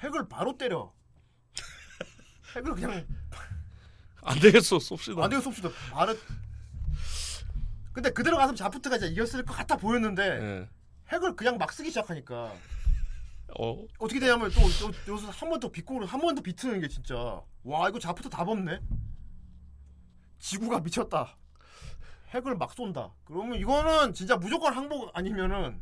[0.00, 0.92] 핵을 바로 때려.
[2.54, 3.06] 핵을 그냥
[4.22, 5.22] 안 되겠어 쏩시다.
[5.22, 5.72] 안 되게 쏩시다.
[5.90, 6.14] 바로.
[7.92, 10.68] 근데 그대로 가서 자프트가 이제 이겼을 것 같아 보였는데 예.
[11.08, 12.52] 핵을 그냥 막 쓰기 시작하니까.
[13.58, 13.84] 어.
[13.98, 14.60] 어떻게 되냐면 또,
[15.06, 17.40] 또 여기서 한 번 더 비꼬는 한 번 더 비트는 게 진짜.
[17.64, 18.80] 와 이거 자프트 다 벗네?
[20.38, 21.36] 지구가 미쳤다.
[22.30, 23.12] 핵을 막 쏜다.
[23.24, 25.80] 그러면 이거는 진짜 무조건 항복 아니면은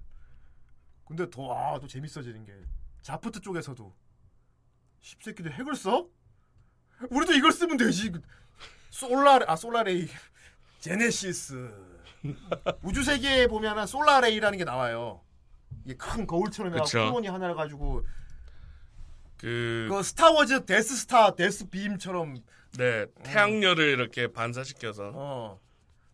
[1.07, 2.53] 근데 더 아 또 재밌어지는 게
[3.03, 3.95] 자프트 쪽에서도.
[5.01, 6.07] 씹새끼들 핵을 써?
[7.11, 8.13] 우리도 이걸 쓰면 되지.
[8.91, 10.09] 솔라 아 솔라레이.
[10.81, 11.94] 제네시스
[12.83, 15.21] 우주세기에 보면은 솔라레이라는 게 나와요.
[15.85, 16.99] 이게 큰 거울처럼 그쵸.
[16.99, 18.07] 콜로니 하나를 가지고
[19.39, 22.37] 그, 그 스타워즈 데스스타 데스빔처럼
[22.79, 25.61] 네, 태양열을 이렇게 반사시켜서 어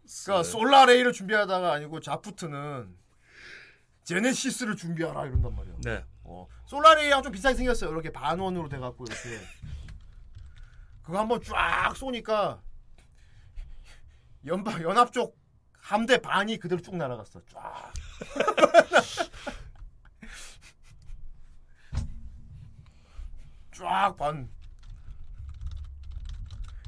[0.04, 2.94] 쓰- 그러니까 솔라레이를 준비하다가 아니고 자프트는
[4.04, 5.74] 제네시스를 준비하라 이런단 말이야.
[5.84, 6.04] 네.
[6.24, 7.90] 어, 솔라레이랑 좀 비슷하게 생겼어요.
[7.90, 9.38] 이렇게 반원으로 돼갖고 이렇게
[11.02, 12.60] 그거 한번 쫙 쏘니까
[14.46, 15.38] 연방 연합 쪽
[15.80, 17.40] 함대 반이 그대로 쭉 날아갔어.
[17.52, 17.92] 쫙.
[23.72, 24.48] 쫙 반.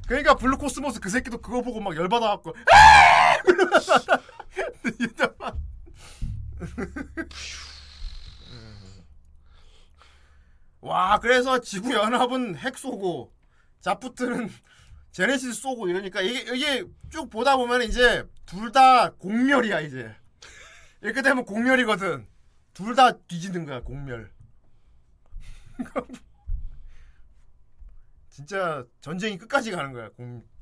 [0.07, 2.53] 그러니까 블루코스모스 그 새끼도 그거 보고 막 열받아갖고
[10.81, 13.31] 와 그래서 지구 연합은 핵 쏘고
[13.79, 14.49] 자프트는
[15.13, 20.13] 제네시스 쏘고 이러니까 이게 이게 쭉 보다 보면 이제 둘 다 공멸이야 이제.
[21.01, 22.27] 이렇게 되면 공멸이거든.
[22.73, 24.31] 둘 다 뒤지는 거야 공멸.
[28.29, 30.09] 진짜 전쟁이 끝까지 가는 거야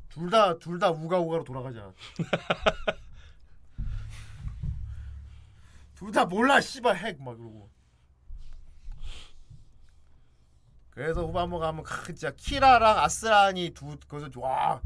[0.09, 1.93] 둘 다 둘 다 우가우가로 돌아가자.
[5.95, 7.70] 둘 다 몰라 씨발 핵 막 그러고.
[10.91, 14.81] 그래서 후반부 가면 크, 진짜 키라랑 아스란이 두 거기서 와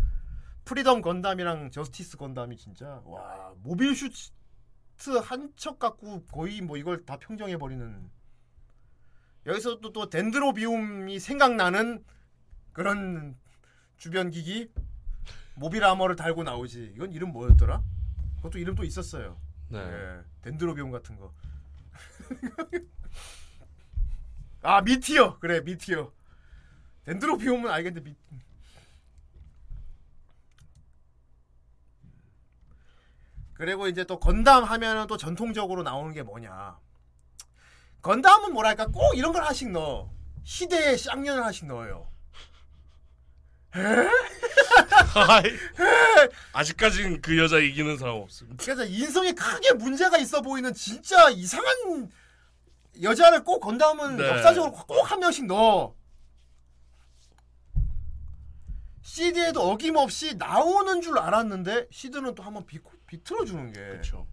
[0.63, 4.31] 프리덤 건담이랑 저스티스 건담이 진짜 와 mobile suit
[5.23, 8.09] 한 척 갖고 거의 뭐 이걸 다 평정해 버리는
[9.45, 12.03] 여기서 또, 또 덴드로비움이 생각나는
[12.73, 13.35] 그런
[13.97, 14.71] 주변 기기
[15.55, 17.81] 모빌 아머를 달고 나오지 이건 이름 뭐였더라?
[18.37, 19.39] 그것도 이름 또 있었어요.
[19.69, 19.79] 네.
[19.79, 21.33] 예, 덴드로비움 같은 거.
[24.65, 26.11] 아 미티어 그래 미티어.
[27.05, 28.15] 덴드로비움은 알겠는데 미.
[33.53, 36.77] 그리고 이제 또 건담 하면은 또 전통적으로 나오는 게 뭐냐.
[38.01, 40.11] 건담은 뭐랄까 꼭 이런 걸 하나씩 넣어.
[40.43, 42.09] 시대의 쌍년을 하나씩 넣어요.
[46.53, 48.63] 아직까지는 그 여자 이기는 사람 없습니다.
[48.63, 52.09] 그래서 인성에 크게 문제가 있어 보이는 진짜 이상한
[53.01, 54.27] 여자를 꼭 건담은 네.
[54.27, 55.95] 역사적으로 꼭 한 명씩 넣어.
[59.01, 64.27] CD에도 어김없이 나오는 줄 알았는데 시드는 또 한번 비, 비틀어 주는 게 그렇죠.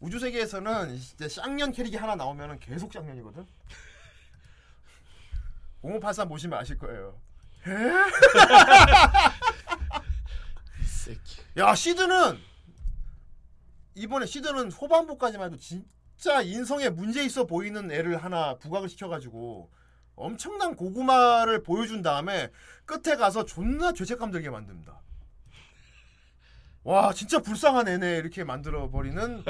[0.00, 3.46] 우주 세계에서는 이제 쌍년 캐릭이 하나 나오면은 계속 쌍년이거든.
[5.82, 7.18] 0583 보시면 아실 거예요.
[10.80, 11.40] 이 새끼.
[11.56, 12.38] 야 시드는
[13.94, 15.86] 이번에 시드는 후반부까지만 해도 진
[16.16, 19.70] 짜 인성에 문제 있어 보이는 애를 하나 부각을 시켜가지고
[20.16, 22.50] 엄청난 고구마를 보여준 다음에
[22.86, 25.00] 끝에 가서 존나 죄책감 들게 만듭니다.
[26.84, 29.42] 와 진짜 불쌍한 애네 이렇게 만들어 버리는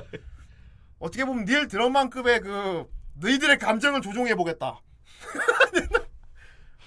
[0.99, 4.81] 어떻게 보면 닐 드럼만급의 그 너희들의 감정을 조종해 보겠다.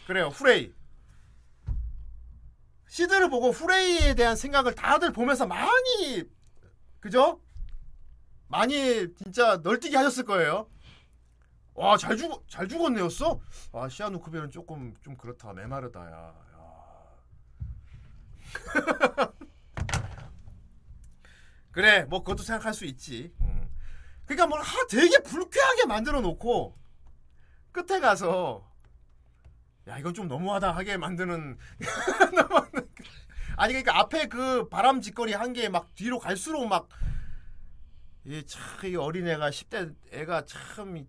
[0.08, 0.74] 그래요 후레이
[2.88, 6.24] 시드를 보고 후레이에 대한 생각을 다들 보면서 많이
[7.00, 7.42] 그죠?
[8.48, 10.70] 많이 진짜 널뛰게 하셨을 거예요.
[11.74, 13.40] 와 잘 죽, 잘 죽었네였어?
[13.74, 16.34] 아 시아누크벨은 조금 좀 그렇다 메마르다 야.
[16.54, 16.92] 야.
[21.72, 23.32] 그래 뭐 그것도 생각할 수 있지.
[23.42, 23.70] 음.
[24.26, 26.76] 그러니까 뭘 하, 되게 불쾌하게 만들어 놓고
[27.72, 28.68] 끝에 가서
[29.88, 32.90] 야 이건 좀 너무하다 하게 만드는 그-
[33.56, 36.90] 아니 그러니까 앞에 그 바람직거리 한 게 막 뒤로 갈수록 막
[38.28, 41.08] 이참이 어린애가 10대 애가 참 이-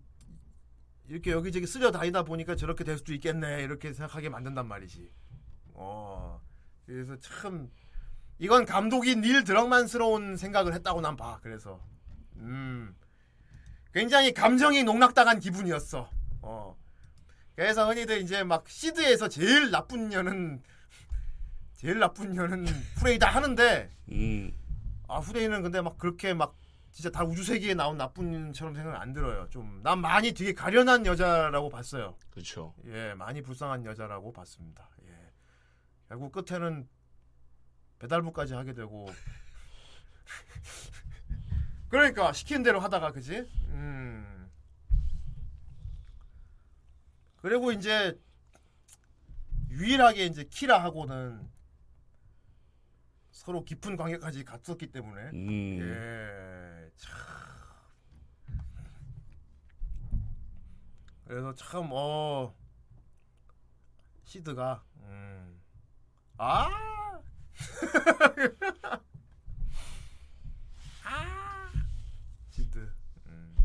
[1.07, 5.11] 이렇게 여기저기 쓸려 다니다 보니까 저렇게 될 수도 있겠네 이렇게 생각하게 만든단 말이지.
[5.73, 6.41] 어
[6.85, 7.69] 그래서 참
[8.37, 11.39] 이건 감독이 닐 드럭만스러운 생각을 했다고 난 봐.
[11.43, 11.83] 그래서
[12.37, 12.95] 음
[13.93, 16.09] 굉장히 감정이 농락당한 기분이었어.
[16.41, 16.77] 어
[17.55, 20.61] 그래서 흔히들 이제 막 시드에서 제일 나쁜 년은
[21.75, 22.65] 제일 나쁜 년은
[22.97, 24.53] 후레이다 하는데 음.
[25.09, 26.55] 아 후레이는 근데 막 그렇게 막
[26.91, 29.47] 진짜 다 우주 세계에 나온 나쁜 년처럼 생각 안 들어요.
[29.49, 32.17] 좀 난 많이 되게 가련한 여자라고 봤어요.
[32.31, 32.73] 그렇죠.
[32.85, 34.89] 예, 많이 불쌍한 여자라고 봤습니다.
[35.07, 35.31] 예.
[36.09, 36.87] 결국 끝에는
[37.99, 39.07] 배달부까지 하게 되고
[41.89, 43.47] 그러니까 시키는 대로 하다가 그지?
[43.69, 44.49] 음.
[47.37, 48.19] 그리고 이제
[49.69, 51.49] 유일하게 이제 키라하고는
[53.39, 55.79] 서로 깊은 관계까지 갔었기 때문에 음.
[55.79, 57.17] 예, 참.
[61.25, 62.53] 그래서 참, 어,
[64.25, 65.61] 시드가, 음,
[66.37, 66.69] 아!
[71.05, 71.71] 아!
[72.49, 72.93] 시드.
[73.27, 73.55] 음.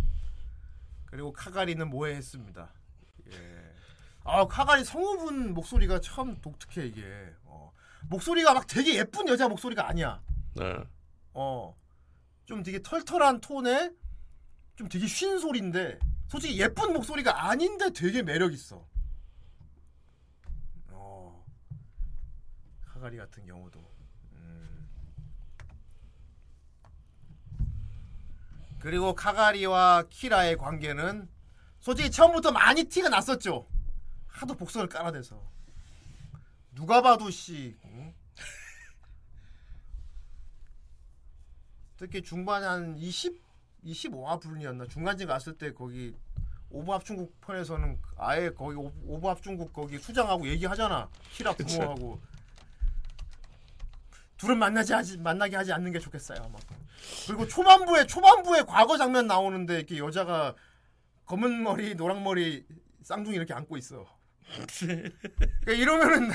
[1.06, 2.72] 그리고 카가리는 뭐해 했습니다.
[3.32, 3.74] 예.
[4.22, 7.34] 아, 카가리 성우분 목소리가 참 독특해, 이게.
[7.42, 7.72] 어.
[8.08, 10.22] 목소리가 막 되게 예쁜 여자 목소리가 아니야.
[10.54, 10.76] 네.
[11.32, 11.76] 어.
[12.46, 13.90] 좀 되게 털털한 톤에
[14.76, 15.98] 좀 되게 쉰 소리인데
[16.28, 18.86] 솔직히 예쁜 목소리가 아닌데 되게 매력 있어.
[20.90, 21.44] 어.
[22.86, 23.80] 카가리 같은 경우도.
[24.32, 24.88] 음.
[28.78, 31.28] 그리고 카가리와 키라의 관계는
[31.80, 33.66] 솔직히 처음부터 많이 티가 났었죠.
[34.26, 35.53] 하도 복선을 깔아대서.
[36.74, 37.76] 누가 봐도 씨.
[37.84, 38.14] 응?
[41.96, 43.40] 특히 중반에 한 20,
[43.84, 44.86] 25화 분이었나?
[44.88, 46.14] 중간쯤 갔을 때 거기
[46.70, 51.08] 오버합 중국 편에서는 아예 거기 오- 오버합 중국 거기 수장하고 얘기하잖아.
[51.30, 52.20] 키라 부모하고.
[54.36, 56.60] 둘은 만나지 하지 만나게 하지 않는 게 좋겠어요 막
[57.26, 60.54] 그리고 초반부에 초반부에 과거 장면 나오는데 이렇게 여자가
[61.24, 62.66] 검은 머리 노랑 머리
[63.02, 64.04] 쌍둥이 이렇게 안고 있어.
[64.80, 66.30] 그러니까 이러면은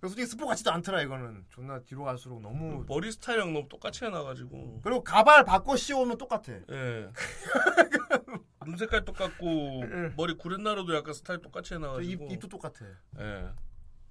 [0.00, 1.44] 솔직히 스포 같지도 않더라 이거는.
[1.50, 2.84] 존나 뒤로 갈수록 너무.
[2.88, 4.80] 머리 스타일이랑 너무 똑같이 해놔가지고.
[4.82, 6.52] 그리고 가발 바꿔 씌우면 똑같아.
[6.70, 7.10] 예.
[8.64, 9.82] 눈 색깔 똑같고
[10.16, 12.24] 머리 구렛나루도 약간 스타일 똑같이 저 해놔가지고.
[12.26, 12.86] 입, 입도 똑같아.
[13.18, 13.48] 예.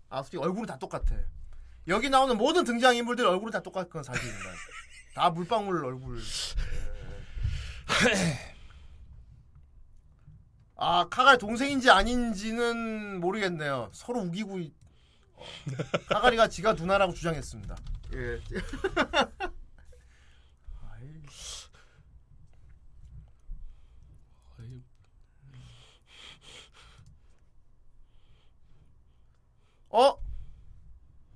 [0.10, 1.16] 아 솔직히 얼굴은 다 똑같아.
[1.88, 4.49] 여기 나오는 모든 등장 인물들 얼굴은 다 똑같은 건 사실입니다.
[5.16, 6.20] 다 물방울 얼굴.
[6.20, 6.24] 예.
[10.82, 13.90] 아 카갈 동생인지 아닌지는 모르겠네요.
[13.91, 14.79] 서로 우기고 있-
[15.40, 17.76] 어, 카갈이가 지가 누나라고 주장했습니다.
[18.14, 18.41] 예.
[29.91, 30.16] 어?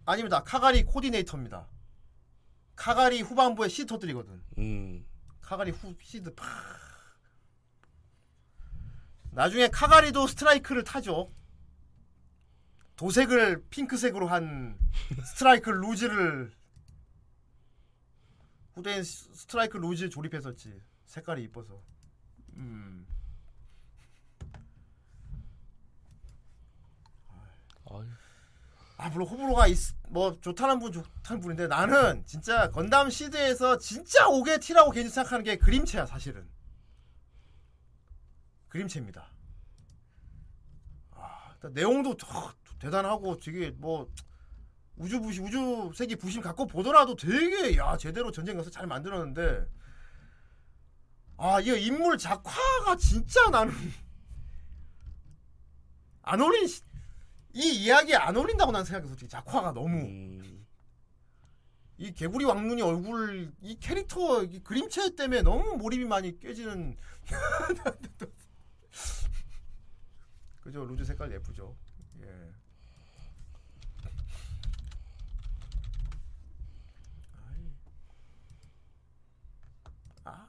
[0.05, 0.43] 아닙니다.
[0.43, 1.67] 카가리 코디네이터입니다.
[2.75, 4.43] 카가리 후반부에 시드 터뜨리거든.
[4.57, 5.05] 음.
[5.41, 6.47] 카가리 후 시드 팍.
[9.31, 11.31] 나중에 카가리도 스트라이크를 타죠.
[12.95, 14.77] 도색을 핑크색으로 한
[15.25, 16.51] 스트라이크 루즈를
[18.73, 20.81] 후대인 스- 스트라이크 루즈 조립했었지.
[21.05, 21.81] 색깔이 이뻐서.
[22.55, 23.05] 음.
[28.97, 29.77] 아 물론 호불호가 있,
[30.09, 35.57] 뭐 좋다는 분 좋다는 분인데 나는 진짜 건담 시드에서 진짜 오게 티라고 개인적으로 생각하는 게
[35.57, 36.47] 그림체야 사실은
[38.69, 39.27] 그림체입니다
[41.11, 42.53] 아, 내용도 더
[42.83, 44.11] 대단하고 되게 뭐
[44.97, 49.65] 우주 부심 우주 세계 부심 갖고 보더라도 되게 야 제대로 전쟁 가서 잘 만들었는데
[51.37, 53.73] 아이 인물 작화가 진짜 나는
[56.23, 56.81] 안 어울린 시-
[57.53, 60.65] 이 이야기에 안 어울린다고 난 생각해 솔직히 작화가 너무 음.
[61.97, 66.97] 이 개구리 왕눈이 얼굴 이 캐릭터 이 그림체 때문에 너무 몰입이 많이 깨지는
[70.61, 71.75] 그죠 루즈 색깔 예쁘죠
[72.21, 72.53] 예.
[77.33, 77.73] 아이.
[80.25, 80.47] 아.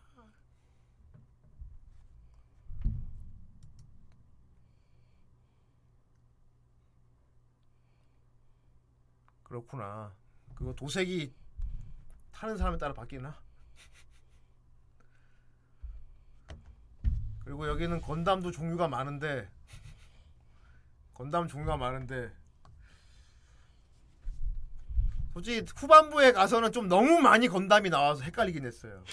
[9.55, 10.13] 그렇구나.
[10.57, 11.33] 그거 도색이
[12.33, 13.39] 타는 사람에 따라 바뀌나?
[17.45, 19.49] 그리고 여기는 건담도 종류가 많은데
[21.13, 22.33] 건담 종류가 많은데
[25.35, 29.05] 솔직히 후반부에 가서는 좀 너무 많이 건담이 나와서 헷갈리긴 했어요.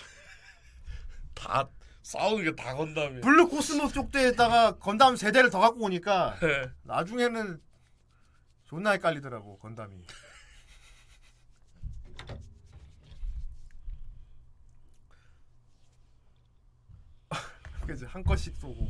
[1.36, 1.68] 다
[2.02, 3.22] 싸우는 게 다 건담이야.
[3.22, 6.72] 블루 코스모스 쪽대에다가 건담 세 대를 더 갖고 오니까 예.
[6.84, 7.62] 나중에는
[8.64, 10.04] 존나 헷갈리더라고 건담이.
[17.86, 18.88] 그지 한 컷씩 쏘고.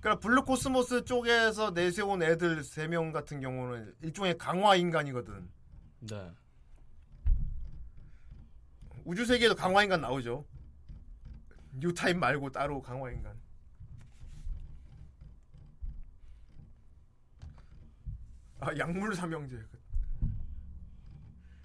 [0.00, 5.48] 그러니까 블루 코스모스 쪽에서 내세운 애들 세 명 같은 경우는 일종의 강화 인간이거든.
[6.00, 6.32] 네.
[9.04, 10.44] 우주세기에도 강화 인간 나오죠.
[11.74, 13.40] Newtype 말고 따로 강화 인간.
[18.60, 19.60] 아 약물 삼형제.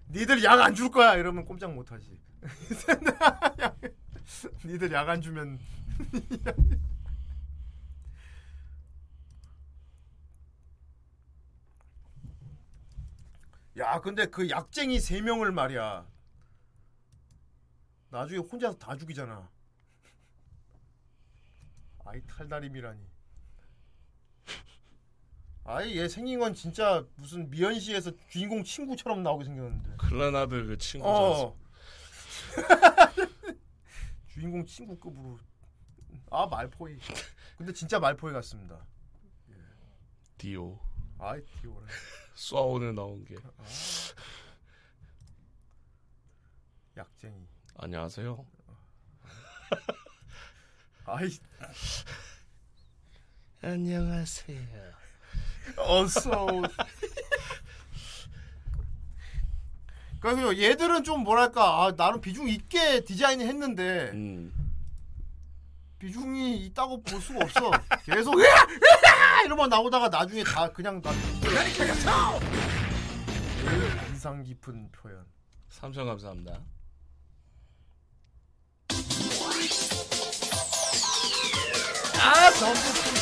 [0.10, 2.20] 니들 약 안 줄 거야 이러면 꼼짝 못 하지.
[4.66, 5.60] 니들 약 안 주면
[13.78, 16.08] 야 근데 그 약쟁이 세 명을 말이야.
[18.10, 19.50] 나중에 혼자서 다 죽이잖아.
[22.06, 23.17] 아이 탈다림이라니.
[25.70, 29.98] 아이 얘 생긴 건 진짜 무슨 미연시에서 주인공 친구처럼 나오게 생겼는데.
[29.98, 31.06] 클라나드 그 친구.
[31.06, 31.58] 어.
[34.30, 35.38] 주인공 친구급으로.
[36.32, 36.98] 아 말포이.
[37.58, 38.80] 근데 진짜 말포이 같습니다.
[40.38, 40.80] 디오.
[41.20, 41.86] 아이 디오라.
[42.36, 43.36] 쏴오늘 나온 게.
[46.96, 47.46] 약쟁이.
[47.76, 48.46] 안녕하세요.
[51.08, 51.30] 아이
[53.62, 55.07] 안녕하세요.
[55.76, 56.48] 어서.
[60.20, 64.52] 그리고 얘들은 좀 뭐랄까 아, 나름 비중 있게 디자인을 했는데 음.
[66.00, 67.72] 비중이 있다고 볼 수가 없어.
[68.04, 68.44] 계속 으아!
[68.46, 69.42] 으아!
[69.46, 71.12] 이러면 나오다가 나중에 다 그냥 다
[74.10, 75.26] 인상 깊은 표현.
[75.70, 76.60] 삼성 감사합니다.
[82.20, 83.17] 아 전부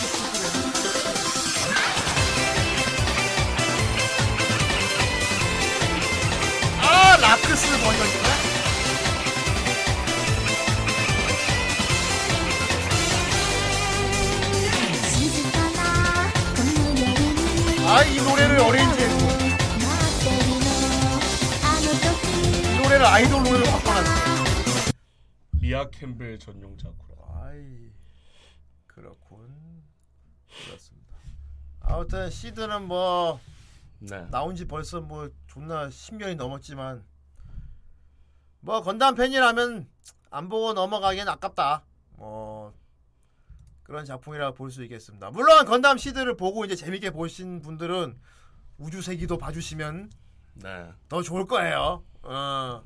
[7.25, 8.35] 라크스 머리가 있는 거야?
[17.87, 19.05] 아, 이 노래를 어레인지에
[22.73, 24.91] 이 노래를 아이돌 노래로 바꿔놨어.
[25.61, 27.15] 리아 캠벨 전용 자쿠라.
[27.41, 27.89] 아이,
[28.85, 29.83] 그렇군.
[30.65, 31.15] 그렇습니다.
[31.81, 33.39] 아무튼 시드는 뭐
[33.97, 34.27] 네.
[34.29, 37.03] 나온 지 벌써 뭐 존나 10년이 넘었지만
[38.65, 39.87] 뭐 건담 팬이라면
[40.31, 41.83] 안 보고 넘어가기엔 아깝다.
[42.17, 42.73] 뭐
[43.83, 45.29] 그런 작품이라 볼수 있겠습니다.
[45.29, 48.17] 물론 건담 시드를 보고 이제 재밌게 보신 분들은
[48.79, 50.09] 우주세기도 봐주시면
[50.55, 50.89] 네.
[51.07, 52.03] 더 좋을 거예요.
[52.23, 52.81] 어,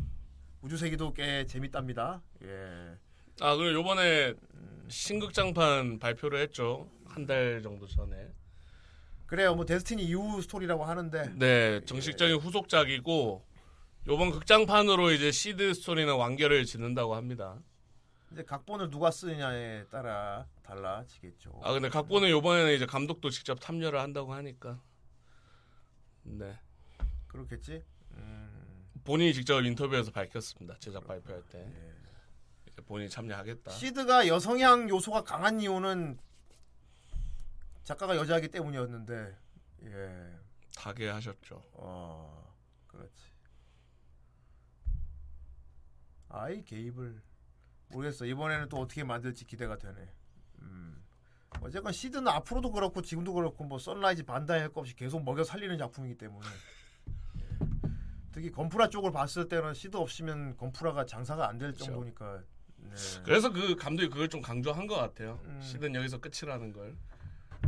[0.64, 2.22] 우주세기도 꽤 재밌답니다.
[2.43, 2.97] 예.
[3.39, 4.34] 아 그리고 요번에
[4.89, 6.89] 신극장판 발표를 했죠.
[7.06, 8.15] 한 달 정도 전에.
[9.27, 9.56] 그래요.
[9.56, 13.45] 뭐 데스티니 이후 스토리라고 하는데 네, 정식적인 후속작이고
[14.10, 17.60] 요번 극장판으로 이제 시드 스토리는 완결을 짓는다고 합니다.
[18.31, 21.61] 이제 각본을 누가 쓰느냐에 따라 달라지겠죠.
[21.64, 24.81] 아 근데 각본은 요번에는 이제 감독도 직접 참여를 한다고 하니까
[26.23, 26.57] 네
[27.27, 27.84] 그렇겠지.
[28.14, 31.72] 음, 본인이 직접 인터뷰에서 밝혔습니다 제작 발표할 때
[32.68, 36.18] 이제 본인이 참여하겠다 시드가 여성향 요소가 강한 이유는
[37.84, 39.38] 작가가 여자이기 때문이었는데
[39.84, 40.36] 예.
[40.76, 42.56] 타계하셨죠 어,
[42.88, 43.28] 그렇지.
[46.30, 47.22] 아이 개입을
[47.89, 48.26] 모르겠어.
[48.26, 49.95] 이번에는 또 어떻게 만들지 기대가 되네.
[50.61, 51.03] 음.
[51.61, 55.77] 어쨌건 시드는 앞으로도 그렇고 지금도 그렇고 뭐 선라이즈 반다이 할 것 없이 계속 먹여 살리는
[55.77, 56.45] 작품이기 때문에
[57.39, 57.57] 예.
[58.31, 61.73] 특히 건프라 쪽을 봤을 때는 시드 없으면 건프라가 장사가 안 될.
[61.73, 62.43] 정도니까
[62.77, 62.95] 네.
[63.26, 65.60] 그래서 그 감독이 그걸 좀 강조한 것 같아요 음.
[65.61, 66.95] 시드는 여기서 끝이라는 걸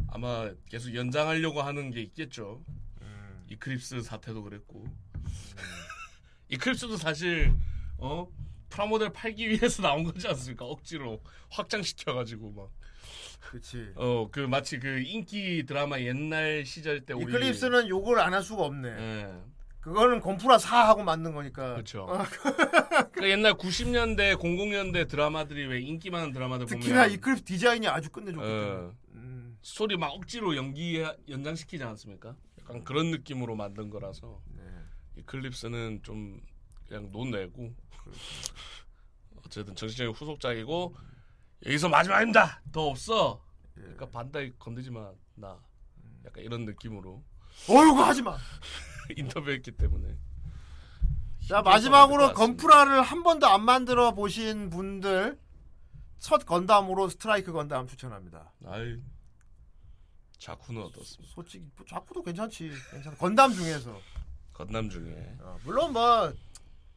[0.07, 2.63] 아마 계속 연장하려고 하는 게 있겠죠
[3.01, 3.45] 음.
[3.49, 4.85] 이클립스 사태도 그랬고
[6.49, 7.53] 이클립스도 사실
[7.97, 8.27] 어
[8.71, 11.21] 프라모델 팔기 위해서 나온 거지 않습니까 억지로
[11.51, 12.69] 확장시켜가지고 막
[13.41, 13.93] 그렇지.
[13.95, 18.63] 어 그 마치 그 인기 드라마 옛날 시절 때 올린- 이클립스는 욕을 안 할 수가
[18.63, 18.87] 없네.
[18.89, 19.33] 예
[19.81, 21.73] 그거는 건프라 팔라고 만든 거니까.
[21.73, 22.03] 그렇죠.
[22.03, 22.19] 어,
[23.11, 28.45] 그 옛날 90년대 00년대 드라마들이 왜 인기 많은 드라마들 특히나 보면 이클립스 디자인이 아주 끝내줬기
[28.45, 28.69] 때문에.
[28.69, 32.35] 어, 음, 스토리 막 억지로 연기 연장시키지 않습니까?
[32.59, 34.61] 약간 그런 느낌으로 만든 거라서 네.
[35.17, 36.39] 이클립스는 좀
[36.87, 37.73] 그냥 논내고
[39.45, 40.95] 어쨌든 정신적인 후속작이고
[41.65, 42.61] 여기서 마지막입니다.
[42.71, 43.41] 더 없어.
[43.77, 43.81] 예.
[43.81, 45.11] 그러니까 반다이 건드지 마.
[45.35, 45.59] 나.
[46.25, 47.23] 약간 이런 느낌으로
[47.69, 48.37] 어이구 하지 마.
[49.15, 50.15] 인터뷰했기 때문에.
[51.47, 52.33] 자 마지막으로.
[52.33, 55.39] 건프라를 한 번도 안 만들어 보신 분들
[56.19, 58.51] 첫 건담으로 스트라이크 건담 추천합니다.
[58.65, 59.01] 아이
[60.37, 61.33] 자쿠는 어떻습니까?
[61.33, 62.71] 솔직히 뭐 자쿠도 괜찮지.
[62.91, 63.15] 괜찮아.
[63.17, 63.99] 건담 중에서
[64.53, 66.33] 건담 중에 어, 물론 뭐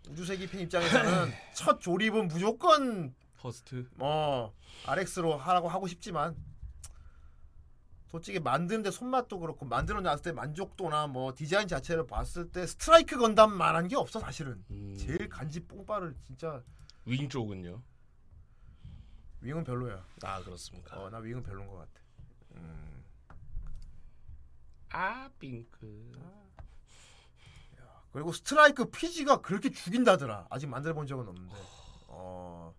[0.08, 3.88] 우주세기 팬 입장에서는 첫 조립은 무조건 퍼스트.
[3.94, 4.54] 뭐
[4.86, 6.36] RX로 하라고 하고 싶지만
[8.06, 13.88] 솔직히 만드는데 손맛도 그렇고 만들어 놨을 때 만족도나 뭐 디자인 자체를 봤을 때 스트라이크 건담만한
[13.88, 16.62] 게 없어 사실은 음, 제일 간지 뽕빠를 진짜
[17.06, 17.82] 윙 쪽은요?
[19.40, 21.02] 윙은 별로야 아 그렇습니까?
[21.02, 22.00] 어나 윙은 별론 것 같아
[22.54, 23.04] 음.
[24.90, 26.12] 아 핑크.
[28.14, 31.52] 그리고 스트라이크 피지가 그렇게 죽인다더라 아직 만들어 본 적은 없는데
[32.06, 32.72] 어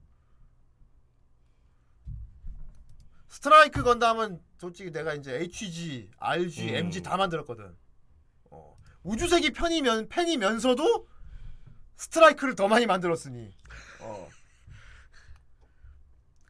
[3.27, 6.75] 스트라이크 건담은 솔직히 내가 이제 HG, RG, 음.
[6.75, 7.75] MG 다 만들었거든.
[8.49, 11.05] 어, 우주세기 편이면 팬이면서도
[11.97, 13.51] 스트라이크를 더 많이 만들었으니.
[13.99, 14.29] 어.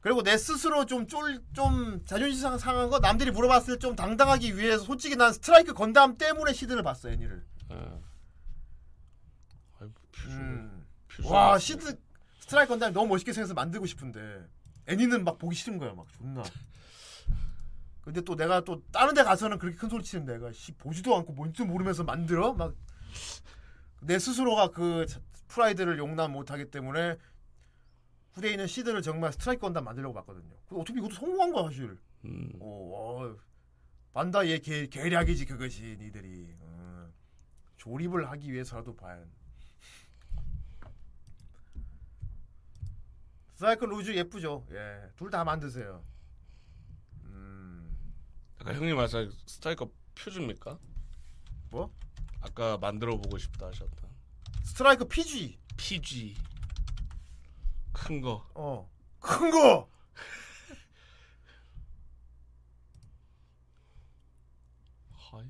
[0.01, 4.55] 그리고 내 스스로 좀 쫄, 좀 자존심 상- 상한 거 남들이 물어봤을 때 좀 당당하기
[4.55, 7.43] 위해서 솔직히 난 스트라이크 건담 때문에 시드를 봤어 애니를.
[7.69, 7.97] 아.
[10.25, 10.35] 퓨즈.
[10.37, 10.85] 음.
[11.07, 11.27] 퓨즈.
[11.27, 11.97] 와 시드
[12.39, 14.45] 스트라이크 건담 너무 멋있게 생겨서 만들고 싶은데
[14.87, 16.43] 애니는 막 보기 싫은 거야 막 존나.
[18.01, 21.33] 근데 또 내가 또 다른 데 가서는 그렇게 큰 소리 치는 내가 씨 보지도 않고
[21.33, 22.73] 뭔지 모르면서 만들어 막
[24.01, 27.17] 내 스스로가 그 자- 프라이드를 용납 못하기 때문에
[28.33, 30.53] 후대에 있는 시드를 정말 스트라이크 건담 만들려고 봤거든요.
[30.67, 31.97] 근데 어차피 이것도 성공한 거야 사실.
[32.25, 32.51] 음.
[32.59, 33.35] 어, 어,
[34.13, 37.07] 반다이의 계, 계략이지 그것이 니들이 어,
[37.77, 39.17] 조립을 하기 위해서라도 봐야
[43.55, 46.03] 스트라이크 루즈 예쁘죠 예, 둘 다 만드세요
[47.23, 47.89] 음,
[48.59, 50.77] 아까 형님 말씀 스트라이커 퓨즈입니까?
[51.69, 51.93] 뭐?
[52.41, 54.07] 아까 만들어 보고 싶다 하셨다.
[54.63, 56.35] 스트라이크 PG PG
[57.91, 58.47] 큰 거.
[58.53, 59.89] 어, 큰 거
[65.11, 65.43] 하이.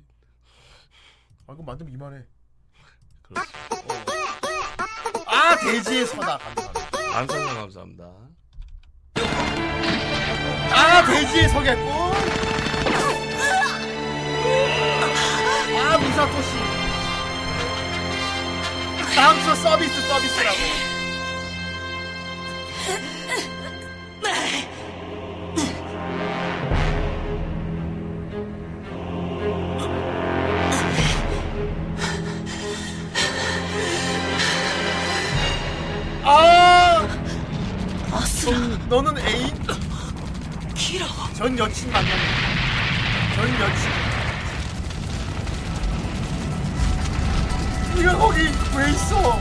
[1.46, 2.26] 아, 이거 만들면 이만해
[3.22, 3.58] 그렇습니다.
[5.26, 6.85] 아 돼지의 서다 감사합니다
[7.16, 8.04] 안성형 감사합니다.
[10.70, 11.90] 아 돼지의 서겠고
[15.78, 16.50] 아 미사토시
[19.14, 20.58] 다음 주 서비스 서비스라고.
[38.46, 39.50] 넌, 너는 애인?
[41.36, 42.16] 전 여친 만나는
[43.34, 43.90] 전 여친.
[47.96, 48.38] 네가 거기
[48.76, 49.40] 왜 있어?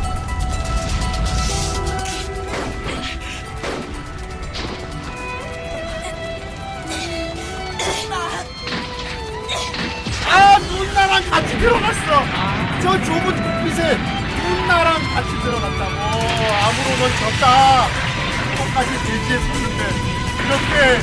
[10.28, 12.24] 아 누나랑 같이 들어갔어.
[12.82, 15.94] 저 좁은 kok빛에 누나랑 같이 들어갔다고.
[16.66, 18.05] 아무로 넌 졌다.
[18.76, 19.84] 똑같이 돼지에 섰는데
[20.44, 21.00] 이렇게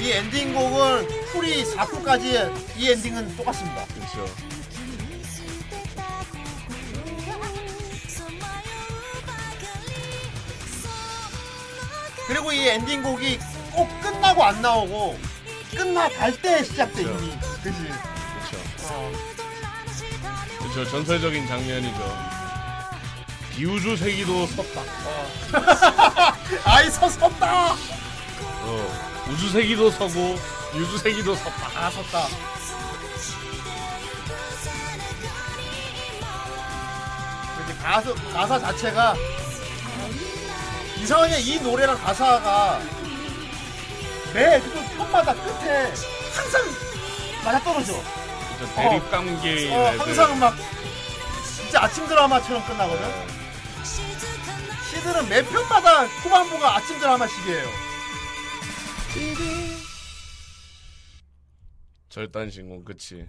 [0.00, 2.24] 이 엔딩곡은 풀이 4부까지
[2.78, 3.84] 이 엔딩은 똑같습니다.
[3.84, 4.57] 그렇죠.
[12.48, 13.38] 그리고 이 엔딩곡이
[13.72, 15.18] 꼭 끝나고 안 나오고
[15.76, 17.24] 끝나갈 때 시작돼 그렇죠.
[17.24, 17.38] 이미.
[17.62, 17.78] 그지?
[17.78, 18.58] 그렇죠.
[18.84, 19.12] 어.
[20.58, 20.90] 그렇죠.
[20.90, 22.18] 전설적인 장면이죠.
[23.50, 24.80] 비우주 세기도 섰다.
[26.64, 27.72] 아이 서 섰다.
[27.72, 30.38] 어, 우주 세기도 서고
[30.74, 31.70] 유주 세기도 섰다.
[31.74, 32.28] 아 섰다.
[37.82, 39.14] 가사 가사 자체가
[41.08, 42.80] 이상하게 이 노래랑 가사가
[44.34, 45.84] 매그 편마다 끝에
[46.34, 46.62] 항상
[47.42, 47.94] 맞아 떨어져.
[48.76, 50.00] 대립 관계인 어, 애들.
[50.00, 50.54] 항상 막
[51.56, 53.08] 진짜 아침 드라마처럼 끝나거든.
[54.90, 57.66] 시들은 매 편마다 후반부가 아침 드라마식이에요.
[62.10, 63.26] 절단 신공 그치.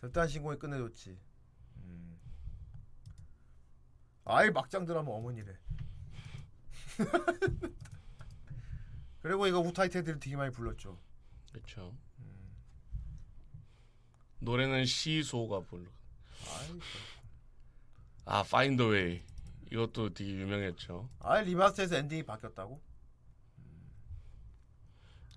[0.00, 1.16] 절단 신공이 끝내줬지.
[1.84, 2.18] 음.
[4.30, 5.52] 아이 막장 드라마 어머니래.
[9.22, 10.98] 그리고 이거 우타이테들 되게 많이 불렀죠.
[11.52, 11.94] 그렇죠.
[14.38, 15.84] 노래는 See-Saw가 불러.
[18.24, 19.22] 아 Find a Way
[19.70, 21.08] 이것도 되게 유명했죠.
[21.20, 22.80] 아이 remaster에서 엔딩이 바뀌었다고?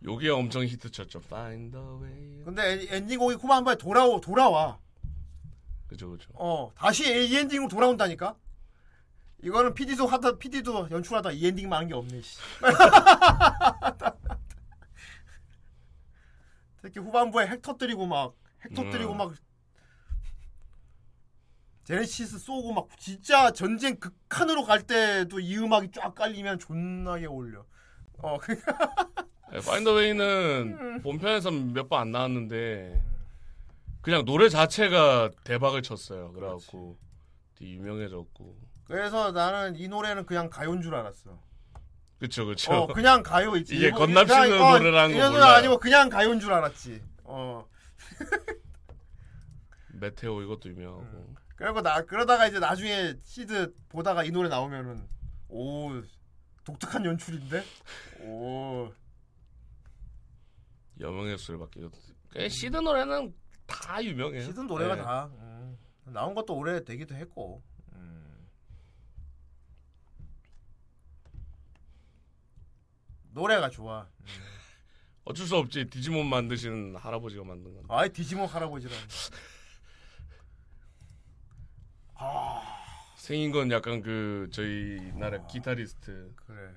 [0.06, 1.20] 요게 엄청 히트쳤죠.
[1.26, 2.44] Find a Way.
[2.46, 4.80] 근데 엔- 엔딩곡이 후반부에 돌아오 돌아와.
[5.88, 6.30] 그죠 그죠.
[6.36, 8.38] 어 다시 이 엔딩으로 돌아온다니까.
[9.44, 12.22] 이거는 PD도 하다 PD도 연출하다 이 엔딩만 한게 없네.
[12.22, 12.40] 씨.
[16.82, 18.34] 특히 후반부에 핵 터뜨리고 막
[18.66, 19.18] 핵 터뜨리고 음.
[19.18, 19.34] 막
[21.84, 27.66] 제네시스 쏘고 막 진짜 전쟁 극한으로 갈 때도 이 음악이 쫙 깔리면 존나게 어울려.
[28.20, 28.78] 어 그러니까
[29.52, 33.04] 네, Find a Way는 본편에서 몇 번 안 나왔는데
[34.02, 36.32] 그냥 노래 자체가 대박을 쳤어요.
[36.32, 36.98] 그래갖고
[37.56, 38.73] 되게 유명해졌고.
[38.94, 41.36] 그래서 나는 이 노래는 그냥 가요인 줄 알았어.
[42.20, 42.72] 그쵸 그쵸.
[42.72, 43.76] 어, 그냥 가요 있지.
[43.76, 45.54] 이게 일본- 건담 그냥, 씨는 어, 노래라는 거 몰라요.
[45.56, 47.02] 아니고 그냥 가요인 줄 알았지.
[47.24, 47.68] 어.
[49.94, 51.34] 메테오 이것도 유명하고.
[51.56, 55.08] 그리고 나 그러다가 이제 나중에 시드 보다가 이 노래 나오면은
[55.50, 55.90] 오
[56.64, 57.64] 독특한 연출인데.
[58.22, 58.94] 오.
[61.00, 61.82] 여명의 술밖에.
[62.32, 63.34] 꽤 시드 노래는
[63.66, 64.44] 다 유명해요.
[64.44, 65.02] 시드 노래가 네.
[65.02, 67.64] 다 음, 나온 것도 오래 되기도 했고.
[73.34, 74.08] 노래가 좋아.
[75.26, 75.90] 어쩔 수 없지.
[75.90, 77.84] 디지몬 만드시는 할아버지가 만든 건.
[77.90, 78.94] 아이 디지몬 할아버지라.
[83.18, 86.74] 생긴 건 약간 그 저희 나라 기타리스트 그래.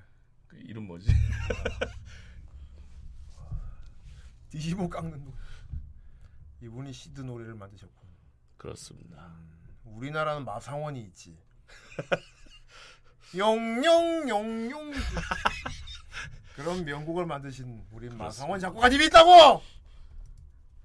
[0.47, 1.09] 그 이름 뭐지?
[4.49, 5.33] 디지몬 깎는 노.
[6.63, 8.07] 이분이 시드 노래를 만드셨고.
[8.57, 9.35] 그렇습니다.
[9.83, 11.37] 우리나라는 마상원이 있지.
[13.35, 14.93] 용용용용
[16.57, 19.61] 그런 명곡을 만드신 우리 마상원 작곡가님이 있다고.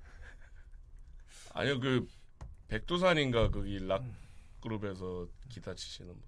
[1.55, 2.07] 아니요 그
[2.69, 4.05] 백두산인가 거기 락
[4.61, 6.23] 그룹에서 기타 치시는 분.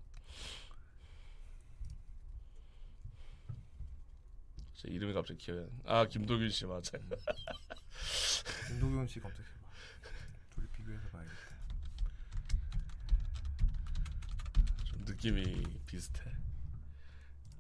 [4.77, 6.01] 제 이름이 갑자기 기억이 안 나.
[6.01, 6.81] 아 김도균 씨 맞아요.
[8.69, 9.69] 김도경 씨 검색해 봐.
[10.55, 11.37] 둘이 비교해서 봐야겠다.
[14.87, 16.44] 좀 느낌이 비슷해.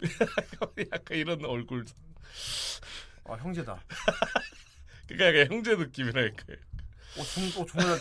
[0.93, 1.85] 약간 이런 얼굴.
[3.27, 3.83] 아 형제다.
[5.09, 6.57] 그러니까 약간 형제 느낌이랄까요.
[7.19, 8.01] 어, 중, 어, 정말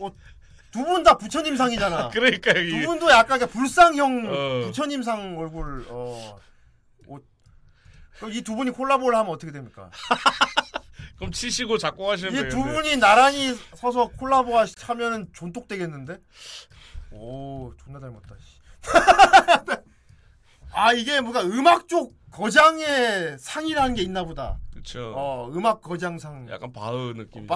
[0.00, 0.10] 어,
[0.70, 2.08] 두분 다 부처님 상이잖아.
[2.14, 4.66] 그러니까 두이 분도 약간 불쌍형 어.
[4.66, 6.38] 부처님 상 얼굴 어.
[8.30, 9.90] 이두 분이 콜라보를 하면 어떻게 됩니까?
[11.16, 12.72] 그럼 치시고 작곡 하시면 이두 되겠네.
[12.72, 16.18] 분이 나란히 서서 콜라보 하- 하면은 존독 되겠는데?
[17.10, 18.34] 오, 존나 닮았다.
[20.74, 20.78] 씨.
[20.80, 24.58] 아, 이게 뭔가 음악 쪽 거장의 상이라는 게 있나 보다.
[24.72, 25.14] 그렇죠.
[25.16, 26.48] 어, 음악 거장상.
[26.50, 27.46] 약간 바흐 느낌이.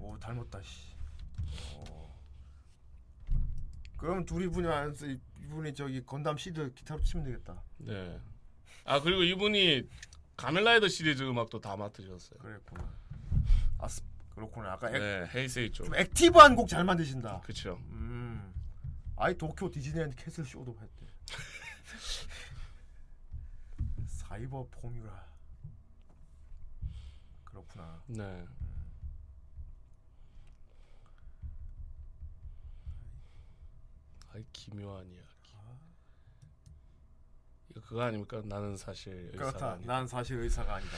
[0.00, 0.94] 오, 닮았다, 씨.
[1.76, 2.14] 어.
[3.96, 7.62] 그럼 둘이 분이 안에서 이- 이분이 저기 건담 시드 기타로 치면 되겠다.
[7.78, 8.18] 네.
[8.84, 9.88] 아 그리고 이분이
[10.36, 12.38] 가면라이더 시리즈 음악도 다 맡으셨어요.
[12.40, 12.84] 그랬구나.
[13.78, 14.02] 아, 스-
[14.34, 14.70] 그렇구나.
[14.70, 15.84] 약간 액, 네, 헤이세이 쪽.
[15.84, 17.40] 좀 active한 곡 잘 만드신다.
[17.42, 17.78] 그렇죠.
[17.90, 18.53] 음.
[19.16, 21.06] 아이 도쿄 디즈니랜드 캐슬 쇼도 했대.
[24.06, 25.24] 사이버 포뮬라.
[27.44, 28.02] 그렇구나.
[28.08, 28.46] 네.
[34.32, 35.24] 아이 기묘한 이야기.
[37.70, 38.40] 이거 그거 아닙니까?
[38.44, 39.72] 나는 사실 의사가 그렇다.
[39.72, 39.92] 아니다.
[39.92, 40.96] 난 사실 의사가 아니다.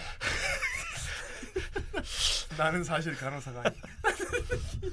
[2.58, 3.88] 나는 사실 간호사가 아니다.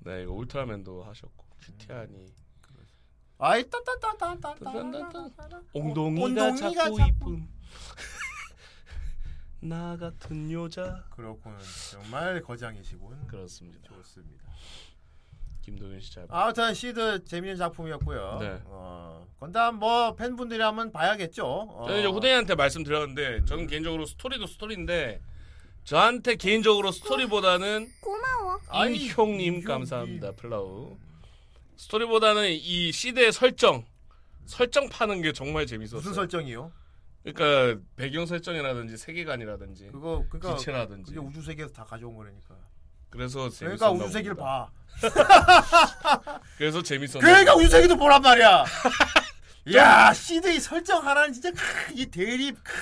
[0.00, 2.26] 네, 이거 울트라맨도 하셨고 큐티안이
[3.38, 4.70] 아이 따따따따따따.
[5.74, 7.48] 엉덩이가 엉덩이가 자꾸 이쁨.
[9.60, 11.04] 나 같은 여자.
[11.10, 11.56] 그렇군.
[11.90, 13.26] 정말 거장이시군.
[13.26, 13.80] 그렇습니다.
[13.88, 14.44] 좋습니다.
[15.62, 16.26] 김도윤 씨 잘.
[16.28, 18.38] 아무튼 시드 재미있는 작품이었고요.
[18.40, 18.60] 네.
[18.66, 21.44] 어, 건담 뭐 팬분들이 하면 봐야겠죠.
[21.46, 21.84] 어.
[21.86, 25.20] 저는 이제 후대인한테 말씀드렸는데 저는 개인적으로 스토리도 스토리인데
[25.84, 28.58] 저한테 개인적으로 스토리보다는 고마워.
[28.86, 29.64] 임형님 임형님.
[29.64, 30.96] 감사합니다 플라우
[31.76, 33.84] 스토리보다는 이 시대의 설정
[34.46, 35.98] 설정 파는 게 정말 재밌었어요.
[35.98, 36.70] 무슨 설정이요?
[37.24, 42.54] 그러니까 배경 설정이라든지 세계관이라든지 그거 그니까 기체라든지 그게 우주세기에서 다 가져온 거라니까.
[43.10, 44.36] 그래서 그러니까 우주세기를.
[44.36, 44.70] 봐.
[46.58, 47.54] 그래서 재밌었나 그러니까.
[47.54, 48.64] 우주세기도 보란 말이야.
[49.74, 51.58] 야 시드의 설정 하나는 진짜 크,
[51.94, 52.72] 이 대립 크,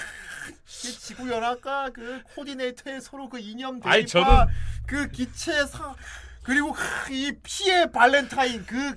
[0.51, 4.49] 이 지구 연합과 그 코디네이터의 서로 그 이념 대립과 아이, 저는-
[4.87, 5.95] 그 기체 사
[6.43, 8.95] 그리고 크, 이 피의 발렌타인 그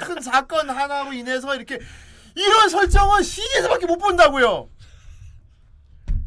[0.00, 1.78] 큰 사건 하나로 인해서 이렇게
[2.34, 4.68] 이런 설정은 시드에서밖에 못 본다고요.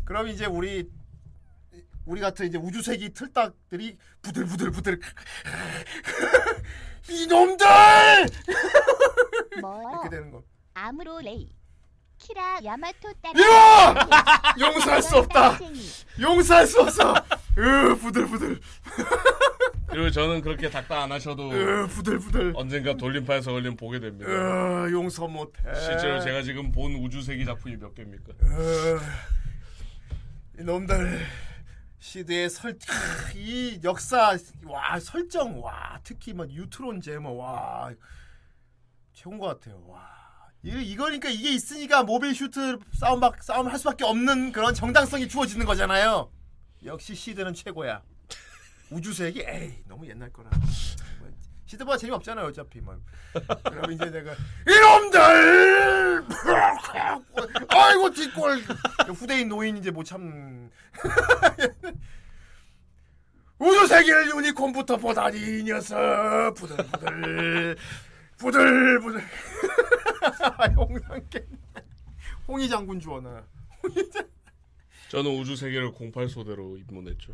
[0.05, 0.89] 그럼 이제 우리
[2.05, 4.99] 우리 같은 이제 우주세기 틀딱들이 부들부들 부들
[7.09, 7.65] 이놈들
[9.61, 10.43] 뭐 이렇게 되는 거.
[10.73, 11.49] 아무로 레이
[12.23, 14.55] 키라 야마토 따라 이야!
[14.59, 15.59] 용서할 수 없다.
[16.19, 17.13] 용서할 수 없어.
[17.57, 18.59] 으 부들부들.
[19.89, 22.53] 그리고 저는 그렇게 닥다 안 하셔도 으 부들부들.
[22.55, 24.31] 언젠가 돌림판에서 걸리면 보게 됩니다.
[24.31, 25.61] 으 용서 못해.
[25.75, 28.31] 실제로 제가 지금 본 우주세기 작품이 몇 개입니까?
[28.41, 28.99] 으,
[30.59, 31.25] 이놈들
[31.99, 37.91] 시대의 설이 역사 와 설정 와 특히 막 유트론 제모 와
[39.13, 40.12] 최고인 것 같아요 와
[40.63, 45.65] 이, 이거니까 이게 있으니까 모빌 슈트 싸움 막 싸움 할 수밖에 없는 그런 정당성이 주어지는
[45.65, 46.31] 거잖아요.
[46.85, 48.01] 역시 시드는 최고야.
[48.89, 50.49] 우주세기 에이 너무 옛날 거라.
[51.19, 51.29] 뭐,
[51.65, 52.79] 시드보다 재미 없잖아요 어차피.
[52.79, 52.97] 막
[53.63, 54.33] 그럼 이제 내가
[54.67, 56.25] 이놈들!
[57.67, 58.63] 아이고 뒷골.
[59.15, 60.69] 후대인 노인 이제 못 참.
[63.59, 66.53] 우주세기를 유니콘부터 보다니 이 녀석.
[66.55, 67.75] 부들부들.
[68.37, 69.23] 부들부들
[70.75, 71.45] 홍상깨
[72.47, 73.43] 홍희 장군 주어나
[75.09, 77.33] 저는 우주 세계를 08 소대로 입문했죠.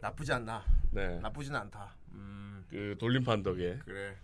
[0.00, 1.18] 나쁘지 않나 네.
[1.20, 2.40] 나쁘진 않다 음
[2.70, 3.78] 그 돌림판 덕에.
[3.84, 4.14] 그래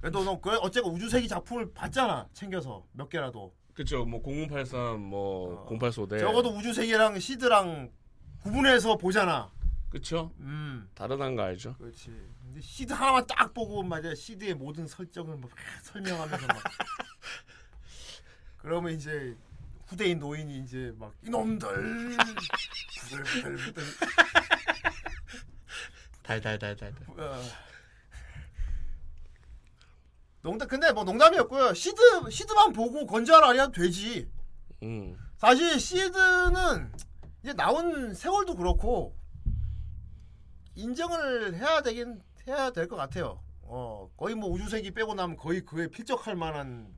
[0.00, 5.78] 그래도 너 그 어쨌건 우주세기 작품을 봤잖아 챙겨서 몇 개라도 그쵸, 뭐 0083, 뭐 어.
[5.78, 6.18] 08 소대.
[6.18, 7.90] 적어도 우주 세계랑 시드랑
[8.42, 9.50] 구분해서 보잖아
[9.90, 10.32] 그쵸?
[10.40, 11.74] 음 다르다는 거 알죠?
[11.78, 12.06] 그렇지.
[12.42, 15.50] 근데 시드 하나만 딱 보고 말이야 시드의 모든 설정을 막
[15.82, 16.56] 설명하면서 막
[18.58, 19.34] 그러면 이제
[19.86, 22.16] 후대인 노인이 이제 막 이놈들
[23.08, 23.82] 부들부들부들
[26.22, 26.92] 달달달달.
[27.16, 27.42] 어.
[30.42, 31.72] 농담 근데 뭐 농담이었고요.
[31.72, 34.30] 시드 시드만 보고 건조하라 아니면 되지.
[34.82, 35.16] 음.
[35.38, 36.92] 사실 시드는
[37.42, 39.17] 이제 나온 세월도 그렇고
[40.82, 43.42] 인정을 해야 되긴 해야 될 것 같아요.
[43.62, 46.88] 어 거의 뭐 우주세기 빼고 나면 거의 그에 필적할 만한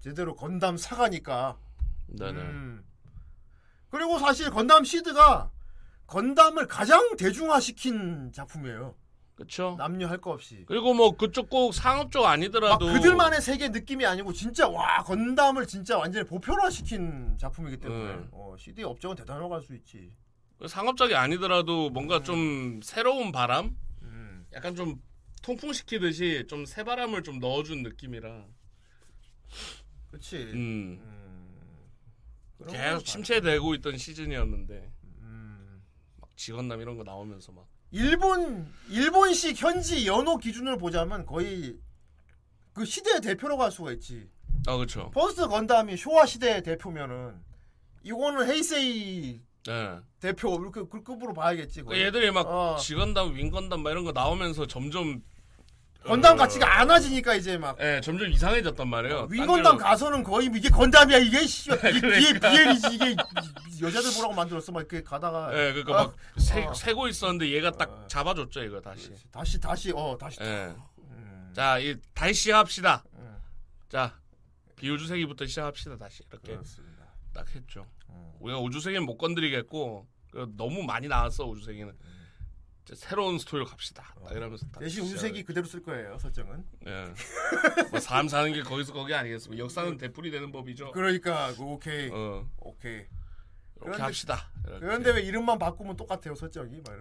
[0.00, 1.58] 제대로 건담 사가니까.
[2.08, 2.40] 네네.
[2.40, 2.84] 음.
[3.88, 5.50] 그리고 사실 건담 시드가
[6.06, 8.94] 건담을 가장 대중화시킨 작품이에요.
[9.34, 9.74] 그쵸?
[9.78, 10.64] 남녀 할 거 없이.
[10.66, 15.98] 그리고 뭐 그쪽 꼭 상업 쪽막 아니더라도 그들만의 세계 느낌이 아니고 진짜 와 건담을 진짜
[15.98, 18.28] 완전히 보편화시킨 작품이기 때문에 음.
[18.32, 20.10] 어, CD 업적은 대단하고 할수 있지.
[20.64, 24.46] 상업적이 아니더라도 뭔가 좀 새로운 바람, 음.
[24.52, 25.02] 약간 좀
[25.42, 28.46] 통풍시키듯이 좀 새바람을 좀 넣어준 느낌이라
[30.08, 30.36] 그렇지.
[30.36, 31.00] 음,
[32.58, 34.88] 그런 계속 거 침체되고 있던 시즌이었는데 봐.
[35.20, 35.82] 음.
[36.20, 41.78] 막 직원남 이런 거 나오면서 막 일본 일본식 현지 연호 기준을 보자면 거의
[42.72, 44.28] 그 시대의 대표라고 할 수가 있지.
[44.66, 45.10] 아, 그렇죠.
[45.12, 47.40] 퍼스트 건담이 쇼와 시대의 대표면은
[48.02, 49.98] 이거는 헤이세이 예.
[50.20, 51.82] 대표 이렇게 그 급으로 봐야겠지.
[51.82, 51.98] 그.
[51.98, 52.76] 얘들이 막 어.
[52.80, 55.22] 직원담, 윙건담 막 이런 거 나오면서 점점
[56.04, 59.26] 건담 어, 가치가 안 와지니까 이제 막 예, 점점 이상해졌단 말이에요.
[59.28, 62.48] 딴 데로- 가서는 거의 이게 건담이야 이게 씨 이게 그러니까.
[62.50, 63.16] 비엘이지 이게
[63.82, 66.72] 여자들 보라고 만들었어 막 이렇게 가다가 예, 그러니까 어, 막 세, 어.
[66.72, 68.06] 세고 있었는데 얘가 딱 어.
[68.06, 69.10] 잡아줬죠 이거 다시.
[69.32, 70.72] 다시 다시 어 다시 예.
[71.10, 71.50] 음.
[71.54, 73.02] 자, 이 다시 시작합시다.
[73.16, 73.36] 음.
[73.88, 74.14] 자,
[74.76, 76.85] 비우주세기부터 시작합시다 다시 이렇게 그렇습니다.
[77.36, 77.86] 딱 했죠.
[78.08, 78.32] 음.
[78.40, 81.92] 우리가 우주세기는 못 건드리겠고 그 너무 많이 나왔어 우주세기는.
[82.84, 84.14] 이제 새로운 스토리로 갑시다.
[84.24, 84.64] 딱 이러면서.
[84.78, 86.64] 대신 우주색이 그대로 쓸 거예요 설정은.
[86.86, 87.06] 예.
[87.90, 89.62] 뭐 사람 사는 게 거기서 거기 아니겠습니까?
[89.62, 90.92] 역사는 되풀이 되는 법이죠.
[90.92, 92.92] 그러니까 그 오케이 어, 오케이.
[92.94, 93.08] 이렇게
[93.80, 94.50] 그런데- 합시다.
[94.64, 94.80] 이렇게.
[94.80, 96.80] 그런데 왜 이름만 바꾸면 똑같아요 설정이?
[96.86, 97.00] 막.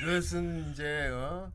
[0.00, 1.52] 그것은 이제 어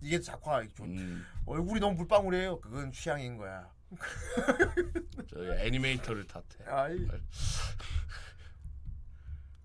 [0.00, 2.60] 이게 작화 좀 음, 얼굴이 너무 물방울이에요.
[2.60, 3.70] 그건 취향인 거야.
[5.28, 6.44] 저 애니메이터를 탓해.
[6.66, 7.06] 아이.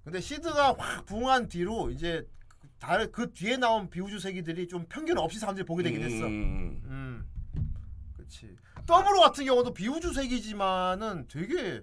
[0.03, 2.25] 근데 시드가 확 붐한 뒤로 이제
[2.79, 6.25] 다른 그 뒤에 나온 비우주 세기들이 좀 편견 없이 사람들이 보게 되긴 했어.
[6.25, 7.29] 음, 음.
[8.15, 8.55] 그렇지.
[8.85, 11.81] 더블오 같은 경우도 비우주세기지만은 되게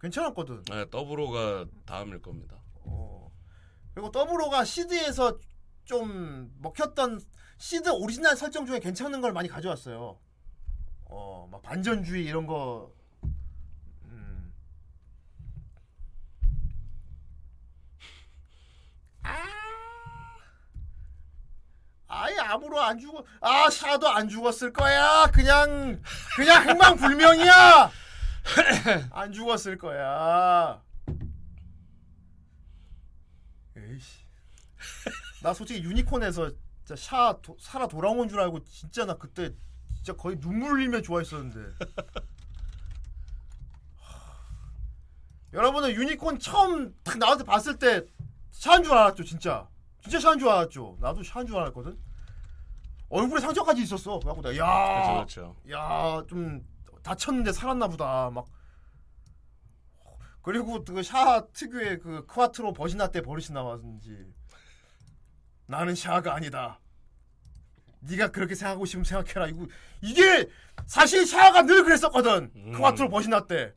[0.00, 0.62] 괜찮았거든.
[0.64, 2.60] 네, 더블오가 다음일 겁니다.
[2.80, 3.30] 어.
[3.94, 5.38] 그리고 더블오가 시드에서
[5.84, 7.20] 좀 먹혔던
[7.58, 10.18] 시드 오리지널 설정 중에 괜찮은 걸 많이 가져왔어요.
[11.06, 12.92] 어, 막 반전주의 이런 거.
[14.04, 14.52] 음.
[19.22, 19.44] 아.
[22.08, 23.24] 아예 아무로 안 죽어.
[23.40, 25.26] 아, 샤도 안 죽었을 거야.
[25.32, 26.00] 그냥
[26.36, 27.90] 그냥 행방불명이야.
[29.10, 30.82] 안 죽었을 거야.
[33.76, 34.24] 에이씨.
[35.42, 36.50] 나 솔직히 유니콘에서
[36.96, 39.54] 샤 도, 살아 돌아온 줄 알고 진짜 나 그때
[40.04, 41.86] 진짜 거의 눈물 흘리며 좋아했었는데.
[43.96, 44.36] 하.
[45.54, 48.04] 여러분은 유니콘 처음 딱 나한테 봤을 때
[48.50, 49.66] 샤인 줄 알았죠, 진짜.
[50.02, 50.98] 진짜 샤인 줄 알았죠.
[51.00, 51.98] 나도 샤인 줄 알았거든.
[53.08, 54.18] 얼굴에 상처까지 있었어.
[54.18, 55.70] 그래갖고 내가 야, 그렇죠, 그렇죠.
[55.70, 56.62] 야, 좀
[57.02, 58.28] 다쳤는데 살았나 보다.
[58.28, 58.44] 막
[60.42, 64.30] 그리고 그 샤 특유의 그 크와트로 바지나 때 버릇이 나왔는지
[65.64, 66.78] 나는 샤가 아니다.
[68.06, 69.48] 네가 그렇게 생각하고 싶으면 생각해라.
[69.48, 69.66] 이거
[70.00, 70.48] 이게
[70.86, 72.50] 사실 샤가 늘 그랬었거든.
[72.54, 72.72] 음.
[72.72, 73.72] 크와트로 바지나 때.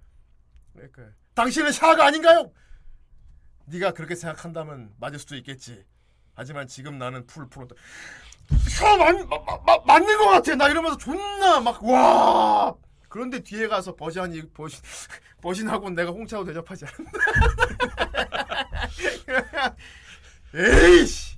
[0.73, 2.51] 그러니까 당신은 샤가 아닌가요?
[3.65, 5.85] 네가 그렇게 생각한다면 맞을 수도 있겠지.
[6.33, 7.67] 하지만 지금 나는 풀 프로
[8.69, 10.55] 샤 맞, 마, 마, 마, 맞는 것 같아.
[10.55, 12.75] 나 이러면서 존나 막 와.
[13.09, 14.79] 그런데 뒤에 가서 버신이 버신
[15.41, 17.19] 버신하고 내가 홍차로 대접하지 않는다.
[20.53, 21.37] 에이씨.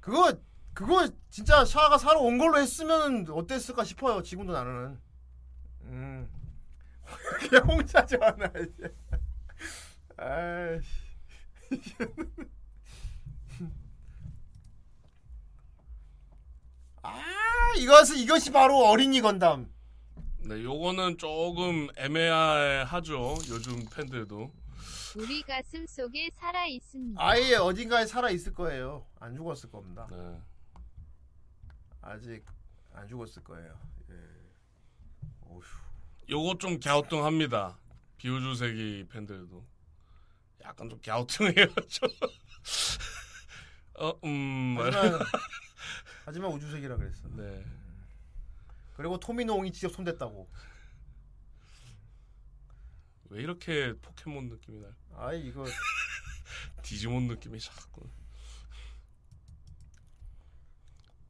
[0.00, 0.32] 그거
[0.78, 4.22] 그거 진짜 샤가 사러 온 걸로 했으면 어땠을까 싶어요.
[4.22, 4.96] 지금도 나는.
[5.82, 6.30] 음.
[7.50, 8.94] 그냥 홍차 좋아하나 이제.
[10.16, 10.88] 아이씨.
[17.02, 17.20] 아
[17.76, 19.68] 이것은 이것이 바로 어린이 건담.
[20.44, 23.34] 네, 요거는 조금 애매하죠.
[23.48, 24.52] 요즘 팬들도.
[25.16, 27.20] 우리 가슴 속에 살아 있습니다.
[27.20, 29.08] 아예 어딘가에 살아 있을 거예요.
[29.18, 30.06] 안 죽었을 겁니다.
[30.12, 30.38] 네.
[32.00, 32.44] 아직
[32.92, 33.78] 안 죽었을 거예요.
[34.10, 34.14] 예.
[35.42, 35.62] 오휴.
[36.30, 37.78] 요거 좀 갸우뚱합니다.
[38.18, 39.64] 비우주세기 팬들도.
[40.62, 41.66] 약간 좀 갸우뚱해요.
[41.88, 42.08] 좀.
[43.94, 44.76] 어, 음.
[44.78, 45.18] 하지만
[46.24, 47.28] 하지만 우주색이라 그랬어.
[47.30, 47.64] 네.
[48.96, 50.48] 그리고 토미노 옹이 직접 손댔다고.
[53.30, 54.92] 왜 이렇게 포켓몬 느낌이 나요?
[55.14, 55.64] 아이 이거
[56.82, 58.08] 디지몬 느낌이 자꾸.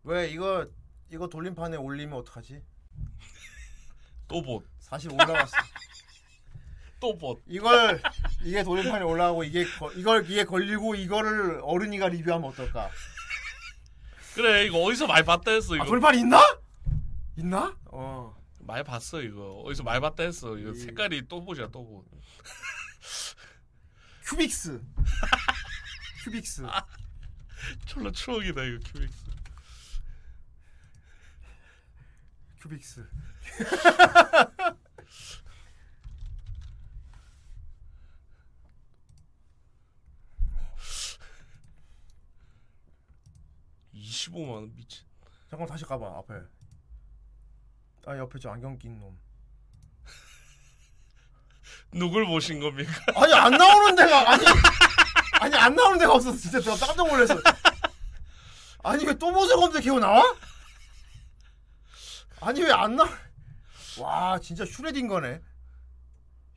[0.09, 0.67] 왜 이거
[1.11, 2.63] 이거 돌림판에 올리면 어떡하지?
[4.27, 4.65] 또 봇.
[4.81, 5.55] 사실 올라왔어.
[6.99, 7.43] 또 봇.
[7.47, 8.01] 이걸
[8.43, 12.91] 이게 돌림판에 올라가고 이게 거- 이걸 이게 걸리고 이거를 어른이가 리뷰하면 어떨까?
[14.35, 15.85] 그래, 이거 어디서 많이 봤다 했어, 이거.
[15.85, 16.41] 아 돌림판 있나?
[17.37, 17.77] 있나?
[17.87, 18.35] 어.
[18.61, 19.63] 많이 봤어, 이거.
[19.67, 20.57] 어디서 많이 봤다 했어.
[20.57, 22.07] 이거 이- 색깔이 또 봇이야, 또 봇.
[24.25, 24.81] 큐빅스.
[26.25, 26.63] 큐빅스.
[27.87, 29.28] 졸라 추억이다 이거 큐빅스.
[32.61, 33.07] 큐빅스.
[43.93, 45.05] 이 25만 원 미친.
[45.51, 46.35] 잠깐 다시 가봐 앞에.
[48.07, 49.19] 아 옆에 저 안경 낀 놈.
[51.93, 52.93] 누굴 보신 겁니까?
[53.17, 54.45] 아니 안 나오는 데가 아니
[55.41, 57.35] 아니 안 나오는 데가 없어서 진짜 내가 깜짝 놀랐어.
[58.85, 60.23] 아니 왜 또 모세 검색해고 나와?
[62.41, 63.05] 아니 왜 안 나?
[64.01, 65.41] 와 진짜 슈레딩거네.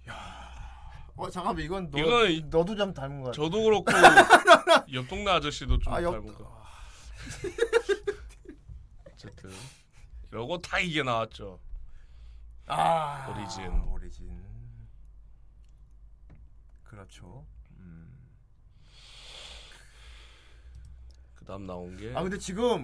[0.10, 3.36] 야, 어 잠깐만 이건 너 이건 이- 너도 좀 닮은 거 같아.
[3.36, 3.86] 저도 그렇고
[4.94, 6.62] 옆 동네 아저씨도 좀 아, 옆- 닮은 거.
[9.12, 9.52] 어쨌든
[10.32, 11.60] 이러고 다 이게 나왔죠.
[12.68, 13.68] 아 오리진.
[13.88, 14.42] 오리진.
[16.84, 17.46] 그렇죠.
[17.78, 18.18] 음.
[21.36, 22.84] 그다음 나온 게 아 근데 지금.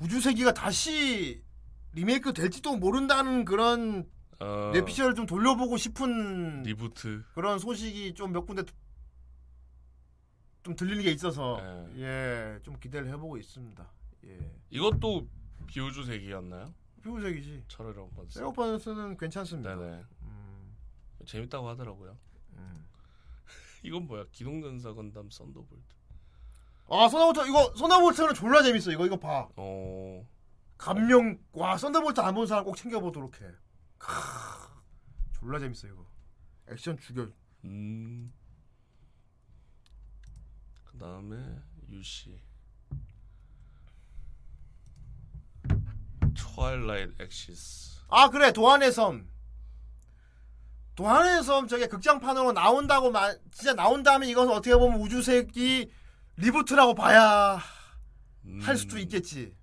[0.00, 1.43] 우주세기가 다시
[1.94, 4.08] 리메이크 될지도 모른다는 그런
[4.40, 7.22] 어, 뇌피셜을 좀 돌려보고 싶은 리부트.
[7.34, 8.62] 그런 소식이 좀 몇 군데
[10.62, 11.60] 좀 들리는 게 있어서
[11.96, 12.02] 예.
[12.02, 13.86] 예, 좀 기대를 해보고 있습니다.
[14.26, 14.38] 예,
[14.70, 15.28] 이것도
[15.66, 16.72] 비우주세기였나요?
[17.02, 17.64] 비우주세기지.
[17.68, 18.38] 철혈의 오펀스.
[18.38, 19.74] 철혈의 오펀스는 괜찮습니다.
[19.76, 20.02] 네네.
[20.22, 20.76] 음,
[21.26, 22.16] 재밌다고 하더라고요.
[22.54, 22.86] 음.
[23.84, 24.24] 이건 뭐야?
[24.32, 25.84] 기동전사 건담 썬더볼트.
[26.88, 28.90] 아 썬더볼트 이거 썬더볼트는 졸라 재밌어.
[28.90, 29.46] 이거 이거 봐.
[29.56, 30.26] 어.
[30.84, 33.46] 감명 와 썬더볼트 안 본 사람 꼭 챙겨보도록 해.
[33.96, 34.12] 크,
[35.32, 36.04] 졸라 재밌어 이거.
[36.68, 37.26] 액션 죽여.
[37.64, 38.30] 음.
[40.84, 41.36] 그 다음에
[41.88, 42.38] 유시.
[46.36, 48.00] 트와일라이트 엑시스.
[48.08, 49.26] 아 그래 도안의 섬.
[50.96, 55.90] 도안의 섬 저게 극장판으로 나온다고 말 진짜 나온다면 이것은 어떻게 보면 우주세기
[56.36, 57.58] 리부트라고 봐야
[58.44, 58.60] 음.
[58.62, 59.56] 할 수도 있겠지.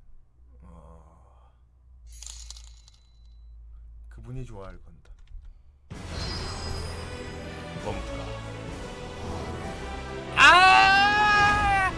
[4.32, 5.12] 그분이 좋아할 건다.
[7.84, 8.26] 범프라.
[10.38, 11.92] 아!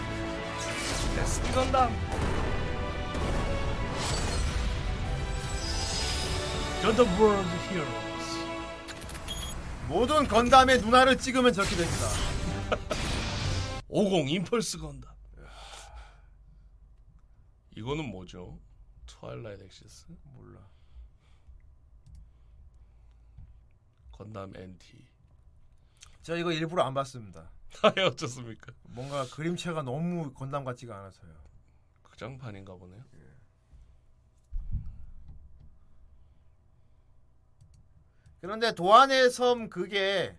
[1.15, 1.91] 데스티 건담.
[6.81, 7.93] 건담 월드 히어로즈.
[9.87, 12.07] 모든 건담의 누나를 찍으면 저렇게 됩니다.
[13.89, 15.13] 50 임펄스 건담.
[17.75, 18.59] 이거는 뭐죠?
[19.05, 20.07] 트와일라이트 엑시스.
[20.35, 20.73] 몰라.
[24.23, 25.05] 건담 NT.
[26.21, 27.51] 제가 이거 일부러 안 봤습니다.
[27.83, 28.71] 아예 어쩌습니까?
[28.83, 31.33] 뭔가 그림체가 너무 건담 같지가 않아서요.
[32.03, 33.03] 극장판인가 보네요.
[38.39, 40.37] 그런데 도안의 섬 그게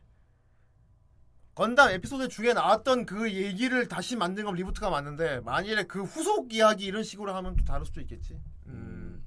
[1.55, 6.85] 건담 에피소드 중에 나왔던 그 얘기를 다시 만든 건 리부트가 맞는데 만일에 그 후속 이야기
[6.85, 8.39] 이런 식으로 하면 또 다를 수도 있겠지.
[8.67, 9.27] 음.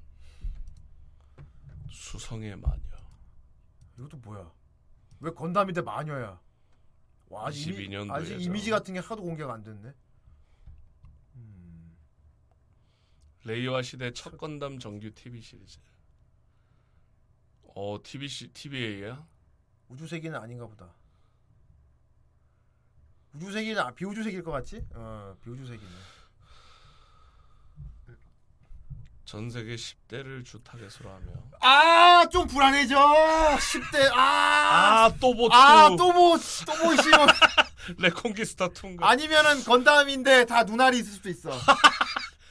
[1.90, 2.88] 수성의 마녀.
[3.98, 4.50] 이것도 뭐야?
[5.20, 6.40] 왜 건담인데 마녀야?
[7.28, 9.92] 와, 아직, 이미, 22년도에 아직 이미지 같은 게 하도 공개가 안 됐네.
[11.34, 11.96] 음.
[13.44, 15.78] 레이와 시대 첫 건담 정규 TV 시리즈.
[17.74, 19.26] 어, TV 시 TVA야?
[19.88, 20.94] 우주세기는 아닌가 보다.
[23.34, 24.86] 우주세기는 아, 비우주세기일 것 같지?
[24.94, 25.90] 어, 비우주세기네.
[29.28, 31.26] 전 세계 10대를 주 타겟으로 하며.
[31.60, 32.96] 아, 좀 불안해져.
[33.58, 34.10] 10대.
[34.14, 35.04] 아.
[35.04, 37.28] 아, 또보 아, 또 뭐, 또 뭐, 있으면.
[37.98, 39.02] 레콘기스타 2인가?
[39.02, 41.50] 아니면은 건담인데 다 눈알이 있을 수도 있어.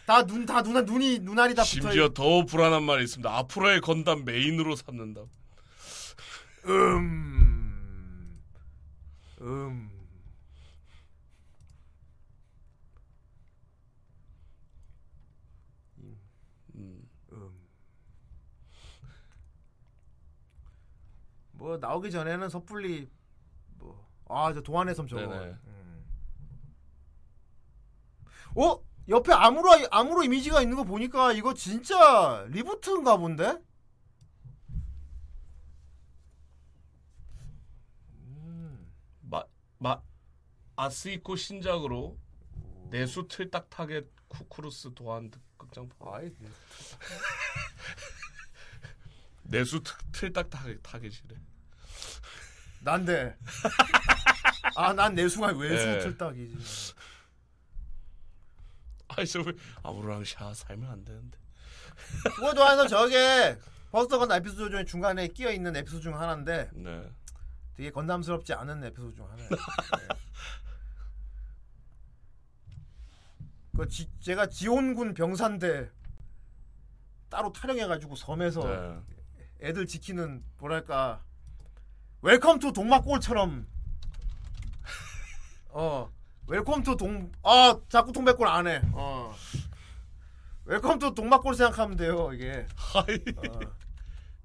[0.05, 3.27] 다 눈, 다 눈알, 눈이, 눈알이 다 심지어 더 불안한 말이 있습니다.
[3.27, 5.21] 앞으로의 건담 메인으로 삼는다.
[6.67, 8.39] 음.
[9.41, 9.41] 음.
[9.41, 9.89] 음.
[16.79, 17.51] 음.
[21.67, 23.09] 뭐 나오기 전에는 섣불리
[24.25, 25.21] 뭐아저 도안의 섬 저거.
[25.43, 26.05] 음.
[28.55, 33.57] 어 옆에 아무로 아무로 이미지가 있는 거 보니까 이거 진짜 리부트인가 본데?
[38.11, 38.93] 음.
[39.21, 39.43] 마,
[39.77, 40.01] 마,
[40.77, 42.17] 아스이코 신작으로
[42.89, 46.13] 내수 틀딱 타겟 쿠크루스 도안 극장판.
[46.13, 46.31] 아이
[49.43, 51.35] 내수 트- 틀딱 타겟 타겟이래.
[52.87, 53.35] 난데.
[54.77, 55.99] 아, 난 내수가 외수 네.
[55.99, 56.93] 틀딱이지.
[59.09, 59.43] 아이 저
[59.83, 61.37] 아무로랑 샤 살면 안 되는데.
[62.35, 63.57] 그것도 해서 저게
[63.91, 67.11] 퍼스트 건담 에피소드 중에 중간에 끼어 있는 에피소드 중 하나인데 네.
[67.75, 69.49] 되게 건담스럽지 않은 에피소드 중 하나예요.
[69.49, 69.57] 네.
[73.75, 75.91] 그 지, 제가 지온군 병사인데
[77.29, 79.01] 따로 탈영해가지고 섬에서 네.
[79.61, 81.26] 애들 지키는 뭐랄까
[82.21, 83.67] 웰컴 투 동막골처럼
[85.69, 86.11] 어
[86.47, 89.35] 웰컴 투 동 아 자꾸 동백골 안해 어
[90.65, 92.65] 웰컴 투 동막골 생각하면 돼요 이게
[92.95, 93.03] 어.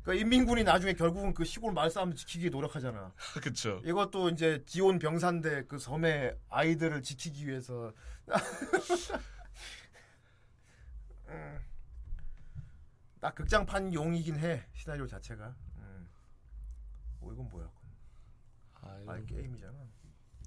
[0.03, 3.81] 그 인민군이 나중에 결국은 그 시골 마을 사람 지키기 노력하잖아 그쵸.
[3.85, 7.93] 이것도 이제 지온 병사인데 그 섬의 아이들을 지키기 위해서
[11.29, 11.59] 음.
[13.21, 15.72] 딱 극장판 용이긴 해 시나리오 자체가 음.
[17.33, 17.71] 어 이건 뭐야
[18.83, 19.73] 아, 아 이거- 게임이잖아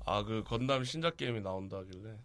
[0.08, 2.20] 아, 그 건담 신작 게임이 나온다길래.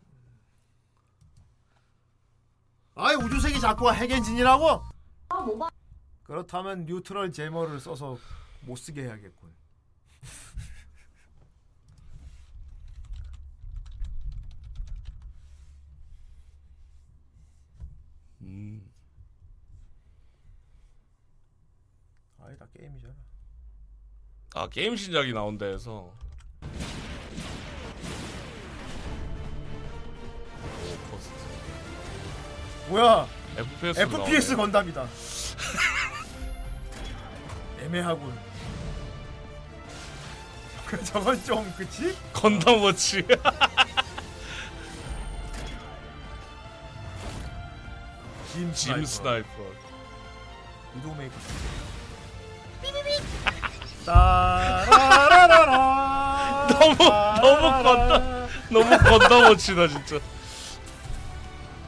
[2.94, 4.82] 아이 우주세기 작곡가 핵엔진이라고?
[6.24, 8.18] 그렇다면 뉴트럴 제머를 써서
[8.66, 9.50] 못 쓰게 해야겠군
[18.42, 18.90] 음.
[22.38, 23.14] 아이 다 게임이잖아
[24.60, 26.12] 아, 게임 신작이 나온다 해서.
[30.82, 31.32] 오, 포스트.
[32.90, 33.26] 뭐야
[33.56, 34.00] FPS.
[34.02, 35.08] FPS 건담이다
[37.84, 38.38] 애매하군
[41.04, 42.14] 저건 좀 그치?
[42.34, 43.24] 건담 워치.
[48.52, 49.48] 짐짐 스나이퍼 스나이퍼.
[50.96, 51.89] 위도우 메이커 따라라라라
[56.70, 56.94] 너무
[57.40, 60.18] 너무 건담 너무 건담 워치다 진짜.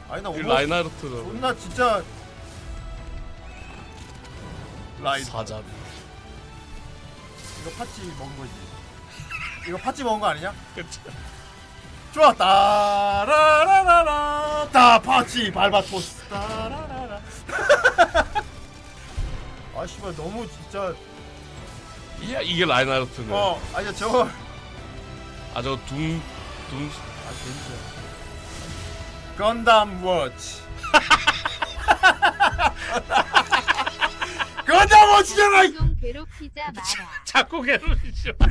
[0.09, 1.23] 아니 나 그 오버 라인하르트로.
[1.23, 2.03] 존나 진짜
[5.01, 5.63] 라인 사자비.
[7.61, 8.51] 이거 파치 먹은 거지
[9.67, 10.53] 이거 파치 먹은 거 아니냐?
[10.75, 11.01] 그쵸.
[12.13, 14.03] 좋아 따라라라라
[14.71, 17.19] 다 파치 발바토스 따라라라
[19.75, 20.93] 아 씨발 너무 진짜
[22.21, 23.33] 이게 이게 라인하르트네.
[23.33, 24.27] 어 아니 저거
[25.53, 26.21] 아저 둠
[26.69, 26.89] 둠.
[27.27, 27.73] 아 재밌어
[29.37, 30.61] 건담 워치
[34.65, 36.83] 건담 워치잖아 이- 좀 괴롭히자 마라.
[37.25, 38.31] 자꾸 괴롭히죠.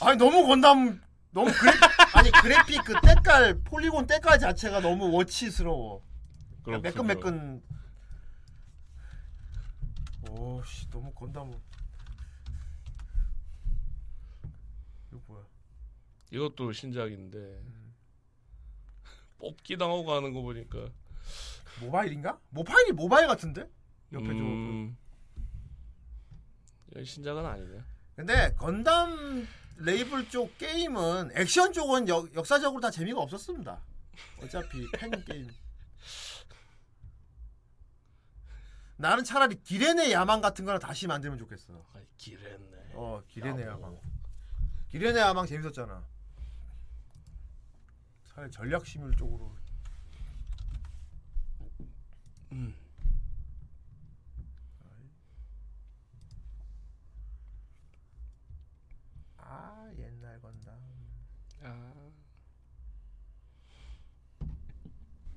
[0.00, 1.00] 아니 너무 건담
[1.30, 1.72] 너무 그래
[2.14, 6.00] 아니 그래픽 그 때깔 폴리곤 때깔 자체가 너무 워치스러워
[6.64, 6.82] 그렇군요.
[6.82, 7.60] 매끈매끈
[10.38, 11.50] 오씨 너무 건담
[15.10, 15.44] 이거 뭐야
[16.30, 17.62] 이것도 신작인데
[19.38, 20.88] 뽑기 당하고 가는 거 보니까
[21.80, 22.38] 모바일인가?
[22.50, 23.68] 모바일이 모바일 같은데?
[24.12, 24.96] 옆에 저 음,
[26.90, 27.80] 이건 신작은 아니네.
[28.14, 29.46] 근데 건담
[29.76, 33.80] 레이블 쪽 게임은 액션 쪽은 역, 역사적으로 다 재미가 없었습니다.
[34.42, 35.48] 어차피 팬 게임.
[38.96, 41.74] 나는 차라리 기레네 야망 같은 거나 다시 만들면 좋겠어.
[41.94, 42.92] 아, 길했네.
[42.92, 43.98] 어, 기레네 야망.
[44.90, 46.04] 기레네 야망 재밌었잖아.
[48.26, 49.52] 차라리 전략 시뮬 쪽으로.
[52.52, 52.74] 음.
[59.38, 60.74] 아, 옛날 건담.
[61.62, 61.92] 아.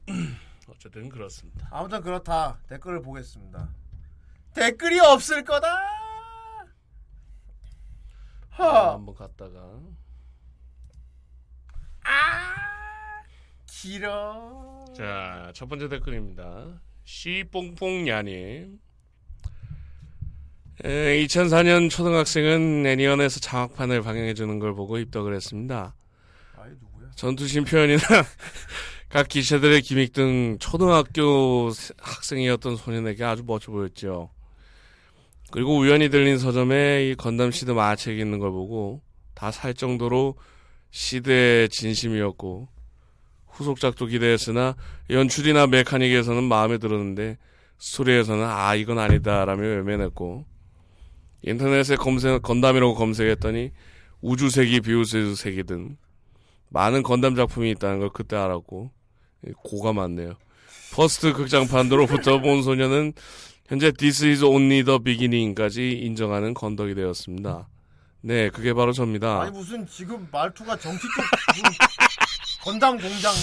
[0.78, 1.68] 어쨌든 그렇습니다.
[1.72, 2.60] 아무튼 그렇다.
[2.70, 3.70] 댓글을 보겠습니다.
[4.54, 5.68] 댓글이 없을 거다.
[8.60, 8.94] 허.
[8.94, 9.80] 한번 갔다가
[13.66, 14.86] 길어.
[14.96, 16.80] 자, 첫 번째 댓글입니다.
[17.04, 18.80] 시뽕뽕야님.
[20.84, 25.96] 2004년 초등학생은 애니언에서 장학판을 방영해주는 걸 보고 입덕을 했습니다.
[27.16, 28.00] 전투신 표현이나
[29.10, 34.30] 각 기체들의 기믹 등 초등학교 세- 학생이었던 소년에게 아주 멋져 보였죠.
[35.52, 39.02] 그리고 우연히 들린 서점에 이 건담 시드 만화책이 있는 걸 보고
[39.34, 40.36] 다 살 정도로
[40.92, 42.68] 시드의 진심이었고
[43.48, 44.76] 후속작도 기대했으나
[45.10, 47.38] 연출이나 메카닉에서는 마음에 들었는데
[47.80, 50.46] 스토리에서는 아 이건 아니다라며 외면했고
[51.44, 53.72] 인터넷에 검색 건담이라고 검색했더니
[54.22, 55.98] 우주세기 비우스세기 등
[56.70, 58.97] 많은 건담 작품이 있다는 걸 그때 알았고 예,
[59.64, 60.34] 고가 많네요.
[60.94, 63.14] 퍼스트 극장판으로부터 본 소녀는
[63.68, 67.68] 현재 This is only the beginning까지 인정하는 건덕이 되었습니다.
[68.22, 69.42] 네, 그게 바로 접니다.
[69.42, 71.08] 아니 무슨 지금 말투가 정치 쪽
[71.56, 71.64] 무슨
[72.64, 73.34] 건담 공장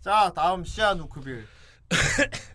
[0.00, 1.46] 자 다음 시아 누크빌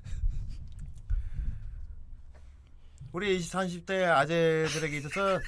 [3.11, 5.39] 우리 20, 30대 아재들에게 있어서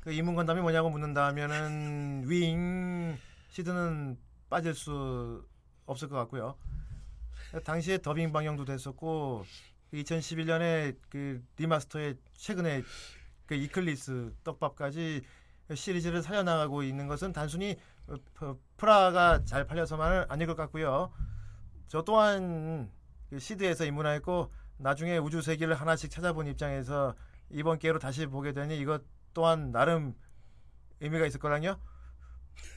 [0.00, 3.18] 그 입문 건담이 뭐냐고 묻는다면은 윙
[3.50, 4.16] 시드는
[4.50, 5.46] 빠질 수
[5.86, 6.56] 없을 것 같고요.
[7.64, 9.44] 당시에 더빙 방영도 됐었고
[9.94, 12.82] 2011년에 그 리마스터의 최근에
[13.46, 15.22] 그 이클립스 떡밥까지
[15.74, 21.12] 시리즈를 살려나가고 있는 것은 단순히 어, 프- 프라가 잘 팔려서만은 아닐 것 같고요.
[21.88, 22.90] 저 또한
[23.28, 27.14] 그 시드에서 입문하였고 나중에 우주세기를 하나씩 찾아본 입장에서
[27.50, 29.02] 이번 기회로 다시 보게 되니 이것
[29.34, 30.14] 또한 나름
[31.00, 31.78] 의미가 있을걸랑요.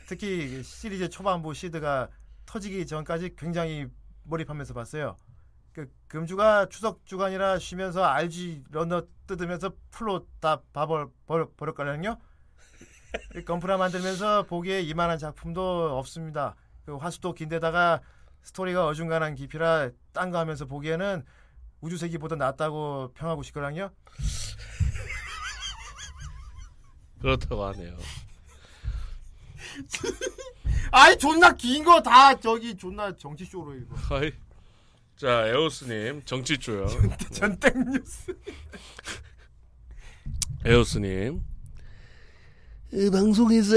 [0.08, 2.10] 특히 그 시리즈 초반부 시드가
[2.46, 3.88] 터지기 전까지 굉장히
[4.24, 5.18] 몰입하면서 봤어요.
[5.72, 12.20] 그 금주가 추석 주간이라 쉬면서 RG 런너 뜯으면서 풀로 다 버릴 거랑요.
[13.46, 16.56] 건프라 만들면서 보기에 이만한 작품도 없습니다.
[16.86, 18.02] 그 화수도 긴데다가
[18.44, 21.24] 스토리가 어중간한 깊이라 딴 거 하면서 보기에는
[21.82, 23.90] 우주세기보다 낫다고 평하고 싶거랑요.
[27.20, 27.98] 그렇다고 하네요.
[30.92, 33.96] 아이 존나 긴 거 다 저기 존나 정치 쇼로 읽어.
[33.96, 34.32] 하이.
[35.18, 36.88] 자, 에오스님, 정치조요.
[37.32, 38.34] 전땡 뉴스.
[40.66, 41.42] 에오스님.
[43.12, 43.76] 방송에서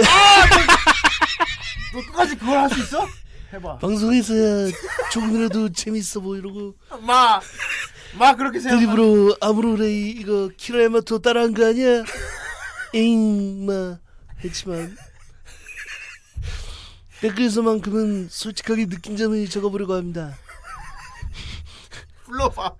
[1.93, 3.06] 너 끝까지 그걸 할 수 있어?
[3.52, 3.78] 해봐.
[3.78, 4.70] 방송에서야
[5.12, 7.40] 조금이라도 재밌어 보이려고 마,
[8.18, 8.77] 마 그렇게 생각.
[8.77, 12.02] 드립으로 아무로레이 이거 키라야마토 따라한 거 아니야?
[12.93, 13.98] 에잉 마
[14.44, 14.97] 했지만
[17.27, 20.35] 댓글에서만큼은 솔직하게 느낀 점을 적어보려고 합니다.
[22.24, 22.74] 불러봐.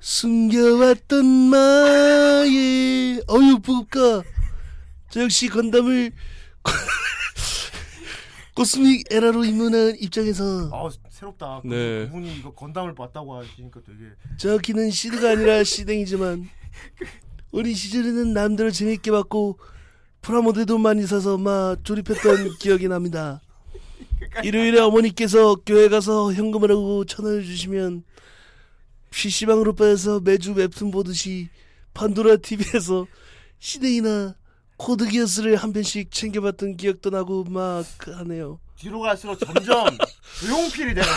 [0.00, 4.22] 숨겨왔던 마의 어유 부급가
[5.10, 6.10] 저 역시 건담을
[8.54, 11.60] 코스믹 에라로 입문한 입장에서 아 새롭다.
[11.62, 12.06] 그- 네.
[12.06, 13.98] 그분이 이거 건담을 봤다고 하시니까 되게.
[14.38, 16.48] 정확히는 시드가 아니라 시댕이지만
[17.52, 19.58] 어린 시절에는 남대로 재밌게 봤고
[20.22, 23.40] 프라모델도 많이 사서 막 조립했던 기억이 납니다.
[24.44, 28.04] 일요일에 어머니께서 교회 가서 현금을 하고 천 원을 주시면
[29.10, 31.48] PC방으로 빠져서 매주 웹툰 보듯이
[31.94, 33.06] 판도라 TV에서
[33.58, 34.34] 시댕이나
[34.76, 38.58] 코드 기어스를 한 편씩 챙겨봤던 기억도 나고 막 하네요.
[38.76, 39.86] 뒤로 갈수록 점점
[40.40, 41.08] 조용필이 되는.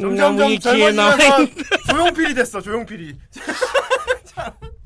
[0.00, 1.54] 점점 나무의 점 키에 젊어지면서
[1.90, 2.60] 조용필이 됐어.
[2.60, 3.16] 조용필이.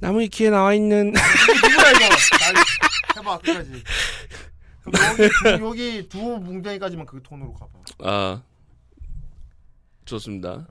[0.00, 2.08] 나무위키에 나와 있는 누구야 이거?
[2.08, 3.82] 나- 해봐 끝까지.
[4.82, 7.70] 그럼 여기 두, 여기 두 뭉덩이까지만 그 톤으로 가봐.
[8.04, 8.42] 아.
[10.06, 10.66] 좋습니다.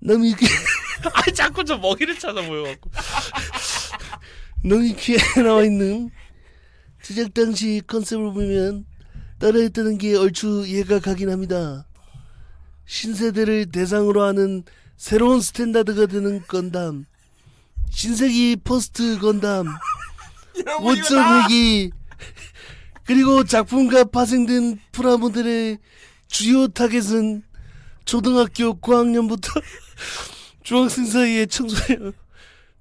[0.00, 0.46] 나무위키
[1.12, 2.90] 아, 자꾸 저 먹이를 찾아 보여갖고.
[4.64, 6.10] 나무위키에 나와 있는
[7.02, 8.84] 제작 당시 컨셉을 보면
[9.38, 11.86] 따라했다는 게 얼추 이해가 가긴 합니다.
[12.86, 14.64] 신세대를 대상으로 하는
[14.96, 17.06] 새로운 스탠다드가 되는 건담.
[17.90, 19.66] 신세기 퍼스트 건담.
[20.80, 21.90] 원점회귀.
[23.04, 25.78] 그리고 작품과 파생된 프라모델의
[26.28, 27.42] 주요 타겟은
[28.04, 29.48] 초등학교 고학년부터
[30.62, 32.12] 중학생 사이의 청소년.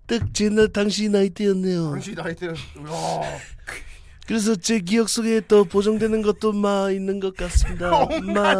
[0.07, 1.91] 딱 제 나 당시 나이대였네요.
[1.91, 3.39] 당시 나이 때는 야.
[4.27, 7.89] 그래서 제 기억 속에 또 보정되는 것도 마 있는 것 같습니다.
[8.25, 8.53] 마.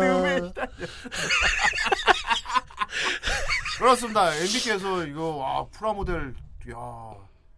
[3.77, 4.33] 그렇습니다.
[4.35, 6.33] MB께서 이거 와 프라모델
[6.71, 6.75] 야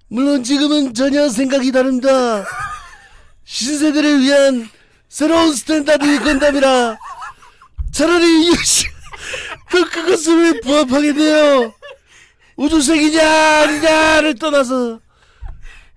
[0.10, 2.44] 물론 지금은 전혀 생각이 다릅니다.
[3.44, 4.70] 신세대를 위한
[5.10, 6.98] 새로운 스탠다드 건담이라
[7.92, 8.86] 차라리 UC
[9.70, 11.74] 그 그것을 왜 부합하게 돼요?
[12.56, 15.00] 우주세기냐 아니냐를 떠나서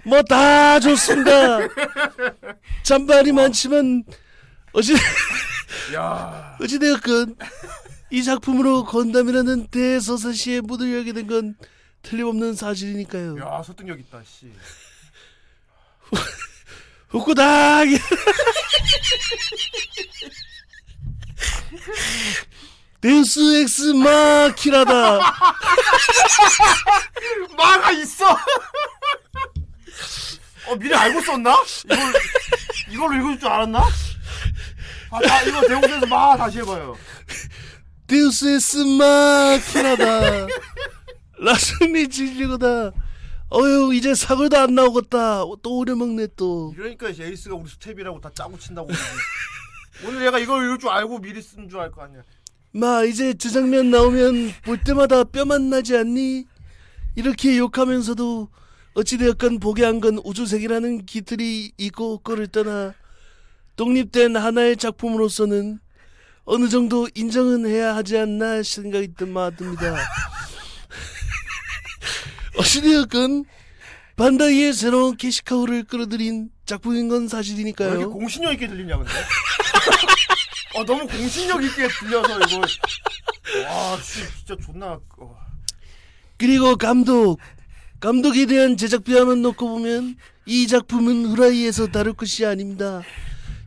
[0.04, 1.58] 뭐 다 좋습니다.
[2.82, 4.04] 잔반이 많지만
[4.72, 4.94] 어찌
[5.94, 6.56] 야.
[6.60, 7.36] 어찌되었건
[8.10, 11.54] 이 작품으로 건담이라는 대서사시에 문을 열게 된 건
[12.02, 13.38] 틀림없는 사실이니까요.
[13.40, 14.50] 야 설득력 있다 씨.
[17.10, 17.86] 후쿠다
[23.00, 25.18] 데우스 엑스 마키나다
[27.56, 28.26] 마가 있어.
[30.68, 31.54] 어 미리 알고 썼나?
[31.84, 32.12] 이걸
[32.90, 33.78] 이걸로 읽을 줄 알았나?
[35.12, 36.96] 아, 다 이거 대우에서 마 다시 해봐요.
[38.10, 40.46] 데우스 엑스 마키나다
[41.38, 42.90] 라순이 질리고다
[43.50, 48.88] 어휴 이제 사골도 안 나오겠다 또 오려먹네 또 이러니까 에이스가 우리 스텝이라고 다 짜고 친다고.
[50.06, 52.22] 오늘 얘가 이걸 읽을 줄 알고 미리 쓴 줄 알 거 아니야.
[52.72, 56.46] 마 이제 저 장면 나오면 볼 때마다 뼈만 나지 않니?
[57.16, 58.48] 이렇게 욕하면서도
[58.94, 62.94] 어찌되었건 보게 한 건 우주색이라는 기틀이 있고 없고를 떠나
[63.76, 65.80] 독립된 하나의 작품으로서는
[66.52, 69.14] 어느 정도 인정은 해야 하지 않나 생각이
[69.56, 69.94] 듭니다.
[72.58, 73.44] 어찌되었건
[74.16, 78.10] 반다이의 새로운 캐시카우를 끌어들인 작품인 건왜 이렇게 사실이니까요.
[78.10, 79.12] 공신력 있게 들리냐 근데?
[80.74, 82.60] 어 너무 공신력 있게 들려서 이거
[83.68, 85.38] 와 씨, 진짜 존나 어.
[86.36, 87.38] 그리고 감독.
[88.00, 90.16] 감독에 대한 제작 비하만 놓고 보면
[90.46, 93.02] 이 작품은 후라이에서 다룰 것이 아닙니다.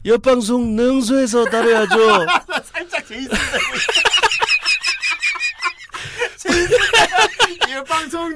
[0.06, 2.26] 옆방송 능소에서 다뤄야죠.
[2.26, 3.92] 나 살짝 제이슨 되고 있어.
[6.38, 6.78] 제이슨
[7.70, 8.36] 이 방송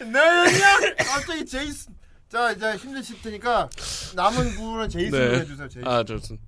[0.00, 1.94] 너냐 갑자기 제이슨
[2.30, 3.68] 자 이제 힘드실 테니까
[4.14, 5.38] 남은 부분은 제이슨으로 네.
[5.40, 6.44] 해주세요 제이슨 아 좋습니다.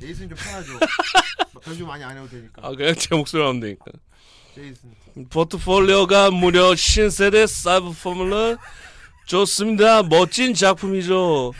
[0.00, 0.72] 제이슨 좀 편하죠
[1.62, 3.86] 별좀 많이 안 해도 되니까 아 그냥 제 목소리 하면 되니까.
[4.54, 4.94] 제이슨
[5.28, 8.56] 포트폴리오가 무려 신세대 사이버 포뮬러
[9.26, 10.02] 좋습니다.
[10.04, 11.52] 멋진 작품이죠.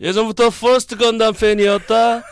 [0.00, 2.22] 예전부터 first 건담 팬이었다.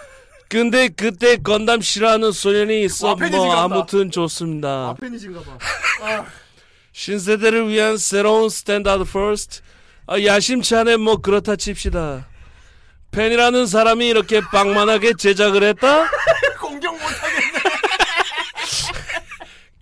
[0.49, 4.95] 근데 그때 건담 싫어하는 소년이 있어 와, 팬이 뭐 아무튼 좋습니다.
[4.95, 5.59] 봐
[6.03, 6.27] 아,
[6.93, 9.61] 신세대를 위한 새로운 standard first
[10.07, 12.29] 아, 야심차네 뭐 그렇다 칩시다.
[13.11, 16.09] 팬이라는 사람이 이렇게 방만하게 제작을 했다?
[16.61, 17.65] 공격 못하겠네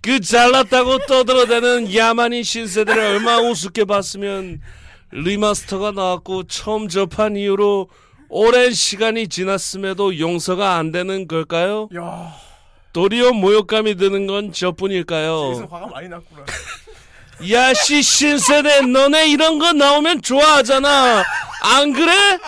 [0.01, 4.61] 그 잘났다고 떠들어대는 야만인 신세대를 얼마나 우습게 봤으면
[5.13, 7.87] remaster가 나왔고 처음 접한 이후로
[8.29, 11.87] 오랜 시간이 지났음에도 용서가 안 되는 걸까요?
[11.95, 12.33] 야
[12.93, 15.67] 도리어 모욕감이 드는 건 저뿐일까요?
[15.69, 16.45] 화가 많이 났구나
[17.51, 21.23] 야씨 신세대 너네 이런 거 나오면 좋아하잖아
[21.61, 22.39] 안 그래?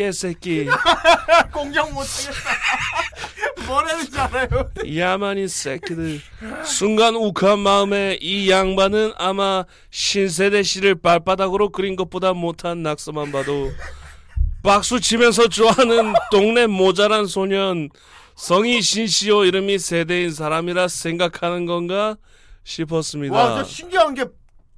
[0.00, 0.66] 개새끼.
[1.52, 2.38] 공격 못하겠다.
[3.66, 4.70] 뭐라는지 알아요?
[4.94, 6.20] 야만인 새끼들.
[6.64, 13.72] 순간 욱한 마음에 이 양반은 아마 신세대 씨를 발바닥으로 그린 것보다 못한 낙서만 봐도
[14.62, 17.88] 박수 치면서 좋아하는 동네 모자란 소년
[18.34, 22.16] 성이 신시오 이름이 세대인 사람이라 생각하는 건가
[22.64, 23.34] 싶었습니다.
[23.34, 24.26] 와 신기한 게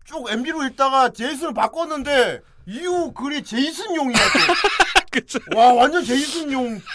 [0.08, 4.16] 쭉 MB로 읽다가 제이슨을 바꿨는데 이후 글이 제이슨 용이야
[5.10, 5.38] 그쵸?
[5.50, 5.58] 또.
[5.58, 6.80] 와 완전 제이슨용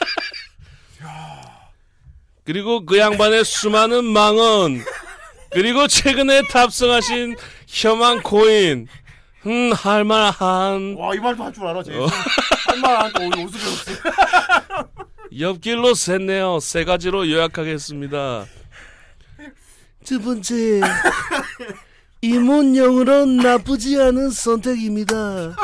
[2.46, 4.84] 그리고 그 양반의 수많은 망언
[5.52, 7.36] 그리고 최근에 탑승하신
[7.68, 8.88] 혐한 코인
[9.46, 12.08] 음 할만한 와 이 말도 할 줄 알아 제이슨
[12.68, 14.88] 할만한 또 어디 어디서 배웠어
[15.40, 16.60] 옆길로 샜네요.
[16.62, 18.46] 세 가지로 요약하겠습니다.
[20.06, 20.82] 두 번째.
[22.22, 25.16] 이문영으로 나쁘지 않은 선택입니다.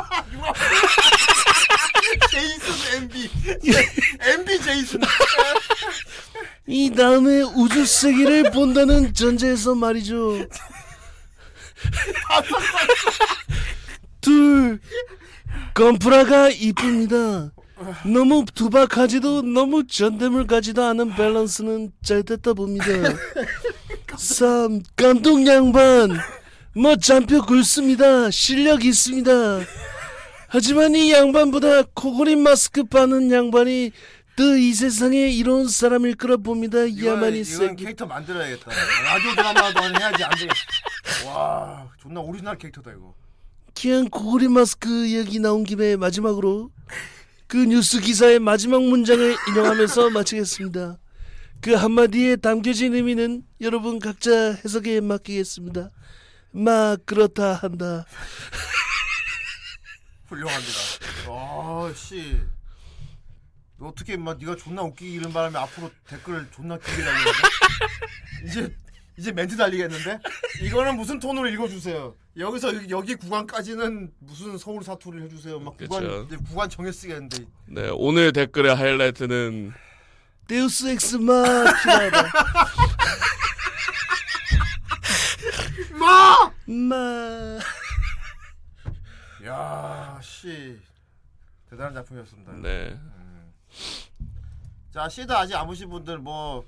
[3.00, 3.30] MB
[4.40, 5.00] MB 제이슨
[6.68, 10.46] 이 다음에 우주 세계를 본다는 전제에서 말이죠.
[14.22, 14.80] 둘,
[15.74, 17.52] 건프라가 이쁩니다.
[18.06, 22.86] 너무 두박하지도 너무 전대물 가지도 않은 밸런스는 잘 됐다 봅니다.
[24.18, 24.82] 3.
[24.98, 26.20] 감독 양반
[26.76, 28.30] 뭐 잔뼈 굵습니다.
[28.32, 29.32] 실력 있습니다.
[30.50, 33.92] 하지만 이 양반보다 코골인 마스크 빠는 양반이
[34.36, 36.80] 더이 세상에 이로운 사람일 거라 봅니다.
[36.80, 37.84] 야만이 이건 새끼.
[37.84, 43.14] 캐릭터 만들어야겠다 라디오 드라마도 해야지 안 되겠어 와 존나 오리지널 캐릭터다 이거
[43.80, 46.72] 그냥 코골인 마스크 얘기 나온 김에 마지막으로
[47.48, 50.98] 그 뉴스 기사의 마지막 문장을 인용하면서 마치겠습니다.
[51.62, 55.90] 그 한마디에 담겨진 의미는 여러분 각자 해석에 맡기겠습니다.
[56.52, 58.06] 막 그렇다 한다.
[60.30, 60.70] 훌륭합니다
[61.28, 62.40] 아씨
[63.78, 67.32] 너 어떻게 막 네가 존나 웃기기 이런 바람에 앞으로 댓글 존나 길게 달리는데
[68.46, 68.76] 이제
[69.18, 70.20] 이제 멘트 달리겠는데
[70.62, 76.28] 이거는 무슨 톤으로 읽어주세요 여기서 여기, 구간까지는 무슨 서울 사투리를 해주세요 막 구간 그쵸.
[76.28, 79.74] 이제 구간 정해 쓰겠는데 네, 오늘 댓글의 하이라이트는
[80.50, 82.32] 데우스 엑스 마키나다.
[86.00, 86.52] 마!
[86.66, 87.60] 마.
[89.46, 89.89] 야,
[90.22, 90.80] 씨.
[91.70, 92.52] 대단한 작품이었습니다.
[92.64, 93.00] 네.
[94.94, 96.66] 자, 시드 아직 안 보신 분들 뭐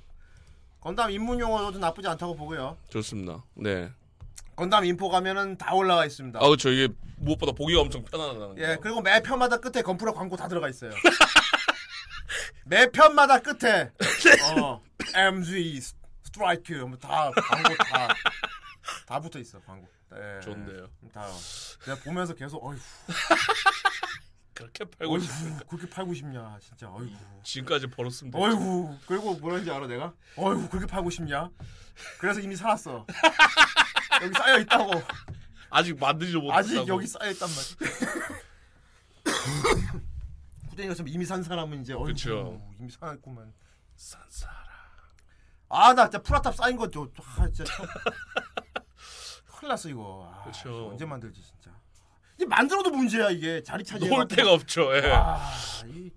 [0.80, 2.76] 건담 입문 용어도 나쁘지 않다고 보고요.
[2.88, 3.42] 좋습니다.
[3.54, 3.90] 네.
[4.54, 6.38] 건담 인포 가면은 다 올라가 있습니다.
[6.38, 6.70] 아, 그렇죠.
[6.70, 8.60] 이게 무엇보다 보기가 엄청 편안하다는 거.
[8.60, 10.90] 예, 그리고 매 편마다 끝에 건프라 광고 다 들어가 있어요.
[12.64, 13.90] 매 편마다 끝에
[14.56, 14.80] 어,
[15.14, 15.80] MG
[16.22, 18.08] 스트라이크 뭐다 광고 다
[19.12, 19.86] 다 붙어 있어 광고.
[20.14, 20.40] 예.
[20.40, 20.88] 좋은데요.
[21.12, 21.26] 다.
[21.84, 22.78] 내가 보면서 계속 어휴,
[24.54, 26.88] 그렇게 팔고 싶으니까 그렇게 팔고 싶냐, 진짜.
[26.88, 27.10] 어휴.
[27.42, 28.42] 지금까지 벌었으면 됐죠.
[28.42, 30.14] 어이구 그리고 뭐라는지 알아 내가?
[30.36, 31.50] 어이구 그렇게 팔고 싶냐?
[32.20, 33.04] 그래서 이미 살았어
[34.22, 34.90] 여기 쌓여 있다고
[35.68, 36.52] 아직 만들지 못했다고.
[36.58, 38.42] 아직 여기 쌓여 있단 말이야
[40.70, 42.62] 후대인가 좀 이미 산 사람은 이제 어이구 그쵸.
[42.80, 43.52] 이미 살았구만
[43.94, 44.72] 산사라.
[45.68, 47.86] 아나 진짜 프라탑 쌓인 거죠 아, 진짜 참-
[49.62, 50.88] 큰일 났어 이거 아, 그쵸.
[50.90, 51.70] 언제 만들지 진짜
[52.34, 54.08] 이게 만들어도 문제야 이게 자리 차지.
[54.08, 54.92] 놓을 데가 없죠.
[54.96, 55.02] 예.
[55.12, 55.38] 아,
[55.86, 56.10] 이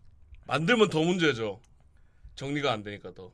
[0.48, 1.62] 만들면 더 문제죠.
[2.34, 3.30] 정리가 안 되니까 더.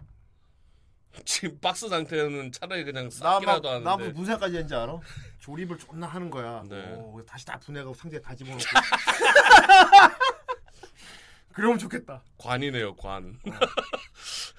[1.24, 3.86] 지금 박스 상태는 차라리 그냥 싹이라도 하는데.
[3.86, 5.00] 나 무슨 생각까지 했는지 알아?
[5.40, 6.62] 조립을 존나 하는 거야.
[6.68, 6.94] 네.
[6.98, 8.60] 어, 그래서 다시 다 분해가고 상자에 다 집어넣고.
[11.54, 12.22] 그러면 좋겠다.
[12.38, 13.40] 관이네요, 관.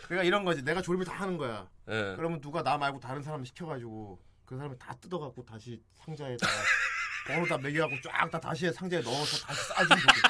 [0.06, 0.62] 그러니까 이런 거지.
[0.62, 1.68] 내가 조립을 다 하는 거야.
[1.88, 2.14] 예.
[2.16, 4.18] 그러면 누가 나 말고 다른 사람 시켜가지고
[4.52, 6.52] 그 사람이 다 뜯어갖고 다시 상자에다가
[7.26, 10.28] 번호 다 매겨갖고 쫙 다 다시 상자에 넣어서 다시 좋겠다.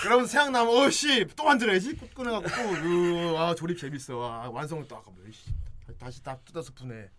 [0.00, 4.14] 그러면 생각나면 어씨 또 만들어야지 꼭 꺼내갖고 또 아 조립 재밌어.
[4.24, 5.54] 아, 완성을 또 아까 뭐 씨,
[5.98, 7.10] 다시 다 뜯어서 분해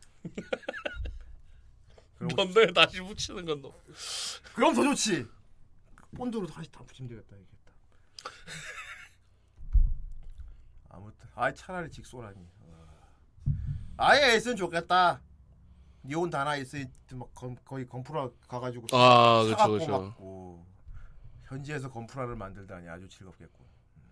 [2.36, 3.72] 뭔데 다시 붙이는 건 너.
[4.56, 5.28] 그럼 더 좋지.
[6.16, 7.72] 본드로 다시 다 붙이면 되겠다 이겠다.
[10.90, 12.40] 아무튼 아예 차라리 직소라니.
[12.62, 12.88] 어.
[13.98, 15.22] 아예 있으면 좋겠다
[16.04, 19.44] 니온 다나 있으니 막 건, 거의 건프라 가가지고 아.
[19.88, 20.66] 막, 오,
[21.46, 23.66] 현지에서 건프라를 만들다니 아주 즐겁겠군
[23.98, 24.04] 음.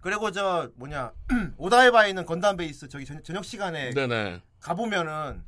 [0.00, 1.12] 그리고 저 뭐냐
[1.58, 4.42] 오다이바에 있는 건담 베이스 저기 저, 저녁 시간에 네네.
[4.60, 5.44] 가보면은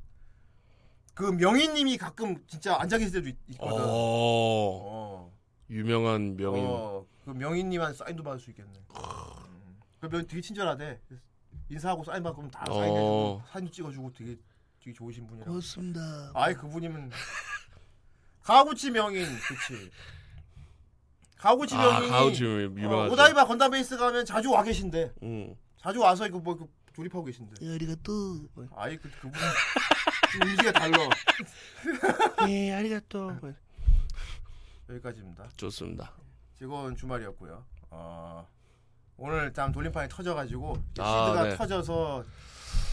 [1.14, 5.32] 그 명인님이 가끔 진짜 앉아 계실 때도 있, 거든 어, 어.
[5.70, 6.64] 유명한 명인.
[6.64, 8.70] 어, 그 명인님한 사인도 받을 수 있겠네.
[8.70, 9.80] 음.
[10.00, 11.00] 그 명, 되게 친절하대.
[11.70, 12.74] 인사하고 사인 받으면 다 어.
[12.74, 14.36] 사인해주고 사진도 찍어주고 되게
[14.80, 15.50] 되게 좋으신 분이라고.
[15.50, 16.30] 고맙습니다.
[16.34, 17.10] 아이 그분이면
[18.42, 19.90] 가구치 명인 그치.
[21.36, 23.10] 가구치 아, 명인이 가우치 유명하죠.
[23.10, 25.12] 어, 오다이바 건담 베이스 가면 자주 와 계신데.
[25.22, 25.54] 음.
[25.76, 27.54] 자주 와서 이거 뭐 그, 조립하고 계신데.
[27.66, 28.48] 예, 아리가 또.
[28.74, 29.32] 아이 그 그분
[30.32, 30.96] 좀 의지가 달라.
[32.48, 33.30] 예, 아리가 또.
[34.88, 35.48] 여기까지입니다.
[35.56, 36.12] 좋습니다.
[36.58, 37.64] 즐거운 주말이었고요.
[37.90, 38.48] 어,
[39.18, 41.56] 오늘 일단 돌림판이 터져가지고 아, 시드가 네.
[41.56, 42.24] 터져서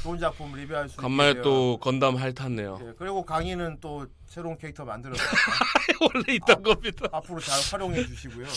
[0.01, 2.79] 좋은 작품 리뷰할 수 간만에 있게 또 건담 핥았네요.
[2.81, 5.21] 예, 그리고 강의는 또 새로운 캐릭터 만들어서
[6.01, 7.07] 원래 있던 겁니다.
[7.11, 8.47] 앞으로 잘 활용해 주시고요.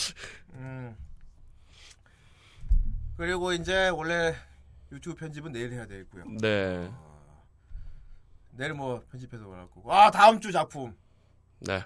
[0.55, 0.97] 음.
[3.19, 4.35] 그리고 이제 원래
[4.91, 6.25] 유튜브 편집은 내일 해야 되겠고요.
[6.41, 6.91] 네.
[8.53, 9.93] 내일 뭐 편집해서 올라갈 거고.
[9.93, 10.97] 아 다음 주 작품
[11.61, 11.85] 네.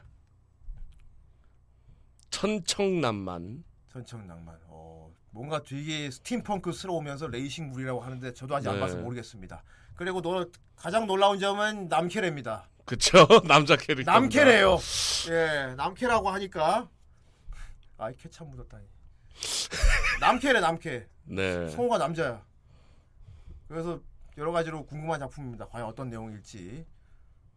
[2.30, 3.64] 천청남만.
[3.92, 4.58] 천청낭만.
[4.66, 8.80] 어, 뭔가 되게 스팀펑크스러우면서 레이싱물이라고 하는데 저도 아직 안 네.
[8.80, 9.62] 봐서 모르겠습니다.
[9.96, 10.46] 그리고 너
[10.76, 12.68] 가장 놀라운 점은 남캐래입니다.
[12.84, 13.26] 그쵸?
[13.48, 14.12] 남자 캐릭터.
[14.12, 14.78] 남캐래요.
[15.30, 16.88] 예, 남캐라고 하니까
[17.98, 18.84] 아이 캐참 묻었다니.
[20.20, 21.06] 남캐래 남캐.
[21.24, 21.68] 네.
[21.70, 22.44] 성우가 남자야.
[23.68, 24.00] 그래서
[24.36, 25.66] 여러 가지로 궁금한 작품입니다.
[25.68, 26.84] 과연 어떤 내용일지.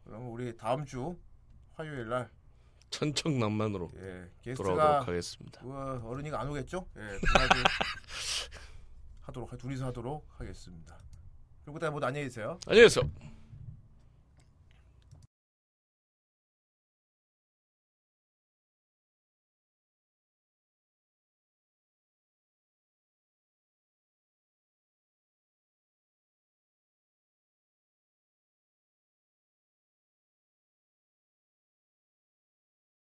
[0.05, 1.17] 그럼 우리 다음 주
[1.73, 2.29] 화요일 날
[2.95, 5.61] 천청남만으로 예, 돌아오도록 하겠습니다.
[5.63, 6.87] 우와, 어른이가 안 오겠죠?
[6.97, 7.01] 예,
[9.21, 10.97] 하도록 둘이서 하도록 하겠습니다.
[11.63, 12.57] 그리고 그다음 모두 안녕히 계세요.
[12.67, 13.09] 안녕히 계세요.